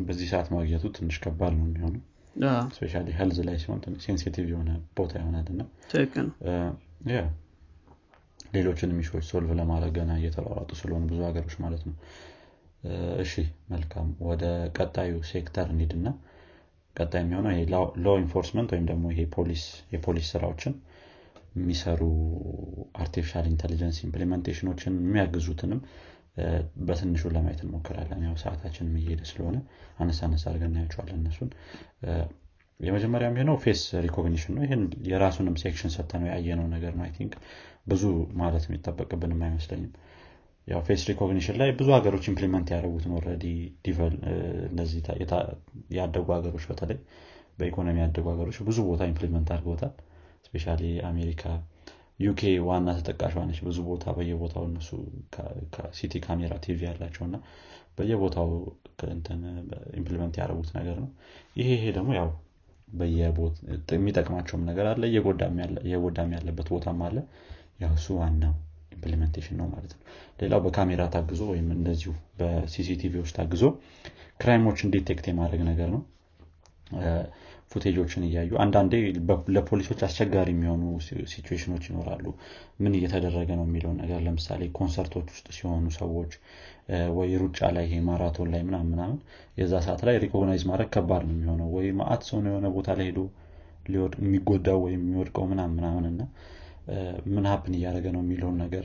በዚህ 0.00 0.26
ሰዓት 0.32 0.48
ማግኘቱ 0.54 0.84
ትንሽ 0.96 1.16
ከባድ 1.24 1.52
ነው 1.58 1.66
የሚሆነው። 1.68 2.02
especially 2.76 2.94
health 3.18 3.38
ላይ 3.48 3.56
ሲሆን 3.62 3.80
sensitive 4.04 4.46
የሆነ 4.52 4.70
ቦታ 4.96 5.12
ይሆናል 5.20 5.48
እና 5.52 5.62
ሌሎችን 8.54 8.90
issue 8.96 9.24
ኦች 9.30 9.39
solve 9.39 9.50
ለማድረግ 9.58 9.92
ገና 9.96 10.12
እየተሯሯጡ 10.18 10.70
ስለሆኑ 10.80 11.04
ብዙ 11.10 11.20
ሀገሮች 11.28 11.54
ማለት 11.64 11.82
ነው። 11.88 11.94
እሺ 13.22 13.32
መልካም 13.70 14.08
ወደ 14.28 14.44
ቀጣዩ 14.76 15.12
ሴክተር 15.30 15.66
እንሂድና 15.72 16.08
ቀጣይ 16.96 17.22
የሚሆነው 17.22 17.52
law 18.04 18.16
enforcement 18.20 18.70
ወይም 18.74 18.84
ደግሞ 18.90 19.04
ይሄ 19.12 19.20
የፖሊስ 19.94 20.26
ስራዎችን 20.30 20.74
የሚሰሩ 21.54 22.00
artificial 23.02 23.44
intelligence 23.50 23.98
implementation 24.06 24.68
ኦችን 24.68 24.94
የሚያግዙትንም 25.00 25.80
በትንሹ 26.86 27.30
ለማየት 27.34 27.60
እንሞክራለን። 27.64 28.22
ያው 28.26 28.34
ሰዓታችን 28.42 28.86
እየሄደ 29.00 29.20
ስለሆነ 29.28 29.56
አነሳ 29.98 30.20
አነሳ 30.28 30.44
አድርገን 30.50 30.72
እናያቸዋለን 30.72 31.18
እነሱን። 31.20 31.50
የመጀመሪያ 32.80 33.26
የሚሆነው 33.28 33.56
face 33.64 33.82
recognition 34.04 34.52
ነው። 34.56 34.62
ይህን 34.66 34.82
የራሱንም 35.10 35.54
section 35.62 35.92
ሰተነው 35.96 36.28
ያየነው 36.32 36.66
ነገር 36.72 36.92
ነው። 36.98 37.06
think 37.18 37.34
ብዙ 37.86 38.02
ማለት 38.34 38.64
የሚጠበቅብንም 38.68 39.42
አይመስለኝም 39.46 39.92
ያው 40.68 40.80
face 40.86 41.02
recognition 41.08 41.56
ላይ 41.60 41.70
ብዙ 41.78 41.88
ሀገሮች 41.96 42.24
implement 42.30 42.68
ያደረጉትን 42.74 43.12
already 43.18 43.44
እነዚህ 44.68 45.00
ያደጉ 45.96 46.26
ሀገሮች 46.36 46.64
በተለይ 46.70 46.98
በኢኮኖሚ 47.58 47.96
ያደጉ 48.04 48.26
ሀገሮች 48.32 48.56
ብዙ 48.68 48.78
ቦታ 48.88 49.02
implement 49.10 49.48
አድርገውታል። 49.54 49.92
especially 50.46 50.64
አሜሪካ 51.08 51.42
ዩኬ 52.20 52.40
ዋና 52.66 52.88
ተጠቃሽ 52.98 53.34
ነች። 53.42 53.60
ብዙ 53.66 53.78
ቦታ 53.88 54.04
በየቦታው 54.16 54.64
እነሱ 54.68 54.90
CCTV 55.98 56.20
camera 56.26 56.54
TV 56.64 56.80
ያላቸው 56.88 57.24
እና 57.28 57.36
በየቦታው 57.98 58.50
implement 59.98 60.34
ያደረጉት 60.40 60.70
ነገር 60.78 60.96
ነው። 61.04 61.10
ይሄ 61.58 61.68
ይሄ 61.76 61.84
ደግሞ 61.98 62.10
ያው 62.20 62.30
የሚጠቅማቸውም 63.94 64.62
ነገር 64.70 64.86
አለ 64.90 65.02
እየጎዳም 65.86 66.30
ያለበት 66.36 66.68
ቦታም 66.74 67.00
አለ። 67.06 67.16
ያው 67.82 67.92
እሱ 67.98 68.06
ዋናው 68.20 68.54
implementation 68.94 69.56
ነው 69.60 69.68
ማለት 69.72 69.92
ነው። 69.94 70.02
ሌላው 70.40 70.60
በካሜራ 70.64 71.02
ታግዞ 71.14 71.42
ወይም 71.50 71.68
እንደዚሁ 71.76 72.12
በ 72.40 72.58
CCTV 72.58 72.95
ዎች 72.95 73.32
ታግዞ 73.38 73.62
crime 74.40 74.64
ኦችን 74.64 74.92
detect 74.94 75.26
የማድረግ 75.30 75.62
ነገር 75.70 75.90
ነው። 75.94 76.02
footage 77.72 78.00
ኦችን 78.00 78.24
እያዩ 78.26 78.50
አንዳንዴ 78.62 78.94
ለፖሊሶች 79.54 80.00
አስቸጋሪ 80.06 80.48
የሚሆኑ 80.52 80.82
ሲቹዌሽኖች 81.32 81.84
ይኖራሉ። 81.88 82.26
ምን 82.80 82.92
እየተደረገ 82.98 83.48
ነው 83.58 83.64
የሚለውን 83.68 83.96
ነገር 84.02 84.18
ለምሳሌ 84.26 84.62
ኮንሰርቶች 84.78 85.28
ውስጥ 85.34 85.46
ሲሆኑ 85.56 85.86
ሰዎች 85.98 86.32
ወይ 87.16 87.32
ሩጫ 87.42 87.70
ላይ 87.76 87.86
ይሄ 87.88 88.00
ማራቶን 88.08 88.50
ላይ 88.54 88.62
ምናምን 88.68 88.90
ምናምን 88.94 89.16
የዛ 89.58 89.72
ሰዓት 89.86 90.02
ላይ 90.08 90.16
recognize 90.24 90.64
ማድረግ 90.70 90.90
ከባድ 90.96 91.24
ነው 91.28 91.34
የሚሆነው። 91.36 91.70
ወይ 91.76 91.88
መአት 92.00 92.22
ሰው 92.28 92.38
የሆነ 92.46 92.68
ቦታ 92.76 92.90
ላይ 93.00 93.08
ሄዶ 93.10 93.22
የሚጎዳው 94.20 94.78
ወይም 94.84 95.00
የሚወድቀው 95.02 95.46
ምናምን 95.50 95.74
ምናምን 95.78 96.04
እና 96.12 96.22
ምን 97.34 97.44
happen 97.50 97.74
እያደረገ 97.78 98.06
ነው 98.14 98.22
የሚለውን 98.24 98.56
ነገር 98.64 98.84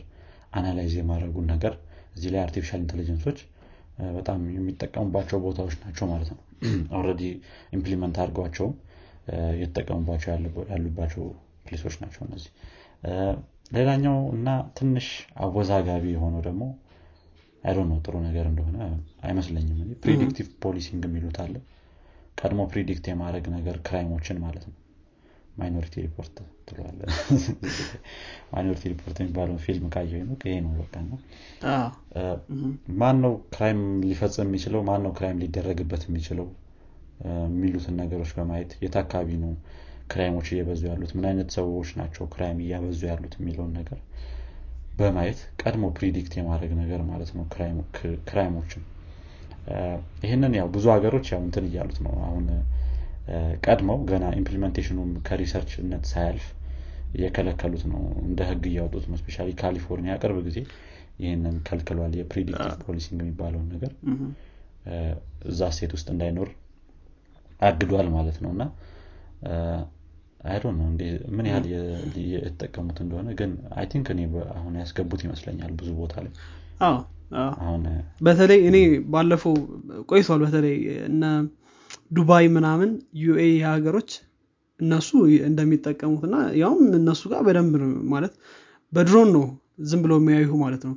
analyze 0.53 0.93
የማድረጉን 1.00 1.47
ነገር 1.54 1.74
እዚህ 2.16 2.30
ላይ 2.34 2.41
artificial 2.43 2.82
intelligence 2.84 3.26
ኦች 3.26 3.39
በጣም 4.16 4.41
የሚጠቀሙባቸው 4.56 5.39
ቦታዎች 5.45 5.76
ናቸው 5.84 6.06
ማለት 6.12 6.30
ነው። 6.34 6.39
already 6.99 7.24
implement 7.78 8.17
አድርገዋቸውም 8.24 8.74
የተጠቀሙባቸው 9.62 10.30
ያሉባቸው 10.72 11.24
place 11.65 11.82
ኦች 11.82 11.95
ናቸው 12.04 12.22
እነዚህ። 12.28 12.52
ሌላኛው 13.76 14.18
እና 14.36 14.47
ትንሽ 14.78 15.08
አወዛጋቢ 15.43 16.06
የሆነው 16.14 16.41
ደግሞ 16.47 16.64
I 17.63 17.66
don't 17.66 17.80
know 17.89 17.97
ጥሩ 18.06 18.16
ነገር 18.28 18.45
እንደሆነ 18.52 18.78
አይመስለኝም 19.24 19.80
predictive 20.03 20.47
policing 20.65 21.03
የሚሉት 21.08 21.38
አለ። 21.43 21.56
ቀድሞ 22.38 22.62
predict 22.72 23.05
የማድረግ 23.10 23.47
ነገር 23.56 23.78
crime 23.88 24.10
ኦችን 24.10 24.38
ማለት 24.43 24.64
ነው 24.70 24.76
Minority 25.59 25.95
Report 26.05 26.36
ትለዋለ 26.68 26.99
Minority 28.51 28.84
Report 28.93 29.17
የሚባለውን 29.22 29.62
ፊልም 29.66 29.86
ካየው 29.93 30.24
ነው 30.30 30.36
ይሄ 30.43 30.55
ነው 30.66 30.72
በቃ 30.80 30.93
ነው 31.07 31.18
ማን 33.01 33.18
ነው 33.24 33.34
crime 33.53 33.80
ሊፈጽም 34.03 34.47
የሚችለው? 34.47 34.82
ማን 34.89 35.01
ነው 35.05 35.14
crime 35.17 35.39
ሊደረግበት 35.43 36.03
የሚችለው? 36.10 36.47
የሚሉትን 37.47 37.95
ነገሮች 38.01 38.32
በማየት 38.38 38.72
የት 38.84 38.95
አካባቢ 39.01 39.30
ነው 39.43 39.51
crime 40.11 40.32
ኦች 40.32 40.47
እየበዙ 40.53 40.82
ያሉት? 40.91 41.12
ምን 41.18 41.26
አይነት 41.30 41.49
ሰዎች 41.57 41.89
ናቸው 41.99 42.24
crime 42.36 42.59
እያበዙ 42.66 43.01
ያሉት? 43.12 43.34
የሚለውን 43.39 43.74
ነገር 43.80 43.99
በማየት 44.99 45.39
ቀድሞ 45.62 45.86
predict 45.97 46.34
የማድረግ 46.38 46.72
ነገር 46.82 47.01
ማለት 47.10 47.30
ነው 47.38 47.43
crime 48.30 48.52
ኦችን። 48.52 48.84
ይህንን 50.26 50.53
ያው 50.60 50.68
ብዙ 50.76 50.86
ሀገሮች 50.95 51.28
ያው 51.34 51.41
እንትን 51.45 51.66
እያሉት 51.70 51.97
ነው። 52.05 52.14
አሁን 52.28 52.45
ቀድመው 53.65 53.97
ገና 54.09 54.25
implementation 54.38 54.95
ኑም 54.95 55.11
ከ 55.28 55.38
research 55.38 55.82
ነት 55.82 56.03
ሳያልፍ 56.11 56.45
እየከለከሉት 57.15 57.84
ነው። 57.91 58.01
እንደ 58.23 58.39
ህግ 58.49 58.63
እያወጡት 58.71 59.05
ነው። 59.09 59.17
especially 59.22 59.45
ካሊፎርኒያ 59.61 60.13
ቅርብ 60.21 60.38
ጊዜ 60.47 60.57
ይህንን 61.19 61.55
ከልክሏል። 61.67 62.13
የ 62.20 62.29
predictive 62.29 62.76
policing 62.86 63.20
የሚባለውን 63.23 63.67
ነገር 63.73 63.91
እዛ 65.49 65.61
state 65.76 65.91
ውስጥ 65.97 66.07
እንዳይኖር 66.13 66.49
አግዷል 67.61 68.07
ማለት 68.15 68.38
ነው። 68.43 68.51
እና 68.55 68.63
I 70.45 70.49
don't 70.49 70.65
know 70.76 70.86
ምን 71.36 71.45
ያህል 71.49 71.65
የተጠቀሙት 72.34 72.97
እንደሆነ 73.03 73.30
ግን 73.39 73.51
I 73.78 73.86
think 73.91 74.07
እኔ 74.13 74.21
አሁን 74.55 74.73
ያስገቡት 74.82 75.21
ይመስለኛል 75.25 75.71
ብዙ 75.80 75.89
ቦታ 75.99 76.13
ላይ። 76.25 76.34
አሁን 77.61 77.82
በተለይ 78.25 78.59
እኔ 78.69 78.77
ባለፈው 79.13 79.55
ቆይቷል። 80.09 80.41
በተለይ 80.45 80.77
እነ 81.09 81.23
ዱባይ 82.12 82.45
ምናምን 82.55 82.91
UAE 83.24 83.41
ሀገሮች 83.68 84.12
እነሱ 84.80 85.10
እንደሚጠቀሙት 85.47 86.24
እና 86.28 86.36
ያውም 86.62 86.84
እነሱ 86.99 87.22
ጋር 87.32 87.41
በደንብ 87.47 87.74
ማለት 88.14 88.34
በድሮን 88.93 89.30
ነው 89.36 89.43
ዝም 89.89 90.01
ብለው 90.05 90.18
የሚያዩ 90.22 90.49
ማለት 90.64 90.82
ነው። 90.88 90.93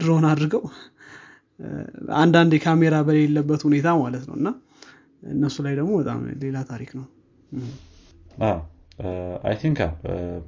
ድሮን 0.00 0.24
አድርገው 0.30 0.62
አንዳንድ 2.18 2.52
የካሜራ 2.56 2.96
በሌለበት 3.06 3.62
ሁኔታ 3.68 3.88
ማለት 4.02 4.24
ነው። 4.28 4.34
እና 4.40 4.48
እነሱ 5.32 5.56
ላይ 5.66 5.74
ደግሞ 5.78 5.92
በጣም 6.00 6.18
ሌላ 6.42 6.58
ታሪክ 6.70 6.90
ነው። 6.98 7.06
I 9.48 9.54
think 9.62 9.78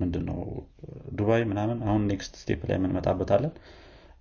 ምንድን 0.01 0.24
ነው 0.30 0.38
ዱባይ 1.18 1.42
ምናምን 1.51 1.78
አሁን 1.86 2.03
next 2.11 2.34
step 2.40 2.61
ላይ 2.68 2.76
እንመጣበታለን 2.78 3.52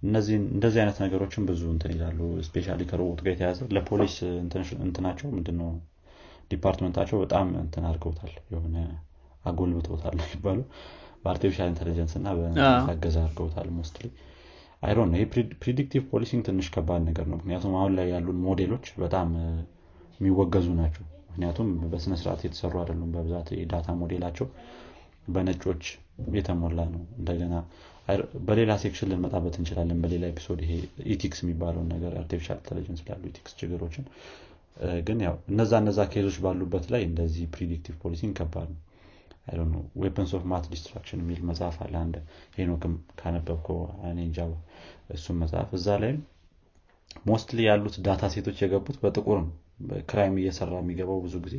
እነዚህ 0.01 0.35
እንደዚህ 0.47 0.79
አይነት 0.81 0.97
ነገሮችን 1.03 1.45
ብዙ 1.47 1.61
እንትን 1.73 1.91
ይላሉ። 1.95 2.19
especially 2.47 2.67
ከሮቦት 2.89 3.21
ጋር 3.25 3.31
የተያዘ 3.33 3.59
ለፖሊስ 3.75 4.15
እንትናቸው 4.85 5.27
ምንድነው? 5.33 5.69
department 6.51 6.90
ኣቸው 6.90 7.17
በጣም 7.23 7.47
እንትን 7.63 7.83
አድርገውታል። 7.89 8.33
የሆነ 8.53 8.75
አጎልብተውታል 9.45 10.15
የሚባሉ 10.21 10.59
በ 11.23 11.31
artificial 11.31 11.69
intelligence 11.71 12.13
እና 12.19 12.27
በታገዘ 12.37 13.15
አድርገውታል 13.23 13.67
mostly 13.77 14.07
አይሮን 14.83 15.11
ይህ 15.15 15.25
predictive 15.61 16.03
policing 16.11 16.41
ትንሽ 16.47 16.67
ከባድ 16.75 17.01
ነገር 17.07 17.25
ነው። 17.31 17.37
ምክንያቱም 17.39 17.73
አሁን 17.79 17.93
ላይ 17.97 18.07
ያሉን 18.13 18.37
ሞዴሎች 18.45 18.85
በጣም 19.01 19.29
የሚወገዙ 20.19 20.67
ናቸው። 20.79 21.03
ምክንያቱም 21.29 21.67
በስነስርዓት 21.91 22.41
የተሰሩ 22.45 22.73
አይደሉም። 22.81 23.11
በብዛት 23.15 23.49
የ 23.59 23.69
data 23.69 23.89
model 23.99 24.19
ኣቸው 24.19 24.47
በነጮች 25.27 25.83
የተሞላ 26.35 26.79
ነው። 26.93 27.01
እንደገና 27.19 27.55
በሌላ 28.47 28.71
section 28.81 29.09
ልንመጣበት 29.11 29.55
እንችላለን። 29.59 29.97
በሌላ 30.03 30.23
episode 30.31 30.59
ይሄ 30.65 30.73
ethics 31.13 31.39
የሚባለውን 31.43 31.89
ነገር 31.93 32.13
artificial 32.19 32.59
intelligence 32.61 33.01
ላይ 33.07 33.15
ያሉ 33.15 33.23
ethics 33.31 33.53
ችግሮችን። 33.59 34.05
ግን 35.07 35.19
ያው 35.25 35.35
እነዛ 35.51 35.71
እነዛ 35.83 35.99
case 36.11 36.24
ኦች 36.24 36.37
ባሉበት 36.43 36.85
ላይ 36.93 37.01
እንደዚህ 37.07 37.45
predictive 37.55 37.95
policing 38.03 38.31
ከባድ 38.37 38.69
ነው። 39.69 39.81
Weapons 40.01 40.31
of 40.37 40.43
Math 40.51 40.65
Destruction 40.71 41.21
የሚል 41.23 41.39
መጽሐፍ 41.49 41.77
አለ። 41.83 41.93
አንድ 42.01 42.15
ሄኖክም 42.57 42.93
ካነበብኮ 43.19 43.67
እኔ 44.09 44.19
እንጃ 44.27 44.39
እሱም 45.15 45.37
መጽሐፍ 45.43 45.69
እዛ 45.77 45.97
ላይም 46.03 46.19
mostly 47.25 47.59
ያሉት 47.67 47.95
data 48.05 48.23
set 48.33 48.43
ኦች 48.43 48.57
የገቡት 48.63 48.97
በጥቁር 49.03 49.37
ነው። 49.41 49.51
crime 50.09 50.35
እየሰራ 50.39 50.73
የሚገባው 50.81 51.19
ብዙ 51.25 51.35
ጊዜ 51.45 51.55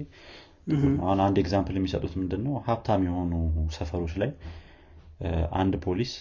አሁን 1.03 1.20
አንድ 1.24 1.36
example 1.43 1.76
የሚሰጡት 1.78 2.12
ምንድን 2.20 2.42
ነው 2.46 2.55
ሀብታም 2.66 3.05
የሆኑ 3.07 3.32
ሰፈሮች 3.76 4.14
ላይ 4.22 4.30
አንድ 5.61 5.74
ፖሊስ 5.84 6.12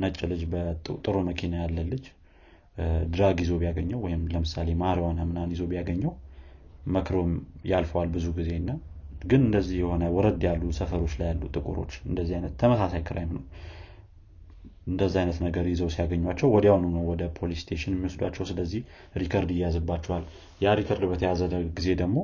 ነጭ 0.00 0.18
ልጅ 0.30 0.42
በጥሩ 0.52 1.16
መኪና 1.28 1.54
ያለ 1.62 1.78
ልጅ 1.90 2.04
drug 3.12 3.38
ይዞ 3.42 3.52
ቢያገኘው 3.60 3.98
ወይም 4.04 4.22
ለምሳሌ 4.32 4.68
ማሪዋና 4.82 5.20
ምናን 5.28 5.50
ይዞ 5.54 5.62
ቢያገኘው 5.70 6.12
መክሮም 6.86 7.32
ያልፈዋል 7.70 8.08
ብዙ 8.14 8.26
ጊዜ 8.38 8.50
እና 8.60 8.70
ግን 9.22 9.40
እንደዚህ 9.46 9.76
የሆነ 9.80 10.04
ወረድ 10.14 10.42
ያሉ 10.48 10.62
ሰፈሮች 10.78 11.14
ላይ 11.20 11.28
ያሉ 11.30 11.42
ጥቁሮች 11.54 11.92
እንደዚህ 12.08 12.34
አይነት 12.38 12.52
ተመሳሳይ 12.60 13.02
crime 13.08 13.32
ነው። 13.36 13.42
እንደዚህ 14.86 15.18
አይነት 15.22 15.38
ነገር 15.46 15.64
ይዘው 15.72 15.88
ሲያገኟቸው 15.94 16.48
ወዲያውኑ 16.54 16.86
ነው 16.94 17.02
ወደ 17.10 17.22
police 17.36 17.60
station 17.64 17.94
የሚወስዷቸው። 17.96 18.44
ስለዚህ 18.50 18.80
record 19.14 19.50
ይያዝባቸዋል። 19.56 20.24
ያ 20.60 20.74
record 20.80 21.04
በተያዘ 21.12 21.40
ጊዜ 21.78 21.88
ደግሞ 22.02 22.18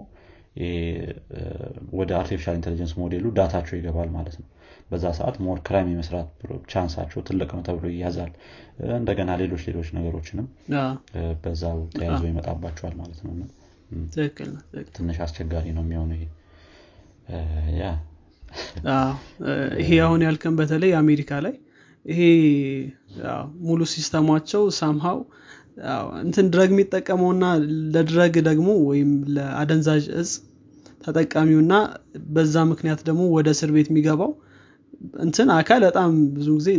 ወደ 1.93 2.11
artificial 2.21 2.57
intelligence 2.59 2.93
model 3.01 3.27
ኡ 3.39 3.44
data 3.44 3.56
ኣቸው 3.56 3.75
ይገባል 3.79 4.11
ማለት 4.17 4.37
ነው 4.41 4.47
በዛ 4.91 5.05
ሰዓት 5.19 5.37
more 5.45 5.59
crime 5.67 5.89
የመስራት 5.93 6.29
chance 6.73 6.95
ኣቸው 6.95 7.21
ትልቅ 7.29 7.49
ነው 7.57 7.63
ተብሎ 7.67 7.87
ይያዛል። 7.93 8.33
እንደገና 8.99 9.31
ሌሎች 9.41 9.63
ሌሎች 9.69 9.89
ነገሮችንም 9.97 10.47
በዛው 11.45 11.79
ተያይዞ 11.95 12.23
ይመጣባቸዋል 12.31 12.95
ማለት 13.01 13.21
ነው። 13.27 13.33
ትንሽ 14.97 15.19
አስቸጋሪ 15.25 15.67
ነው 15.77 15.85
የሚሆነው 15.87 16.17
ይሄ። 16.17 16.25
yeah 17.81 17.85
ይሄ 19.81 19.91
አሁን 20.05 20.21
ያልከን 20.27 20.55
በተለይ 20.61 20.93
አሜሪካ 21.01 21.41
ላይ 21.47 21.55
ይሄ 22.05 22.21
ሙሉ 23.67 23.81
system 23.95 24.26
ኣቸው 24.26 24.63
somehow 24.79 25.19
እንትን 26.23 26.47
drug 26.53 26.71
የሚጠቀመውና 26.73 27.45
ለ 27.95 28.08
drug 28.08 28.35
ደግሞ 28.49 28.69
ወይም 28.89 29.11
ለአደንዛዥ 29.37 30.05
እጽ 30.21 30.31
ተጠቃሚውና 31.05 31.75
በዛ 32.37 32.65
ምክንያት 32.71 33.01
ደግሞ 33.09 33.23
ወደ 33.35 33.49
እስር 33.55 33.71
ቤት 33.75 33.89
የሚገባው 33.93 34.31
እንትን 35.21 35.49
አካል 35.57 35.83
በጣም 35.89 36.11
ብዙ 36.35 36.49
ጊዜ 36.59 36.71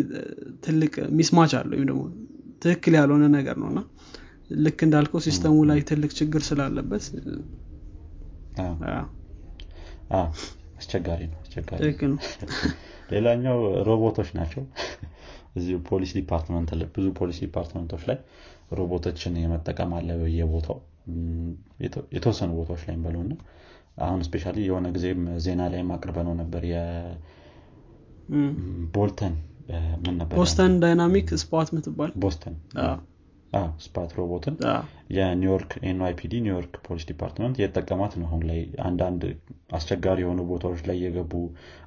ትልቅ 0.66 0.94
mismatch 1.12 1.54
አለ 1.60 1.70
ወይም 1.74 1.88
ደግሞ 1.90 2.02
ትክክል 2.62 2.94
ያልሆነ 3.00 3.26
ነገር 3.36 3.56
ነው 3.62 3.68
እና 3.72 3.80
ልክ 4.58 4.80
እንዳልከው 4.86 5.22
system 5.26 5.48
ኡ 5.48 5.56
ላይ 5.70 5.80
ትልቅ 5.90 6.12
ችግር 6.20 6.42
ስላለበት 6.48 7.06
አስቸጋሪ 10.78 11.22
ነው 11.32 11.40
አስቸጋሪ 11.44 11.80
ትክክል 11.82 12.12
ነው። 12.12 12.20
ሌላኛው 13.14 13.58
ሮቦቶች 13.88 14.30
ናቸው። 14.38 14.64
እዚሁ 15.58 15.78
police 15.88 16.12
department 16.18 16.70
ብዙ 16.96 17.06
police 17.20 17.38
department 17.44 17.87
ኦች 17.87 18.04
ላይ 18.10 18.18
ሮቦቶችን 18.72 19.40
የመጠቀም 19.42 19.92
አለ 19.98 20.10
በየቦታው። 20.20 20.78
የተወሰኑ 22.16 22.50
ቦታዎች 22.58 22.82
ላይ 22.88 22.96
በሉና 23.04 23.34
አሁን 24.00 24.20
especially 24.28 24.46
የሆነ 24.62 24.88
ጊዜም 24.96 25.22
ዜና 25.46 25.62
ላይም 25.74 25.90
አቅርበነው 25.96 26.34
ነበር 26.42 26.64
ነበር? 30.14 30.36
ቦስተን 30.36 30.74
ዳይናሚክ 30.80 31.30
Spot 31.42 31.70
ምትባል? 31.76 32.12
ቦስተን። 32.20 32.56
Spot 33.84 34.12
robot 34.18 34.41
ን? 34.42 34.56
የኒውዮርክ 35.16 35.72
NYPD 35.90 36.34
ኒውዮርክ 36.46 36.74
police 36.88 37.04
department 37.10 37.56
እየጠቀማት 37.60 38.14
ነው። 38.20 38.28
አሁን 38.30 38.42
ላይ 38.50 38.60
አንዳንድ 38.88 39.22
አስቸጋሪ 39.72 40.20
የሆኑ 40.24 40.42
ቦታዎች 40.52 40.82
ላይ 40.90 40.98
የገቡ 41.06 41.34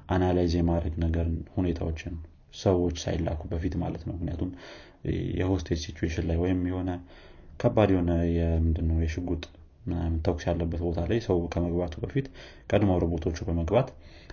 analyze 0.09 0.53
የማድረግ 0.57 0.95
ነገር 1.05 1.27
ሁኔታዎችን 1.57 2.15
ሰዎች 2.55 2.95
ሳይላኩ 3.03 3.41
በፊት 3.51 3.75
ማለት 3.83 4.03
ነው። 4.07 4.13
ምክንያቱም 4.17 4.49
የ 5.39 5.48
hostage 5.48 5.79
situation 5.85 6.25
ላይ 6.29 6.39
ወይም 6.43 6.59
የሆነ 6.71 6.89
ከባድ 7.59 7.89
የሆነ 7.93 8.11
ምንድነው? 8.63 8.97
የሽጉጥ 9.03 9.43
ተኩስ 10.25 10.43
ያለበት 10.47 10.81
ቦታ 10.85 10.99
ላይ 11.09 11.19
ሰው 11.25 11.37
ከመግባቱ 11.53 11.93
በፊት 12.03 12.25
ቀድሞ 12.69 12.97
ሮቦቶቹ 13.03 13.37
በመግባት 13.47 13.87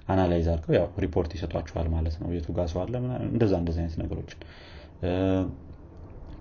analyze 0.08 0.46
አድርገው 0.52 0.74
ያው 0.78 0.86
ሪፖርት 1.04 1.30
ይሰጧቸዋል 1.36 1.88
ማለት 1.94 2.14
ነው። 2.20 2.28
የቱ 2.36 2.48
ጋር 2.56 2.68
ሰው 2.72 2.80
አለ 2.82 2.94
እንደዛ 3.28 3.52
እንደዚህ 3.60 3.76
አይነት 3.82 3.96
ነገሮችን። 4.02 4.40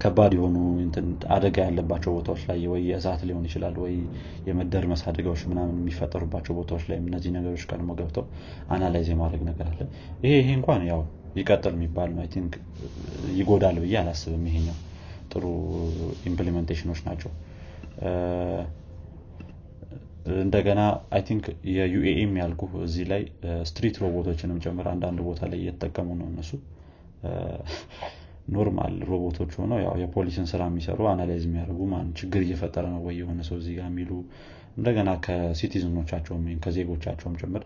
ከባድ 0.01 0.31
የሆኑ 0.35 0.55
አደጋ 1.35 1.57
ያለባቸው 1.65 2.11
ቦታዎች 2.17 2.41
ላይ 2.49 2.59
ወይ 2.71 2.81
የእሳት 2.89 3.21
ሊሆን 3.27 3.45
ይችላል 3.47 3.75
ወይ 3.83 3.93
የመደርመስ 4.47 5.01
አደጋዎች 5.09 5.41
ምናምን 5.51 5.77
የሚፈጠሩባቸው 5.79 6.53
ቦታዎች 6.59 6.83
ላይ 6.89 6.97
እነዚህ 7.03 7.31
ነገሮች 7.37 7.63
ቀድሞ 7.71 7.91
ገብተው 7.99 8.25
analyze 8.69 9.07
የማድረግ 9.13 9.43
ነገር 9.49 9.67
አለ። 9.71 9.79
ይሄ 10.23 10.33
ይሄ 10.41 10.49
እንኳን 10.59 10.83
ያው 10.91 11.01
ይቀጥል 11.35 11.73
የሚባል 11.77 12.11
ነው። 12.15 12.27
think 12.35 12.53
ይጎዳል 13.33 13.77
ብዬ 13.83 13.95
አላስብም። 14.01 14.45
ይሄኛው 14.49 14.77
ጥሩ 15.31 15.43
implementation 16.29 16.85
ኦች 16.85 17.01
ናቸው 17.07 17.31
እንደገና 20.37 20.81
I 21.09 21.21
think 21.27 21.45
የ 21.73 21.90
UAE 21.90 22.16
ም 22.16 22.33
ያልኩ 22.39 22.61
እዚህ 22.85 23.05
ላይ 23.11 23.21
street 23.69 23.97
robot 24.03 24.24
ኦችንም 24.24 24.57
ጨምር 24.63 24.87
አንዳንድ 24.93 25.19
ቦታ 25.27 25.41
ላይ 25.51 25.59
እየተጠቀሙ 25.61 26.09
ነው 26.19 26.27
እነሱ። 26.31 26.51
normal 28.55 28.93
robot 29.09 29.33
ኦች 29.33 29.51
ሆነው 29.59 29.79
ያው 29.83 29.95
የፖሊስን 30.01 30.45
ስራ 30.51 30.61
የሚሰሩ 30.69 30.99
analyze 31.09 31.43
የሚያደርጉ 31.47 31.81
ማን 31.91 32.09
ችግር 32.19 32.41
እየፈጠረ 32.45 32.85
ነው 32.93 33.01
ወይ 33.07 33.15
የሆነ 33.19 33.41
ሰው 33.47 33.57
እዚህ 33.61 33.75
የሚሉ 33.81 34.11
እንደገና 34.77 35.09
ከ 35.25 35.37
citizen 35.37 35.78
ኦቻቸውም 35.78 36.43
ወይም 36.47 36.59
ከዜጎቻቸውም 36.65 37.35
ጭምር 37.41 37.63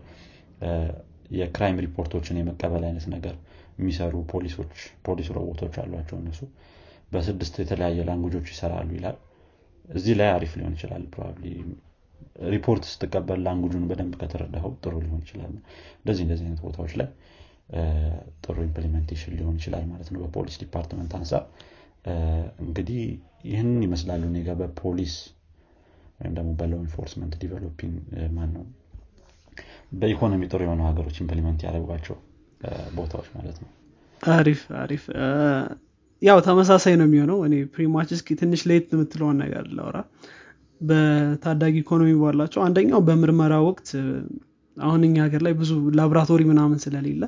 የ 1.36 1.48
crime 1.48 1.78
report 1.84 2.11
ኦችን 2.11 2.38
የመቀበል 2.40 2.84
አይነት 2.88 3.06
ነገር 3.14 3.36
የሚሰሩ 3.78 4.14
ፖሊሶች 4.32 4.74
ፖሊስ 5.06 5.28
ሮቦቶች 5.36 5.76
አሏቸው 5.82 6.16
እነሱ። 6.22 6.40
በስድስት 7.12 7.54
የተለያየ 7.62 8.04
language 8.08 8.33
ኦች 8.33 8.46
ይሰራሉ 8.52 8.90
ይላል። 8.98 9.16
እዚህ 9.88 10.14
ላይ 10.20 10.28
አሪፍ 10.34 10.52
ሊሆን 10.58 10.76
ይችላል 10.76 11.04
probably 11.14 11.46
report 12.52 12.84
ስትቀበል 12.90 13.40
language 13.46 13.71
ኡን 13.71 13.84
በደንብ 13.90 14.14
ከተረዳኸው 14.20 14.72
ጥሩ 14.82 14.94
ሊሆን 15.04 15.20
ይችላል። 15.24 15.52
እንደዚህ 15.98 16.22
እንደዚህ 16.26 16.44
አይነት 16.46 16.60
ቦታዎች 16.66 16.92
ላይ 17.00 17.08
ጥሩ 18.44 18.56
implementation 18.66 19.34
ሊሆን 19.38 19.56
ይችላል 19.60 19.84
ማለት 19.92 20.08
ነው 20.12 20.20
በ 20.24 20.32
police 20.32 20.56
department 20.62 21.12
አንጻር። 21.18 21.44
እንግዲህ 22.64 23.00
ይህንን 23.50 23.80
ይመስላሉ 23.86 24.22
እኔ 24.30 24.38
ጋር 24.46 24.56
በፖሊስ 24.62 25.14
ወይም 26.20 26.34
ደግሞ 26.38 26.50
በ 26.58 26.64
law 26.64 26.72
enforcement 26.82 27.34
developing 27.42 27.94
ማን 28.34 28.50
ነው 28.56 28.64
በኢኮኖሚ 29.92 30.42
ጥሩ 30.50 30.60
የሆኑ 30.64 30.82
ሀገሮች 30.88 31.16
implement 31.22 31.60
ያደረጓቸው 31.66 32.16
ቦታዎች 32.96 33.28
ማለት 33.36 33.56
ነው። 33.62 33.70
አሪፍ 34.22 34.60
አሪፍ። 34.82 35.04
ያው 36.22 36.38
ተመሳሳይ 36.46 36.94
ነው 36.98 37.06
የሚሆነው። 37.08 37.38
እኔ 37.46 37.54
pretty 37.74 37.96
much 37.96 38.10
እስኪ 38.16 38.36
ትንሽ 38.40 38.60
ለየት 38.68 38.90
የምትለውን 38.94 39.38
ነገር 39.42 39.64
ላውራ 39.78 39.98
በታዳጊ 40.82 41.74
ኢኮኖሚ 41.82 42.10
ባላቸው 42.20 42.60
አንደኛው 42.66 43.00
በምርመራ 43.08 43.54
ወቅት 43.66 43.88
አሁን 44.76 45.00
እኛ 45.08 45.16
ሀገር 45.26 45.40
ላይ 45.46 45.54
ብዙ 45.58 45.70
ላብራቶሪ 45.98 46.42
ምናምን 46.50 46.78
ስለሌለ 46.84 47.24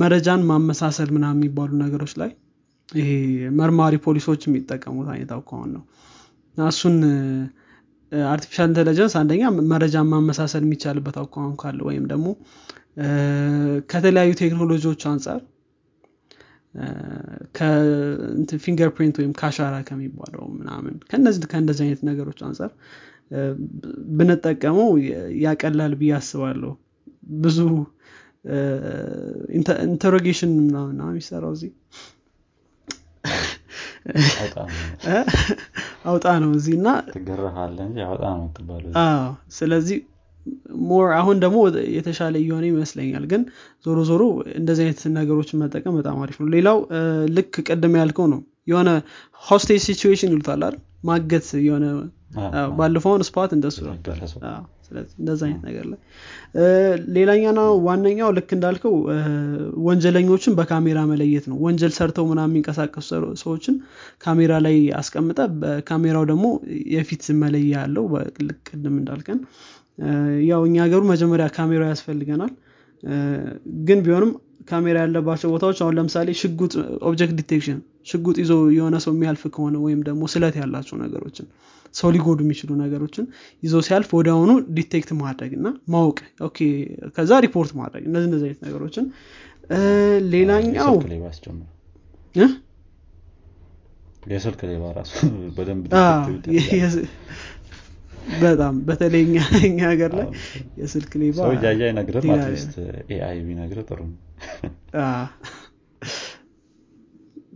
መረጃን 0.00 0.42
ማመሳሰል 0.50 1.10
ምናምን 1.16 1.38
የሚባሉ 1.38 1.70
ነገሮች 1.82 2.12
ላይ 2.22 2.30
ይሄ 2.88 3.10
መርማሪ 3.58 3.94
ፖሊሶች 4.04 4.42
የሚጠቀሙት 4.46 5.08
አይነት 5.14 5.30
አኳኋን 5.36 5.70
ነው። 5.76 5.82
እሱን 6.56 6.96
artificial 8.30 8.68
intelligence 8.70 9.14
አንደኛ 9.20 9.42
መረጃ 9.72 9.96
ማመሳሰል 10.12 10.62
የሚቻልበት 10.66 11.16
አኳኋን 11.22 11.54
ካለ 11.62 11.80
ወይም 11.88 12.04
ደግሞ 12.12 12.28
ከተለያዩ 13.90 14.30
ቴክኖሎጂዎች 14.40 15.02
አንጻር 15.10 15.40
fingerprint 18.62 19.16
ወይም 19.20 19.32
ከአሻራ 19.38 19.74
ከሚባለው 19.88 20.44
ምናምን 20.56 20.94
ከነዚህ 21.10 21.48
ከእንደዚህ 21.52 21.84
አይነት 21.86 22.02
ነገሮች 22.08 22.40
አንጻር 22.48 22.70
ብንጠቀመው 24.18 24.90
ያቀላል 25.44 25.94
ብዬ 26.00 26.12
አስባለሁ። 26.18 26.72
ብዙ 27.42 27.58
interrogation 29.86 30.52
ምናምን 30.60 31.10
የሚሰራው 31.10 31.52
እዚህ። 31.56 31.72
አውጣ 36.08 36.26
ነው። 36.42 36.50
እዚህ 36.58 36.74
እና 36.78 36.88
አውጣ 38.06 38.24
ነው 38.34 38.46
ስለዚህ 39.58 39.98
more 40.88 41.06
አሁን 41.16 41.36
ደግሞ 41.44 41.58
የተሻለ 41.96 42.34
እየሆነ 42.42 42.64
ይመስለኛል። 42.70 43.24
ግን 43.32 43.42
ዞሮ 43.86 43.98
ዞሮ 44.10 44.22
እንደዚህ 44.56 44.84
አይነት 44.84 45.02
ነገሮችን 45.18 45.60
መጠቀም 45.62 45.96
በጣም 45.98 46.16
አሪፍ 46.24 46.38
ነው። 46.42 46.50
ሌላው 46.54 46.78
ልክ 47.36 47.54
ቅድም 47.68 47.96
ያልከው 48.00 48.28
ነው። 48.34 48.40
የሆነ 48.68 48.90
hostage 49.42 49.82
situation 49.86 50.32
ይሉታል 50.32 50.60
አይደል? 50.60 50.76
ማገት 51.04 51.46
የሆነ 51.66 51.84
ባለፈውን 52.78 53.22
spot 53.28 53.50
እንደሱ 53.56 53.76
ነበር 53.88 54.16
ስለዚህ 54.88 55.14
እንደዛ 55.20 55.40
አይነት 55.46 55.62
ነገር 55.68 55.84
ላይ። 55.90 55.98
ሌላኛና 57.16 57.58
ዋነኛው 57.86 58.30
ልክ 58.36 58.50
እንዳልከው 58.56 58.94
ወንጀለኞችን 59.86 60.56
በካሜራ 60.58 61.00
መለየት 61.10 61.46
ነው። 61.50 61.58
ወንጀል 61.64 61.92
ሰርተው 61.98 62.26
ምናምን 62.30 62.52
የሚንቀሳቀሱ 62.52 63.08
ሰዎችን 63.42 63.76
ካሜራ 64.24 64.52
ላይ 64.66 64.76
አስቀምጦ 65.00 65.38
ካሜራው 65.88 66.24
ደግሞ 66.30 66.46
የፊት 66.94 67.24
መለያ 67.42 67.74
ያለው 67.76 68.06
ልክ 68.48 68.62
ቅድም 68.70 68.96
እንዳልከን። 69.00 69.40
ያው 70.48 70.60
እኛ 70.66 70.76
ሀገሩ 70.84 71.02
መጀመሪያ 71.12 71.46
ካሜራ 71.54 71.84
ያስፈልገናል። 71.92 72.52
ግን 73.88 73.98
ቢሆንም 74.04 74.30
ካሜራ 74.68 74.96
ያለባቸው 75.04 75.48
ቦታዎች 75.52 75.78
አሁን 75.82 75.94
ለምሳሌ 75.98 76.28
ሽጉጥ 76.40 76.72
object 77.08 77.34
detection 77.38 77.78
ሽጉጥ 78.10 78.36
ይዞ 78.42 78.54
የሆነ 78.74 78.96
ሰው 79.04 79.12
የሚያልፍ 79.14 79.42
ከሆነ 79.54 79.76
ወይም 79.84 80.00
ደግሞ 80.08 80.22
ስለት 80.32 80.56
ያላቸው 80.60 80.96
ነገሮችን 81.02 81.46
ሰው 81.94 82.08
ሊጎዱ 82.14 82.38
የሚችሉ 82.44 82.70
ነገሮችን 82.80 83.26
ይዞ 83.62 83.76
ሲያልፍ 83.86 84.10
ወዲያውኑ 84.18 84.50
detect 84.76 85.10
ማድረግ 85.20 85.52
እና 85.58 85.68
ማወቅ። 85.94 86.18
okay 86.48 86.58
ከዛ 87.16 87.40
ሪፖርት 87.46 87.72
ማድረግ። 87.80 88.04
እነዚህ 88.10 88.28
እነዚህ 88.30 88.46
አይነት 88.48 88.62
ነገሮችን። 88.66 89.06
ሌላኛው 90.32 90.94
የስልክ 94.24 94.60
ሌባ 94.70 94.84
ራሱ 94.96 95.12
በደንብ 95.56 95.84
በጣም 98.40 98.74
በተለይ 98.88 99.22
እኛ 99.24 99.36
ሀገር 99.90 100.12
ላይ 100.18 100.26
የስልክ 100.80 101.12
ሌባ 101.22 101.38
ሰው 101.38 101.52
እያየ 101.54 101.80
አይነግርም 101.86 102.26
at 102.34 102.45
least 102.45 102.74
AI 103.10 103.38
ቢነግር 103.46 103.78
ጥሩ 103.88 104.00
ነው 104.04 104.16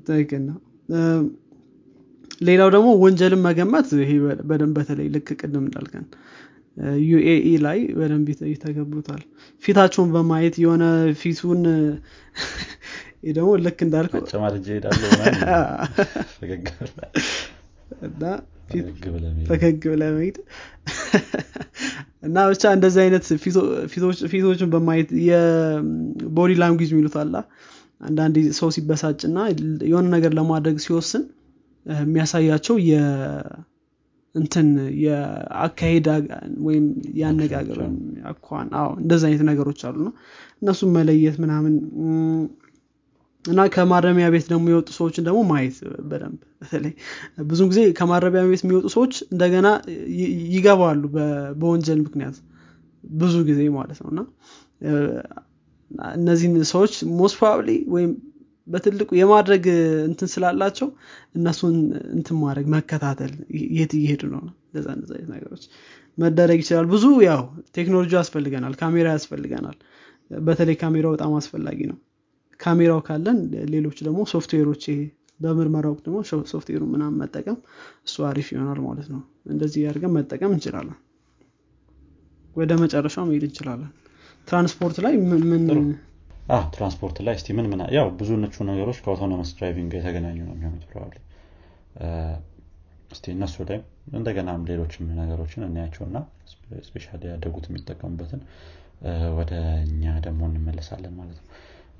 ትክክል 0.06 0.42
ነው 0.44 0.58
ሌላው 2.42 2.68
ደግሞ 2.74 2.88
ወንጀልን 3.02 3.42
መገመት 3.46 3.88
ይሄ 4.00 4.12
በደንብ 4.48 4.74
በተለይ 4.78 5.08
ልክ 5.14 5.28
ቅድም 5.40 5.64
እንዳልከን 5.64 6.06
UAE 7.06 7.48
ላይ 7.64 7.78
በደንብ 7.96 8.26
ይተገብሩታል። 8.52 9.22
ፊታቸውን 9.64 10.10
በማየት 10.14 10.54
የሆነ 10.62 10.84
ፊቱን 11.20 11.60
ደግሞ 13.30 13.50
ልክ 13.64 13.78
እንዳልከው 13.86 14.22
ፈገግ 19.50 19.82
ብለመሄድ 19.86 20.36
እና 22.26 22.36
ብቻ 22.50 22.64
እንደዚህ 22.76 23.00
አይነት 23.04 23.24
ፊቶችን 24.32 24.68
በማየት 24.74 25.10
የቦዲ 25.28 26.52
ላንጉጅ 26.60 26.90
የሚሉት 26.92 27.16
አላ 27.22 27.36
አንዳንድ 28.00 28.36
ሰው 28.58 28.68
ሲበሳጭ 28.76 29.20
እና 29.28 29.38
የሆነ 29.90 30.06
ነገር 30.14 30.32
ለማድረግ 30.38 30.76
ሲወስን 30.84 31.24
የሚያሳያቸው 31.86 32.76
እንትን 34.34 34.68
የአካሄድ 35.02 36.06
ወይም 36.66 36.84
የአነጋገር 37.18 37.78
አኳን 38.30 38.68
አዎ 38.78 38.88
እንደዚህ 39.02 39.26
አይነት 39.28 39.42
ነገሮች 39.50 39.80
አሉ። 39.88 39.98
ነው 40.06 40.12
እነሱም 40.62 40.92
መለየት 40.96 41.36
ምናምን 41.42 41.74
እና 43.44 43.60
ከማረሚያ 43.74 44.26
ቤት 44.32 44.46
ደግሞ 44.50 44.64
የወጡ 44.72 44.88
ሰዎችን 44.98 45.24
ደግሞ 45.28 45.40
ማየት 45.50 45.76
በደንብ 46.10 46.40
በተለይ 46.60 46.92
ብዙ 47.48 47.60
ጊዜ 47.70 47.80
ከማረሚያ 47.98 48.42
ቤት 48.50 48.62
የሚወጡ 48.64 48.86
ሰዎች 48.94 49.14
እንደገና 49.32 49.68
ይገባሉ 50.52 51.02
በወንጀል 51.60 52.00
ምክንያት 52.06 52.36
ብዙ 53.04 53.34
ጊዜ 53.48 53.62
ማለት 53.76 54.00
ነው። 54.04 54.10
እና 54.12 54.20
እነዚህን 56.14 56.54
ሰዎች 56.70 56.92
most 57.18 57.36
probably 57.38 57.70
ወይም 57.94 58.12
በትልቁ 58.66 59.10
የማድረግ 59.18 59.64
እንትን 60.08 60.28
ስላላቸው 60.32 60.88
እነሱን 61.34 61.76
እንትን 62.16 62.36
ማድረግ 62.42 62.66
መከታተል 62.74 63.32
የት 63.76 63.92
እየሄዱ 63.98 64.22
ነው? 64.34 64.42
እንደዛ 64.66 64.86
እንደዛ 64.96 65.12
አይነት 65.16 65.30
ነገሮች 65.34 65.64
መደረግ 66.18 66.58
ይችላል። 66.62 66.86
ብዙ 66.92 67.04
ያው 67.26 67.42
ቴክኖሎጂ 67.76 68.12
ያስፈልገናል 68.18 68.74
ካሜራ 68.80 69.06
ያስፈልገናል። 69.16 69.76
በተለይ 70.30 70.76
ካሜራው 70.82 71.12
በጣም 71.16 71.32
አስፈላጊ 71.38 71.80
ነው። 71.90 71.98
ካሜራው 72.60 73.00
ካለን 73.06 73.38
ሌሎች 73.72 73.98
ደግሞ 74.06 74.20
ሶፍትዌሮች 74.32 74.84
በምርመራ 75.40 75.86
ወቅት 75.92 76.04
ደግሞ 76.06 76.18
ሶፍትዌሩ 76.52 76.82
ምናምን 76.92 77.16
መጠቀም 77.22 77.56
እሱ 78.06 78.24
አሪፍ 78.28 78.48
ይሆናል 78.52 78.80
ማለት 78.86 79.08
ነው። 79.14 79.20
እንደዚህ 79.46 79.82
አድርገን 79.90 80.12
መጠቀም 80.16 80.52
እንችላለን። 80.56 80.98
ወደ 82.56 82.72
መጨረሻው 82.82 83.24
መሄድ 83.28 83.44
እንችላለን። 83.48 83.90
ትራንስፖርት 84.48 84.96
ላይ 85.04 85.14
ምን 85.50 85.68
ትራንስፖርት 86.74 87.16
ላይ 87.26 87.34
እስቲ 87.38 87.48
ምን 87.56 87.66
ምን 87.72 87.80
ያው 87.96 88.06
ብዙ 88.18 88.30
ነቹ 88.42 88.64
ነገሮች 88.70 88.98
ከ 89.04 89.12
autonomous 89.12 89.50
driving 89.58 89.92
የተገናኙ 89.96 90.38
ነው 90.48 90.54
የሚሆኑት 90.56 90.84
probably። 90.90 91.18
እስቲ 93.10 93.26
እነሱ 93.34 93.64
ላይ 93.68 93.78
እንደገናም 94.12 94.62
ሌሎችም 94.70 95.06
ነገሮችን 95.20 95.66
እናያቸው 95.68 96.04
እና 96.08 96.18
especially 96.86 97.06
ያደጉት 97.26 97.64
የሚጠቀሙበትን 97.70 98.40
ወደ 99.38 99.52
እኛ 99.86 100.04
ደግሞ 100.26 100.42
እንመለሳለን 100.50 101.14
ማለት 101.20 101.38
ነው። 101.40 101.48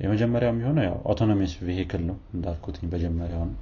የመጀመሪያው 0.01 0.53
የሚሆነው 0.53 0.85
ያው 0.89 0.97
autonomous 1.09 1.53
vehicle 1.67 2.03
ነው 2.11 2.17
እንዳልኩት 2.35 2.77
መጀመሪያው 2.95 3.43
ነው 3.45 3.57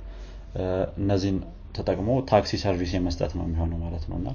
እነዚህን 1.02 1.38
ተጠቅሞ 1.76 2.10
taxi 2.30 2.52
service 2.62 2.92
የመስጠት 2.96 3.32
ነው 3.38 3.44
የሚሆነው 3.46 3.78
ማለት 3.84 4.04
ነው 4.10 4.16
እና 4.20 4.28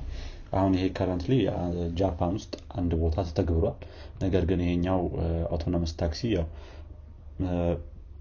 አሁን 0.52 0.74
ይሄ 0.78 0.86
currently 0.97 1.34
ጃፓን 2.00 2.36
ውስጥ 2.39 2.54
አንድ 2.78 2.91
ቦታ 3.02 3.26
ተተግብሯል። 3.28 3.78
ነገር 4.22 4.43
ግን 4.50 4.60
ይሄኛው 4.66 5.02
autonomous 5.49 5.93
taxi 5.99 6.22
ያው 6.36 6.46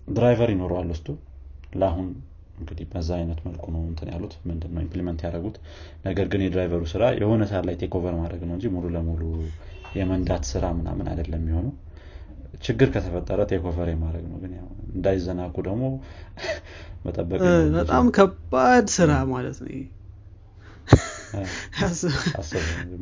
driver 0.08 0.50
ይኖረዋል 0.54 0.88
ውስጡ 0.94 1.08
ለአሁን 1.72 2.08
እንግዲህ 2.58 2.86
በዛ 2.90 3.08
አይነት 3.18 3.38
መልኩ 3.46 3.64
ነው 3.74 3.82
እንትን 3.90 4.08
ያሉት 4.12 4.34
ምንድን 4.48 4.72
ነው 4.74 4.82
implement 4.84 5.20
ያደረጉት። 5.24 5.56
ነገር 6.04 6.26
ግን 6.32 6.42
የ 6.44 6.52
driver 6.52 6.75
ኡ 6.75 6.82
ስራ 6.92 7.04
የሆነ 7.20 7.42
ሰዓት 7.50 7.64
ላይ 7.68 7.76
takeover 7.82 8.14
ማድረግ 8.20 8.42
ነው 8.48 8.54
እንጂ 8.56 8.68
ሙሉ 8.74 8.84
ለሙሉ 8.96 9.22
የመንዳት 9.94 10.44
ስራ 10.52 10.64
ምናምን 10.78 11.08
አይደለም 11.10 11.42
የሚሆነው። 11.42 11.74
ችግር 12.62 12.88
ከተፈጠረ 12.94 13.40
takeover 13.50 13.88
የማድረግ 13.90 14.24
ነው። 14.30 14.38
ግን 14.42 14.52
እንዳይዘናጉ 14.94 15.54
ደግሞ 15.68 15.84
መጠበቅ 17.06 17.40
በጣም 17.74 18.04
ከባድ 18.16 18.86
ስራ 18.94 19.12
ማለት 19.32 19.58
ነው 19.62 19.70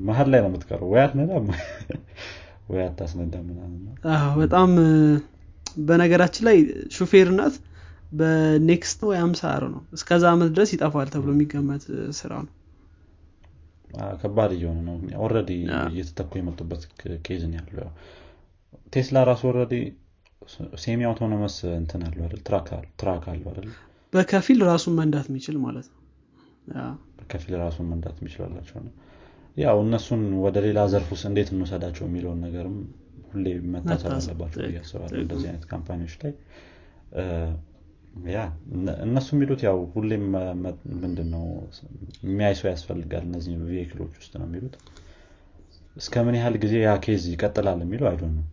መሀል 0.06 0.28
ላይ 0.32 0.40
ነው 0.42 0.48
የምትቀረው። 0.50 0.88
ወይ 0.92 1.00
አትነዳ 1.04 1.30
ወይ 2.68 2.80
አታስነዳ 2.88 3.34
ምናምን 3.46 3.80
በጣም 4.38 4.70
በነገራችን 5.82 6.44
ላይ 6.48 6.56
ሹፌርነት 6.96 7.54
በ 8.12 8.41
next 8.41 9.00
ወይ 9.08 9.18
አምሳ 9.22 9.42
year 9.52 9.64
ነው። 9.74 9.82
እስከዛ 9.96 10.24
አመት 10.32 10.50
ድረስ 10.54 10.70
ይጠፋል 10.74 11.08
ተብሎ 11.14 11.30
የሚገመት 11.34 11.84
ስራ 12.18 12.32
ነው። 12.42 12.52
ከባድ 14.20 14.50
እየሆነ 14.56 14.78
ነው። 14.88 14.94
already 15.24 15.50
እየተተኩ 15.90 16.32
የመጡበት 16.40 16.82
case 17.26 17.42
ነው 17.50 17.56
ያለው። 17.60 17.88
ቴስላ 18.92 19.18
ራሱ 19.30 19.42
already 19.50 19.74
semi 20.82 21.00
autonomous 21.08 21.56
እንትን 21.80 22.00
አለው 22.06 22.22
አይደል? 22.26 22.40
truck 22.98 23.26
አለው። 23.30 23.48
አይደል? 23.52 23.68
በከፊል 24.12 24.60
ራሱን 24.70 24.94
መንዳት 24.98 25.26
የሚችል 25.30 25.56
ማለት 25.66 25.86
ነው 25.90 25.98
በከፊል 27.32 27.54
ራሱን 27.60 27.86
መንዳት 27.90 28.16
የሚችል 28.20 28.47
አላቸው 28.47 28.78
ነው። 28.86 28.92
ያው 29.56 29.76
እነሱን 29.84 30.22
ወደ 30.44 30.56
ሌላ 30.64 30.80
ዘርፍ 30.92 31.08
ውስጥ 31.14 31.24
እንዴት 31.30 31.48
እንውሰዳቸው 31.54 32.04
የሚለውን 32.06 32.40
ነገርም 32.44 32.76
ሁሌ 33.28 33.44
መታሰብ 33.74 34.10
አለባቸው 34.16 34.60
እያስባለሁ 34.66 35.18
እንደዚህ 35.22 35.48
አይነት 35.50 35.64
company 35.70 35.98
ዎች 35.98 36.14
ላይ። 36.22 36.32
ያ 38.32 38.38
እነሱ 39.06 39.28
የሚሉት 39.36 39.60
ያው 39.66 39.78
ሁሌም 39.94 40.24
ምንድን 41.02 41.28
ነው 41.34 41.44
የሚያይ 42.24 42.54
ሰው 42.60 42.68
ያስፈልጋል 42.72 43.24
እነዚህ 43.28 43.54
vehicle 43.70 43.97
ኦች 43.97 44.12
ውስጥ 44.20 44.32
ነው 44.40 44.46
የሚሉት። 44.48 44.74
እስከ 45.96 46.24
ምን 46.26 46.36
ያህል 46.38 46.54
ጊዜ 46.62 46.74
ያ 46.84 46.92
case 47.06 47.24
ይቀጥላል 47.32 47.80
የሚለው 47.86 48.08
አይዶ 48.10 48.22
ነው 48.36 48.44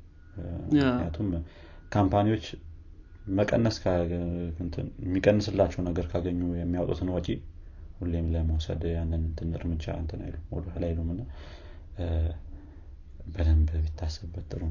ምክንያቱም 0.66 1.30
company 1.96 2.28
ዎች 2.28 2.46
መቀነስ 3.38 3.78
የሚቀንስላቸው 5.04 5.82
ነገር 5.90 6.06
ካገኙ 6.12 6.42
የሚያወጡትን 6.60 7.10
ወጪ 7.16 7.28
ሁሌም 8.00 8.28
ለመውሰድ 8.34 8.84
ያንን 8.94 9.22
እንትን 9.24 9.50
እርምጃ 9.58 9.86
እንትን 10.02 10.22
አይሉ 10.26 10.36
ወደኋላ 10.54 10.84
አይሉም። 10.90 11.10
እና 11.14 11.22
በደንብ 13.30 13.70
ቢታሰብበት 13.84 14.46
ጥሩ 14.52 14.62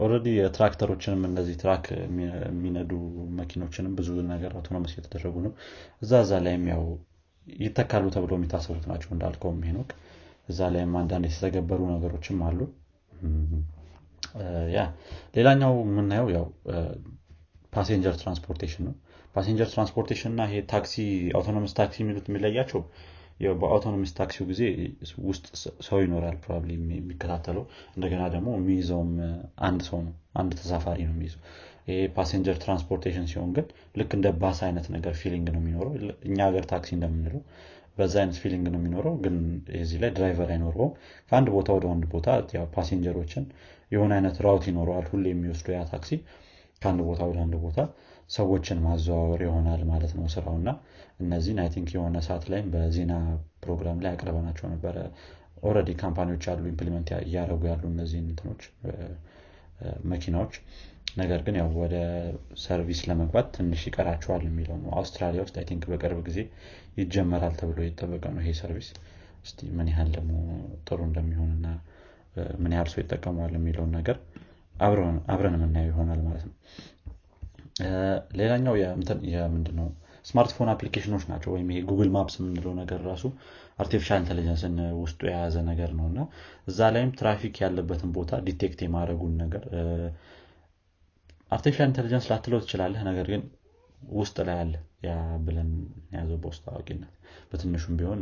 already 0.00 0.26
የትራክተሮችንም 0.36 1.22
እነዚህ 1.28 1.56
truck 1.62 1.84
የሚነዱ 1.94 2.92
መኪኖችንም 3.38 3.92
ብዙ 3.98 4.08
ነገር 4.30 4.52
autonomous 4.56 4.92
እየተደረጉ 4.94 5.34
ነው። 5.46 5.52
እዛ 6.02 6.20
እዛ 6.24 6.40
ላይም 6.46 6.64
ያው 6.72 6.84
ይተካሉ 7.46 8.04
ተብሎ 8.14 8.32
የሚታሰቡት 8.38 8.84
ናቸው 8.90 9.10
እንዳልከውም 9.14 9.60
ሄኖክ። 9.68 9.90
እዛ 10.48 10.68
ላይም 10.74 10.92
አንዳንድ 11.00 11.26
የተተገበሩ 11.28 11.80
ነገሮችም 11.94 12.40
አሉ። 12.48 12.60
ያ 14.74 14.80
ሌላኛው 15.36 15.72
የምናየው 15.84 16.28
ያው 16.34 16.46
passenger 17.72 18.14
transportation 18.20 18.84
ነው 18.88 18.94
passenger 19.34 19.68
transportation 19.72 20.30
እና 20.32 20.44
ይሄ 20.48 20.60
ታክሲ 20.72 20.94
autonomous 21.36 21.72
taxi 21.78 21.98
የሚሉት 22.02 22.28
የሚለያቸው 22.30 22.80
በ 23.60 23.68
autonomous 23.68 24.10
taxi 24.16 24.35
ው 24.35 24.44
ጊዜ 24.48 24.62
ውስጥ 25.28 25.44
ሰው 25.86 25.98
ይኖራል 26.02 26.36
probably 26.42 26.70
የሚከታተለው። 26.94 27.64
እንደገና 27.94 28.22
ደግሞ 28.34 28.48
የሚይዘውም 28.56 29.12
አንድ 29.68 29.80
ሰው 29.88 29.98
ነው 30.06 30.12
አንድ 30.40 30.50
ተሳፋሪ 30.58 30.98
ነው 31.06 31.14
የሚይዘው። 31.14 31.40
ይሄ 31.88 32.00
passenger 32.16 32.56
transportation 32.64 33.26
ሲሆን 33.30 33.50
ግን 33.56 33.66
ልክ 33.96 34.10
እንደ 34.18 34.28
ባስ 34.42 34.58
አይነት 34.66 34.86
ነገር 34.96 35.14
feeling 35.20 35.46
ነው 35.54 35.60
የሚኖረው። 35.62 35.94
እኛ 36.28 36.38
ሀገር 36.48 36.66
ታክሲ 36.72 36.90
እንደምንለው 36.96 37.42
በዛ 37.98 38.14
አይነት 38.22 38.36
feeling 38.42 38.66
ነው 38.74 38.78
የሚኖረው። 38.80 39.14
ግን 39.24 39.36
እዚህ 39.80 39.98
ላይ 40.02 40.12
driver 40.16 40.50
አይኖረውም። 40.54 40.92
ከአንድ 41.30 41.48
ቦታ 41.56 41.70
ወደ 41.78 41.86
አንድ 41.94 42.04
ቦታ 42.12 42.28
passenger 42.76 43.18
ኦችን 43.18 43.46
የሆነ 43.92 44.12
አይነት 44.18 44.36
route 44.46 44.64
ይኖረዋል 44.70 45.06
ሁሌ 45.12 45.26
የሚወስዱ 45.32 45.68
ያ 45.74 45.82
ታክሲ። 45.90 46.12
ከአንድ 46.82 47.00
ቦታ 47.08 47.22
ወደ 47.30 47.38
አንድ 47.44 47.54
ቦታ 47.64 47.78
ሰዎችን 48.30 48.78
ማዘዋወር 48.84 49.40
ይሆናል 49.46 49.82
ማለት 49.90 50.12
ነው 50.18 50.26
ስራው። 50.34 50.56
እና 50.60 50.70
እነዚህን 51.20 51.58
I 51.62 51.68
think 51.74 51.88
የሆነ 51.94 52.18
ሰዓት 52.26 52.44
ላይም 52.52 52.68
በዜና 52.74 53.12
ፕሮግራም 53.64 53.98
ላይ 54.04 54.12
አቅርበናቸው 54.14 54.66
ነበረ። 54.74 54.96
already 55.62 55.90
company 56.02 56.29
ዎች 56.29 56.44
አሉ 56.50 56.62
implement 56.70 57.08
እያደረጉ 57.20 57.62
ያሉ 57.70 57.82
እነዚህን 57.90 58.28
እንትኖች 58.30 58.62
መኪናዎች። 60.10 60.54
ነገር 61.16 61.40
ግን 61.46 61.54
ያው 61.58 61.68
ወደ 61.80 61.94
service 62.64 63.00
ለመግባት 63.08 63.46
ትንሽ 63.54 63.80
ይቀራቸዋል 63.88 64.42
የሚለው 64.46 64.76
ነው። 64.82 64.90
አውስትራሊያ 64.98 65.40
ውስጥ 65.44 65.56
I 65.60 65.66
think 65.70 65.84
በቅርብ 65.90 66.18
ጊዜ 66.28 66.38
ይጀመራል 67.00 67.54
ተብሎ 67.60 67.78
የተጠበቀ 67.84 68.24
ነው 68.34 68.42
ይሄ 68.42 68.52
service። 68.60 68.88
እስቲ 69.44 69.68
ምን 69.76 69.88
ያህል 69.92 70.10
ደግሞ 70.16 70.32
ጥሩ 70.88 71.00
እንደሚሆንና 71.08 71.66
ምን 72.58 72.72
ያህል 72.76 72.88
ሰው 72.92 73.00
ይጠቀመዋል 73.02 73.54
የሚለውን 73.58 73.92
ነገር 73.98 74.16
አብረን 75.28 75.56
የምናየው 75.56 75.90
ይሆናል 75.90 76.20
ማለት 76.26 76.44
ነው 76.48 76.54
ሌላኛው 78.40 78.74
ምንድን 79.54 79.76
ነው 79.80 79.88
smartphone 80.26 80.70
application 80.72 81.09
ኖች 81.09 81.22
ናቸው 81.30 81.50
ወይም 81.54 81.68
ይሄ 81.72 81.80
Google 81.88 82.08
Maps 82.14 82.34
የምንለው 82.38 82.72
ነገር 82.80 82.98
ራሱ 83.08 83.24
artificial 83.78 84.18
intelligence 84.22 84.67
ን 84.67 84.74
ውስጡ 84.98 85.20
የያዘ 85.28 85.56
ነገር 85.68 85.90
ነው። 85.98 86.06
እና 86.10 86.20
እዛ 86.66 86.88
ላይም 86.94 87.12
ትራፊክ 87.20 87.54
ያለበትን 87.64 88.10
ቦታ 88.16 88.40
detect 88.48 88.80
የማድረጉን 88.84 89.34
ነገር 89.42 89.62
artificial 91.52 91.88
intelligence 91.90 92.26
ላትለው 92.30 92.60
ትችላለህ 92.64 93.02
ነገር 93.08 93.28
ግን 93.32 93.42
ውስጥ 94.16 94.36
ላይ 94.48 94.58
አለ 94.60 94.74
ብለን 95.46 95.70
ያዘው 96.14 96.38
በውስጥ 96.42 96.64
አዋቂነት። 96.70 97.12
በትንሹም 97.50 97.96
ቢሆን 98.00 98.20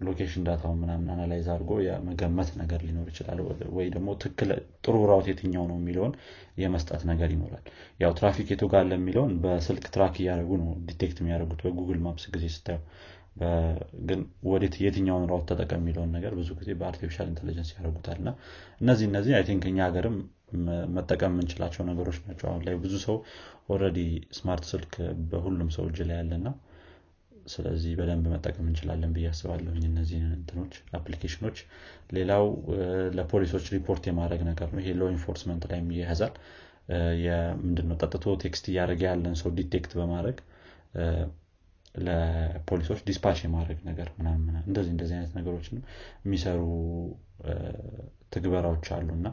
location 0.00 0.42
data 0.46 0.62
ውን 0.62 0.78
ምናምን 0.80 1.06
analyze 1.12 1.46
አድርጎ 1.52 1.72
የመገመት 1.84 2.48
ነገር 2.60 2.80
ሊኖር 2.86 3.06
ይችላል። 3.12 3.38
ወይ 3.76 3.86
ደግሞ 3.94 4.08
ጥሩ 4.84 4.96
route 5.10 5.28
የትኛው 5.30 5.64
ነው 5.70 5.76
የሚለውን 5.80 6.12
የመስጠት 6.62 7.02
ነገር 7.10 7.30
ይኖራል። 7.34 7.64
ያው 8.00 8.12
ትራፊክ 8.18 8.48
የቱ 8.52 8.64
ጋር 8.72 8.84
የሚለውን 8.92 9.32
በስልክ 9.44 9.86
track 9.94 10.16
እያደረጉ 10.22 10.52
ነው 10.62 10.70
detect 10.88 11.20
የሚያደርጉት። 11.22 11.62
በ 11.66 11.74
Google 11.74 12.00
Maps 12.06 12.26
ጊዜ 12.36 12.46
ስታዩ 12.54 12.78
ግን 14.06 14.20
ወዴት 14.50 14.74
የትኛውን 14.82 15.26
route 15.30 15.46
ተጠቀም 15.50 15.80
የሚለውን 15.82 16.14
ነገር 16.16 16.32
ብዙ 16.38 16.50
ጊዜ 16.60 16.70
በ 16.78 16.86
artificial 16.86 17.26
intelligence 17.32 17.70
ያደርጉታል። 17.74 18.18
እና 18.22 18.30
እነዚህ 18.80 19.06
እነዚህ 19.10 19.32
I 19.38 19.44
think 19.48 19.64
እኛ 19.70 19.78
ሀገርም 19.88 20.16
መጠቀም 20.96 21.32
የምንችላቸው 21.32 21.82
ነገሮች 21.88 22.18
ናቸው። 22.24 22.46
አሁን 22.50 22.62
ላይ 22.66 22.74
ብዙ 22.82 22.94
ሰው 23.04 23.16
already 23.68 23.98
smart 24.36 24.64
ስልክ 24.70 24.92
በሁሉም 25.30 25.70
ሰው 25.76 25.84
እጅ 25.88 26.00
ላይ 26.08 26.16
ያለና 26.20 26.48
ስለዚህ 27.46 27.92
በደንብ 27.98 28.24
መጠቀም 28.32 28.66
እንችላለን 28.66 29.10
ብዬ 29.16 29.26
አስባለሁኝ 29.30 29.82
እነዚህ 29.88 30.18
እንትኖች 30.30 30.74
application 30.98 31.39
ኖች። 31.39 31.58
ሌላው 32.16 32.44
ለፖሊሶች 33.18 33.66
ሪፖርት 33.74 34.04
የማድረግ 34.08 34.42
ነገር 34.50 34.68
ነው። 34.72 34.80
ይሄ 34.82 34.94
law 34.98 35.08
enforcement 35.14 35.64
ላይ 35.70 35.80
ይያዛል። 35.96 36.34
ምንድነው 37.62 37.96
ጠጥቶ 38.02 38.34
text 38.42 38.66
እያደረገ 38.72 39.02
ያለን 39.08 39.36
ሰው 39.40 39.50
detect 39.58 39.92
በማድረግ 39.98 40.36
ለፖሊሶች 42.00 43.00
dispatch 43.06 43.38
የማድረግ 43.44 43.78
ነገር 43.88 44.08
ምናምን 44.16 44.56
እንደዚህ 44.62 44.90
እንደዚህ 44.94 45.14
አይነት 45.16 45.32
ነገሮችን 45.38 45.76
የሚሰሩ 46.24 46.60
ትግበራዎች 48.34 48.86
አሉ። 48.96 49.08
እና 49.18 49.28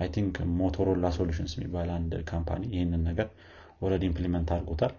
I 0.00 0.08
think 0.14 0.36
Motorola 0.58 1.06
Solutions 1.18 1.52
የሚባል 1.56 1.90
አንድ 1.94 2.14
company 2.30 2.62
ይህንን 2.74 3.02
ነገር 3.08 3.28
ወረድ 3.82 4.02
implement 4.08 4.48
አድርጎታል 4.54 4.94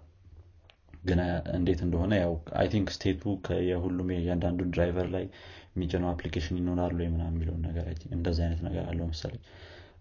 ግን 1.07 1.19
እንዴት 1.57 1.79
እንደሆነ 1.85 2.13
ያው 2.21 2.31
I 2.59 2.67
think 2.73 2.87
state 2.95 3.15
ኡ 3.15 3.23
የሁሉም 3.67 4.09
የእያንዳንዱ 4.13 4.59
driver 4.71 5.07
ላይ 5.15 5.25
የሚጭነው 5.71 6.09
application 6.11 6.59
ይኖራሉ 6.59 6.99
ምናምን 7.07 7.23
የሚለውን 7.29 7.61
ነገር 7.67 7.85
እንደዚህ 8.11 8.43
አይነት 8.45 8.61
ነገር 8.67 8.83
አለው 8.91 9.07
መሰለኝ። 9.11 9.41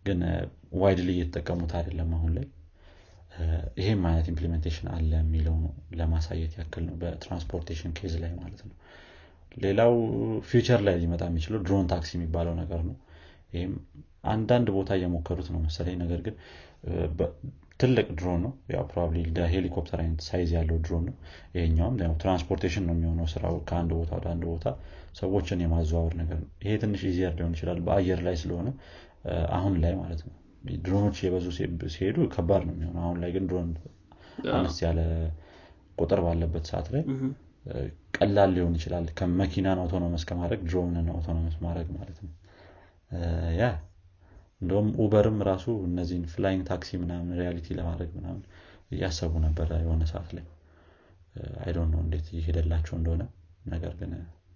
ግን 0.06 0.20
widely 0.80 1.08
እየተጠቀሙት 1.14 1.72
አይደለም 1.78 2.10
አሁን 2.16 2.32
ላይ። 2.36 2.46
ይሄም 3.80 4.02
አይነት 4.08 4.26
implementation 4.32 4.86
አለ 4.92 5.10
የሚለው 5.20 5.56
ለማሳየት 5.98 6.52
ያክል 6.60 6.84
ነው 6.88 6.94
በ 7.00 7.12
transportation 7.12 7.92
case 7.98 8.14
ላይ 8.22 8.32
ማለት 8.38 8.60
ነው። 8.68 8.74
ሌላው 9.56 9.92
future 10.48 10.80
ላይ 10.86 10.96
ሊመጣ 11.02 11.22
የሚችለው 11.30 11.60
drone 11.66 11.86
taxi 11.92 12.10
የሚባለው 12.16 12.54
ነገር 12.62 12.80
ነው። 12.88 12.96
ይህም 13.52 13.74
አንዳንድ 14.32 14.68
ቦታ 14.76 14.90
እየሞከሩት 14.98 15.48
ነው 15.54 15.60
መሰለኝ። 15.66 15.96
ነገር 16.04 16.20
ግን 16.26 16.34
ትልቅ 17.80 18.06
ድሮን 18.18 18.40
ነው። 18.44 18.52
ያው 18.74 18.84
probably 18.90 19.16
ሄሊኮፕተር 19.52 19.98
አይነት 20.02 20.20
size 20.26 20.50
ያለው 20.56 20.76
ድሮን 20.84 21.04
ነው። 21.08 21.14
ይሄኛውም 21.56 21.94
transportation 22.22 22.84
ነው 22.88 22.94
የሚሆነው 22.96 23.26
ስራው 23.32 23.56
ከአንድ 23.68 23.90
ቦታ 23.98 24.10
ወደ 24.18 24.26
አንድ 24.32 24.44
ቦታ 24.50 24.66
ሰዎችን 25.20 25.62
የማዘዋወር 25.64 26.14
ነገር 26.20 26.38
ነው። 26.42 26.50
ይሄ 26.64 26.74
ትንሽ 26.82 27.02
easier 27.10 27.34
ሊሆን 27.38 27.52
ይችላል 27.56 27.78
በአየር 27.86 28.20
ላይ 28.26 28.36
ስለሆነ 28.42 28.68
አሁን 29.56 29.74
ላይ 29.84 29.94
ማለት 30.00 30.22
ነው። 30.26 30.34
ድሮኖች 30.84 31.18
የበዙ 31.24 31.46
ሲሄዱ 31.94 32.16
ከባድ 32.32 32.62
ነው 32.68 32.74
የሚሆነው። 32.76 33.02
አሁን 33.04 33.18
ላይ 33.22 33.30
ግን 33.36 33.44
ድሮን 33.50 33.68
አነስ 34.54 34.78
ያለ 34.84 35.00
ቁጥር 35.98 36.20
ባለበት 36.24 36.64
ሰዓት 36.70 36.88
ላይ 36.94 37.02
ቀላል 38.16 38.50
ሊሆን 38.56 38.74
ይችላል። 38.78 39.06
መኪናን 39.18 39.78
autonomous 39.82 40.24
ከማድረግ 40.28 40.60
ድሮንን 40.68 41.08
autonomous 41.14 41.56
ማድረግ 41.64 41.88
ማለት 41.96 42.18
ነው። 42.24 42.32
ያ 43.58 43.64
እንደውም 44.60 44.88
Uber 45.02 45.26
ም 45.26 45.38
ራሱ 45.48 45.66
እነዚህን 45.88 46.24
flying 46.32 46.62
taxi 46.68 46.90
ምናምን 47.02 47.34
reality 47.40 47.68
ለማድረግ 47.78 48.10
ምናምን 48.18 48.42
እያሰቡ 48.92 49.32
ነበረ 49.44 49.68
የሆነ 49.82 50.02
ሰዓት 50.12 50.30
ላይ። 50.36 50.44
I 51.64 51.68
don't 51.68 51.88
know 51.94 52.00
እንዴት 52.04 52.26
እየሄደላቸው 52.32 52.94
እንደሆነ 52.98 53.22
ነገር 53.66 53.92
ግን 54.00 54.12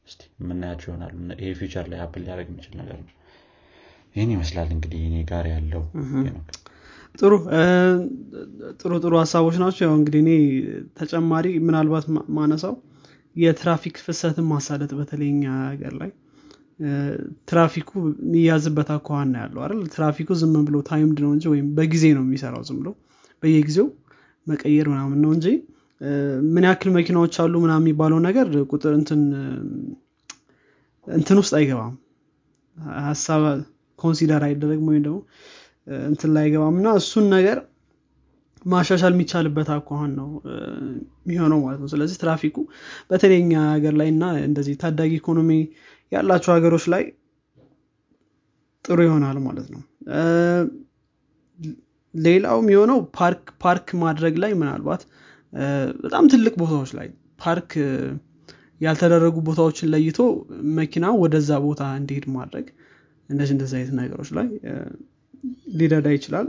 እስቲ 0.06 0.20
የምናያቸው 0.40 0.88
ይሆናሉ 0.90 1.12
ይሄ 1.40 1.50
future 1.58 1.86
ላይ 1.92 1.98
አፕላይ 2.04 2.22
ሊደረግ 2.24 2.48
የሚችል 2.50 2.74
ነገር 2.80 2.98
ነው። 3.00 3.10
ይህን 4.14 4.30
ይመስላል 4.34 4.70
እንግዲህ 4.76 5.02
እኔ 5.08 5.16
ጋር 5.30 5.44
ያለው 5.50 5.82
ጥሩ 7.14 7.32
ጥሩ 8.80 8.92
ጥሩ 9.04 9.12
ሀሳቦች 9.22 9.56
ናቸው። 9.62 9.84
ያው 9.86 9.94
እንግዲህ 9.98 10.20
እኔ 10.24 10.30
ተጨማሪ 10.98 11.46
ምናልባት 11.66 12.06
ማነሳው 12.36 12.74
የትራፊክ 13.36 13.96
ፍሰትን 14.04 14.46
ማሳለጥ 14.52 14.90
በተለይ 14.98 15.25
እኛ 15.25 15.44
ሀገር 15.64 15.92
ላይ 16.00 16.10
ትራፊኩ 17.48 17.90
የሚያዝበት 18.24 18.88
አኳኋን 18.94 19.32
ያለው 19.40 19.60
አይደል? 19.64 19.80
ትራፊኩ 19.94 20.28
ዝም 20.40 20.54
ብሎ 20.68 20.76
timed 20.88 21.18
ነው 21.24 21.30
እንጂ 21.34 21.44
ወይም 21.52 21.66
በጊዜ 21.76 22.04
ነው 22.16 22.22
የሚሰራው 22.26 22.62
ዝም 22.68 22.78
ብሎ 22.80 22.90
በየጊዜው 23.42 23.88
መቀየር 24.46 24.86
ምናምን 24.92 25.18
ነው 25.24 25.32
እንጂ 25.36 25.46
ምን 26.50 26.64
ያክል 26.68 26.90
መኪናዎች 26.96 27.34
አሉ 27.42 27.54
ምናምን 27.64 27.84
የሚባለው 27.84 28.18
ነገር 28.26 28.46
ቁጥር 28.70 28.92
እንትን 28.98 29.22
እንትን 31.06 31.38
ውስጥ 31.42 31.52
አይገባም። 31.58 31.94
ሀሳብ 33.06 33.42
consider 33.98 34.42
አይደረግም 34.46 34.86
ወይም 34.90 35.02
ደግሞ 35.06 35.18
እንትን 36.08 36.30
ላይ 36.34 36.44
አይገባም 36.44 36.76
እና 36.80 36.88
እሱን 37.00 37.26
ነገር 37.34 37.58
ማሻሻል 38.64 39.12
የሚቻልበት 39.14 39.68
አኳኋን 39.74 40.10
ነው 40.18 40.28
የሚሆነው 41.24 41.58
ማለት 41.64 41.80
ነው። 41.82 41.88
ስለዚህ 41.92 42.16
ትራፊኩ 42.22 42.56
በተለይኛ 43.10 43.52
ሀገር 43.70 43.94
ላይ 44.00 44.08
እና 44.14 44.24
እንደዚህ 44.48 44.74
ታዳጊ 44.82 45.12
ኢኮኖሚ 45.20 45.50
ያላቸው 46.12 46.50
ሀገሮች 46.54 46.84
ላይ 46.92 47.02
ጥሩ 48.84 48.98
ይሆናል 49.06 49.38
ማለት 49.46 49.66
ነው። 49.74 49.80
ሌላው 52.14 52.58
የሚሆነው 52.62 52.98
ፓርክ 53.16 53.42
ፓርክ 53.62 53.88
ማድረግ 54.02 54.34
ላይ 54.42 54.52
ምናልባት 54.60 55.02
በጣም 56.04 56.24
ትልቅ 56.32 56.54
ቦታዎች 56.62 56.90
ላይ 56.98 57.08
ፓርክ 57.42 57.70
ያልተደረጉ 58.80 59.36
ቦታዎችን 59.48 59.90
ለይቶ 59.92 60.18
መኪና 60.78 61.06
ወደዛ 61.22 61.50
ቦታ 61.66 61.82
እንዲሄድ 61.98 62.26
ማድረግ 62.36 62.66
እንደዚህ 63.28 63.54
እንደዚህ 63.56 63.76
አይነት 63.78 63.94
ነገሮች 64.00 64.30
ላይ 64.38 64.46
ሊረዳ 65.74 66.08
ይችላል። 66.16 66.46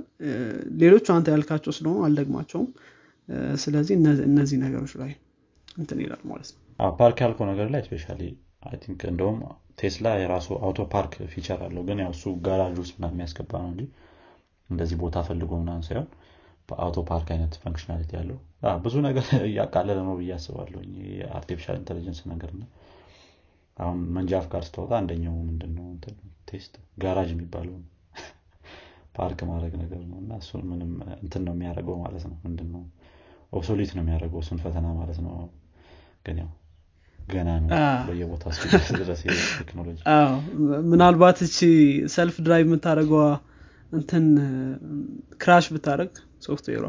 ሌሎቹ 0.81 1.05
አንተ 1.15 1.27
ያልካቸው 1.35 1.73
ስለሆኑ 1.77 1.99
አልደግማቸውም። 2.07 2.69
ስለዚህ 3.63 3.93
እነዚህ 4.29 4.57
ነገሮች 4.63 4.93
ላይ 5.01 5.11
እንትን 5.77 5.99
ይላል 6.03 6.23
ማለት 6.31 6.49
ነው። 6.53 6.59
ፓርክ 6.99 7.19
ያልከው 7.25 7.47
ነገር 7.51 7.67
ላይ 7.75 7.81
especially 7.87 8.05
I 8.81 8.84
think 8.84 9.01
እንደውም 9.09 9.37
ቴስላ 9.79 10.07
የራሱ 10.21 10.47
auto 10.63 10.81
park 10.91 11.13
feature 11.31 11.59
አለው። 11.65 11.83
ግን 11.87 11.99
ያው 12.03 12.11
እሱ 12.15 12.33
ጋራጅ 12.45 12.75
ውስጥ 12.81 12.93
ምናምን 12.97 13.07
የሚያስገባ 13.13 13.51
ነው 13.63 13.69
እንጂ 13.73 13.83
እንደዚህ 14.69 14.97
ቦታ 15.01 15.23
ፈልጎ 15.27 15.51
ምናምን 15.61 15.83
ሳይሆን 15.87 16.07
በ 16.69 16.79
auto 16.79 16.99
park 17.09 17.29
አይነት 17.33 17.53
functionality 17.61 18.11
ያለው 18.17 18.37
ብዙ 18.83 18.95
ነገር 19.07 19.25
እያቃለለ 19.47 19.99
ነው 20.07 20.15
ብዬ 20.19 20.31
አስባለሁ። 20.35 20.81
የ 21.13 21.24
artificial 21.24 21.77
intelligence 21.81 22.21
ነገር 22.31 22.51
ነው 22.59 22.67
አሁን 23.77 23.99
መንጃ 24.15 24.41
ፍቃድ 24.45 24.63
ስታወጣ 24.67 24.91
አንደኛው 24.99 25.35
ምንድነው 25.47 25.87
test 26.49 26.73
ጋራጅ 27.03 27.29
የሚባለው 27.33 27.75
ፓርክ 29.17 29.39
ማድረግ 29.49 29.73
ነገር 29.81 30.01
ነው። 30.09 30.17
እና 30.23 30.33
እሱን 30.41 30.63
ምንም 30.71 30.91
እንትን 31.17 31.43
ነው 31.47 31.53
የሚያደርገው 31.55 31.97
ማለት 32.03 32.25
ነው። 32.29 32.37
ምንድነው 32.45 32.83
ኦብሶሊት 33.53 33.91
ነው 33.95 34.03
የሚያደርገው 34.03 34.41
እሱን 34.43 34.59
ፈተና 34.63 34.87
ማለት 34.99 35.19
ነው። 35.25 35.33
ግን 36.25 36.37
ያው 36.41 36.49
ገና 37.33 37.49
ነው 37.61 37.69
በየቦታ 38.07 38.43
ድረስ 38.99 39.21
ቴክኖሎጂ። 39.59 39.97
ምናልባት 40.91 41.37
እቺ 41.45 41.57
ሰልፍ 42.15 42.35
ድራይቭ 42.45 42.65
የምታደረገዋ 42.67 43.23
እንትን 43.91 44.25
ክራሽ 45.41 45.65
ብታደረግ 45.73 46.11
ሶፍትዌሯ 46.45 46.85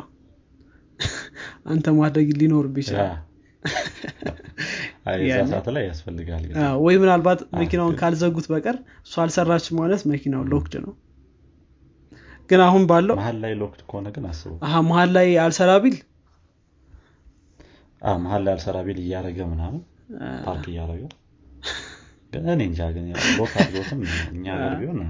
አንተ 1.73 1.87
ማድረግ 1.99 2.29
ሊኖርብ 2.41 2.75
ይችላል። 2.83 3.13
ሰዓት 5.51 5.69
ላይ 5.75 5.85
ያስፈልጋል 5.89 6.45
ወይ 6.85 6.97
ምናልባት 7.03 7.41
መኪናውን 7.61 7.97
ካልዘጉት 8.01 8.47
በቀር 8.53 8.77
እሱ 9.07 9.15
አልሰራች 9.23 9.67
ማለት 9.79 10.03
መኪናው 10.13 10.43
ሎክድ 10.53 10.75
ነው። 10.85 10.93
ግን 12.51 12.61
አሁን 12.65 12.83
ባለው 12.91 13.17
መሀል 13.21 13.37
ላይ 13.43 13.53
locked 13.61 13.83
ከሆነ 13.91 14.09
ግን 14.17 14.25
አስቡ 14.31 14.53
መሀል 14.89 15.11
ላይ 15.17 15.29
አልሰራ 15.45 15.71
ቢል? 15.85 15.97
መሀል 18.23 18.43
ላይ 18.45 18.53
አልሰራ 18.55 18.77
ቢል 18.87 18.99
እያደረገ 19.03 19.39
ምናምን 19.53 19.81
ፓርክ 20.47 20.65
እያደረገ? 20.71 21.05
እኔ 22.53 22.61
እንጃ 22.69 22.81
ግን 22.95 23.07
lock 23.39 23.53
አድርጎትም 23.61 24.01
እኛ 24.33 24.47
ጋር 24.61 24.73
ቢሆን 24.81 25.01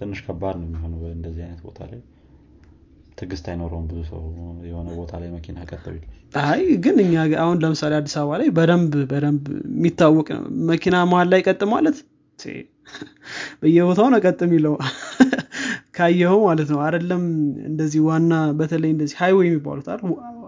ትንሽ 0.00 0.18
ከባድ 0.26 0.56
ነው 0.60 0.66
የሚሆነው 0.68 1.00
እንደዚህ 1.14 1.42
አይነት 1.46 1.60
ቦታ 1.66 1.78
ላይ። 1.90 2.00
ትግስት 3.18 3.46
አይኖረውም 3.50 3.86
ብዙ 3.90 4.00
ሰው 4.10 4.20
የሆነ 4.68 4.88
ቦታ 4.98 5.12
ላይ 5.22 5.28
መኪና 5.34 5.58
ቀጥ 5.68 5.84
ቢል 5.88 6.04
አይ 6.42 6.62
ግን 6.84 6.96
እኛ 7.04 7.14
አሁን 7.42 7.56
ለምሳሌ 7.62 7.92
አዲስ 7.98 8.14
አበባ 8.20 8.36
ላይ 8.40 8.48
በደንብ 8.58 8.92
በደንብ 9.10 9.44
የሚታወቅ 9.70 10.28
መኪና 10.70 10.96
መሀል 11.12 11.28
ላይ 11.32 11.42
ቀጥ 11.46 11.60
ማለት 11.72 11.98
በየቦታው 13.60 14.06
ነው 14.12 14.20
ቀጥ 14.24 14.38
የሚለው። 14.46 14.74
ካየኸው 15.96 16.38
ማለት 16.44 16.68
ነው 16.74 16.80
አይደለም 16.84 17.22
እንደዚህ 17.68 18.00
ዋና 18.06 18.34
በተለይ 18.58 18.90
እንደዚህ 18.94 19.16
ሃይዌይ 19.22 19.46
የሚባሉት 19.48 19.86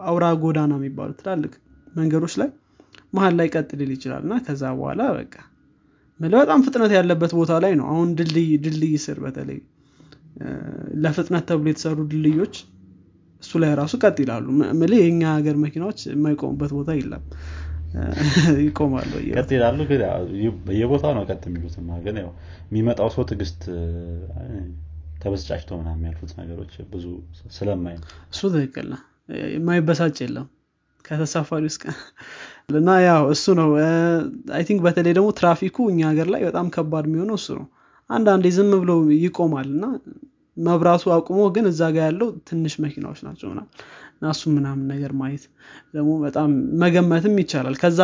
አውራ 0.08 0.26
ጎዳና 0.42 0.72
የሚባሉት 0.78 1.16
ትላልቅ 1.20 1.52
መንገዶች 1.94 2.34
ላይ 2.40 2.48
መሀል 3.12 3.34
ላይ 3.38 3.48
ቀጥ 3.54 3.70
ሊል 3.78 3.92
ይችላል 3.94 4.22
እና 4.26 4.34
ከዛ 4.44 4.62
በኋላ 4.76 5.02
በቃ 5.16 5.34
በጣም 6.20 6.60
ፍጥነት 6.64 6.92
ያለበት 6.96 7.32
ቦታ 7.38 7.52
ላይ 7.64 7.72
ነው። 7.80 7.86
አሁን 7.92 8.08
ድልድይ 8.18 8.50
ድልድይ 8.64 8.94
ስር 9.04 9.18
በተለይ 9.24 9.60
ለፍጥነት 11.02 11.44
ተብሎ 11.48 11.66
የተሰሩ 11.70 11.98
ድልድዮች 12.10 12.54
እሱ 13.42 13.52
ላይ 13.62 13.72
ራሱ 13.80 13.94
ቀጥ 14.02 14.16
ይላሉ። 14.24 14.46
ምል 14.80 14.92
የእኛ 14.98 15.22
ሀገር 15.36 15.56
መኪናዎች 15.64 16.00
የማይቆሙበት 16.10 16.72
ቦታ 16.78 16.90
የለም። 16.98 17.24
ይቆማሉ 18.64 19.12
ቀጥ 19.36 19.48
ይላሉ 19.54 19.78
በየቦታው 20.66 21.12
ነው 21.16 21.24
ቀጥ 21.30 21.42
የሚሉትማ 21.48 21.96
ግን 22.04 22.16
ያው 22.22 22.30
የሚመጣው 22.68 23.08
ሰው 23.14 23.24
ትግስት 23.30 23.62
ተበስጫጭቶ 25.22 25.70
ምናምን 25.80 25.88
የሚያልፉት 25.94 26.30
ነገሮች 26.38 26.74
ብዙ 26.92 27.06
ስለማይ 27.56 27.96
እሱ 28.32 28.42
ትክክል 28.54 28.90
የማይበሳጭ 29.54 30.16
የለም 30.24 30.46
ከተሳፋሪ 31.10 31.64
እና 32.74 32.90
ያው 33.04 33.22
እሱ 33.32 33.44
ነው። 33.60 33.70
I 34.56 34.62
think 34.66 34.80
በተለይ 34.86 35.14
ደግሞ 35.18 35.28
ትራፊኩ 35.38 35.76
እኛ 35.92 36.00
ሀገር 36.10 36.28
ላይ 36.34 36.42
በጣም 36.48 36.66
ከባድ 36.74 37.06
የሚሆነው 37.08 37.38
እሱ 37.40 37.48
ነው። 37.58 37.66
አንዳንዴ 38.10 38.46
ዝም 38.56 38.70
ብሎ 38.82 38.92
ይቆማል 39.18 39.68
እና 39.74 39.84
መብራቱ 40.56 41.04
አቁሞ 41.16 41.40
ግን 41.54 41.64
እዛ 41.70 41.82
ጋር 41.94 42.04
ያለው 42.08 42.28
ትንሽ 42.48 42.74
መኪናዎች 42.84 43.20
ናቸው 43.26 43.48
እና 43.52 43.60
እሱ 44.22 44.42
ምናምን 44.54 44.84
ነገር 44.90 45.12
ማየት 45.18 45.44
ደግሞ 45.94 46.10
በጣም 46.24 46.50
መገመትም 46.82 47.34
ይቻላል። 47.42 47.74
ከዛ 47.80 48.00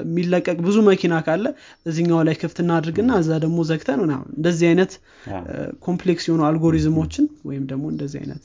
የሚለቀቅ 0.00 0.56
ብዙ 0.66 0.76
መኪና 0.86 1.14
ካለ 1.26 1.46
እዚኛው 1.86 2.20
ላይ 2.28 2.36
ክፍት 2.40 2.58
እናድርግና 2.64 3.10
እዛ 3.22 3.30
ደግሞ 3.44 3.58
ዘግተን 3.70 4.00
ምናምን 4.04 4.28
እንደዚህ 4.36 4.66
አይነት 4.70 4.92
complex 5.86 6.26
የሆኑ 6.28 6.42
አልጎሪዝሞችን 6.48 7.26
ወይም 7.48 7.64
ደግሞ 7.72 7.84
እንደዚህ 7.92 8.18
አይነት 8.22 8.44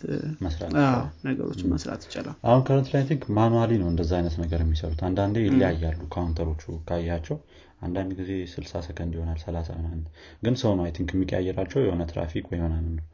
ነገሮችን 1.27 1.69
መስራት 1.73 2.03
ይቻላል። 2.07 2.35
አሁን 2.47 2.63
currently 2.67 2.89
I 2.93 3.03
think 3.09 3.23
manually 3.37 3.73
ነው 3.81 3.89
እንደዛ 3.93 4.11
አይነት 4.19 4.37
ነገር 4.43 4.61
የሚሰሩት። 4.65 5.01
አንዳንዴ 5.09 5.45
ይለያያሉ 5.47 6.01
counter 6.15 6.46
ኦቹ 6.46 6.63
ካያቸው። 6.89 7.39
አንዳንድ 7.81 8.11
ጊዜ 8.19 8.31
60 8.51 8.81
ሰከንድ 8.85 9.13
ይሆናል 9.17 9.39
30 9.41 9.73
ምናምን። 9.77 10.03
ግን 10.43 10.55
ሰው 10.61 10.71
ነው 10.77 10.83
I 10.85 10.93
think 10.95 11.09
የሚቀያየራቸው 11.15 11.79
የሆነ 11.83 12.03
ትራፊክ 12.11 12.45
ወይ 12.51 12.59
ምናምን 12.63 12.93
ነው 12.93 13.05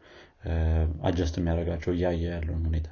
adjust 1.07 1.35
የሚያደርጋቸው 1.39 1.91
እያየ 1.95 2.23
ያለውን 2.33 2.63
ሁኔታ 2.69 2.87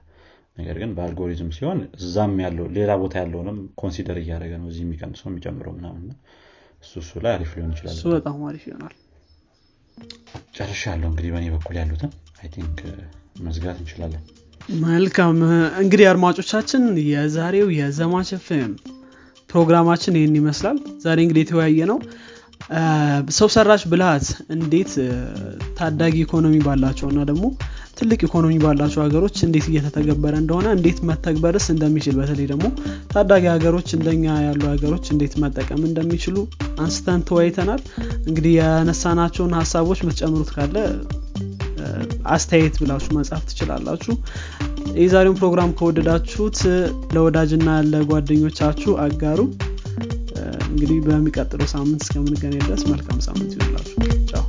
ነገር 0.59 0.77
ግን 0.81 0.91
በአልጎሪዝም 0.95 1.49
ሲሆን 1.55 1.79
እዛም 1.99 2.33
ያለው 2.43 2.65
ሌላ 2.77 2.91
ቦታ 3.01 3.13
ያለውንም 3.21 3.57
consider 3.81 4.17
እያደረገ 4.21 4.53
ነው 4.61 4.67
እዚህ 4.71 4.83
የሚቀንሰው 4.85 5.29
የሚጨምረው 5.29 5.73
ምናምን 5.77 6.05
እሱ 6.83 6.91
እሱ 7.03 7.11
ላይ 7.23 7.31
አሪፍ 7.37 7.51
ሊሆን 7.57 7.71
ይችላል። 7.75 7.95
በጣም 8.15 8.37
አሪፍ 8.49 8.65
ይሆናል። 8.69 8.95
ጨርሻለው 10.57 11.09
እንግዲህ 11.11 11.31
በእኔ 11.33 11.47
በኩል 11.55 11.75
ያሉትን 11.79 12.11
I 12.41 12.49
think 12.53 12.77
መዝጋት 13.45 13.77
እንችላለን። 13.81 14.23
መልካም። 14.85 15.37
እንግዲህ 15.81 16.05
አድማጮቻችን 16.09 16.83
የዛሬው 17.09 17.67
የዘማች 17.77 18.31
ፍም 18.45 18.71
ፕሮግራማችን 19.49 20.17
ይህን 20.19 20.35
ይመስላል። 20.39 20.77
ዛሬ 21.05 21.17
እንግዲህ 21.25 21.43
የተወያየ 21.45 21.85
ነው 21.91 21.99
ሰው 23.37 23.47
ሰራሽ 23.53 23.83
ብልሃት 23.91 24.25
እንዴት 24.55 24.91
ታዳጊ 25.77 26.15
ኢኮኖሚ 26.25 26.55
ባላቸው 26.65 27.07
እና 27.11 27.19
ደግሞ 27.29 27.45
ትልቅ 27.99 28.19
ኢኮኖሚ 28.25 28.53
ባላቸው 28.63 29.01
ሀገሮች 29.03 29.37
እንዴት 29.45 29.65
እየተተገበረ 29.69 30.33
እንደሆነ 30.41 30.67
እንዴት 30.75 30.99
መተግበርስ 31.09 31.65
እንደሚችል 31.73 32.15
በተለይ 32.19 32.47
ደግሞ 32.51 32.65
ታዳጊ 33.13 33.45
ሀገሮች 33.53 33.89
እንደኛ 33.97 34.35
ያሉ 34.45 34.61
ሀገሮች 34.71 35.05
እንዴት 35.13 35.33
መጠቀም 35.43 35.81
እንደሚችሉ 35.89 36.35
አንስተን 36.83 37.23
ተወያይተናል። 37.29 37.81
እንግዲህ 38.29 38.53
ያነሳናቸውን 38.59 39.55
ሀሳቦች 39.59 40.01
ምትጨምሩት 40.07 40.51
ካለ 40.55 40.75
አስተያየት 42.33 42.75
ብላችሁ 42.81 43.11
መጻፍ 43.17 43.43
ትችላላችሁ። 43.49 44.13
የዛሬውን 44.99 45.39
ፕሮግራም 45.39 45.73
ከወደዳችሁት 45.79 46.59
ለወዳጅና 47.15 47.69
ለጓደኞቻችሁ 47.91 48.93
አጋሩ። 49.05 49.39
እንግዲህ 50.69 50.97
በሚቀጥለው 51.05 51.69
ሳምንት 51.73 52.01
እስከምንገናኝ 52.05 52.63
ድረስ 52.67 52.83
መልካም 52.91 53.19
ሳምንት 53.25 53.51
ይሆንላችሁ 53.55 53.95
ቻው 54.31 54.43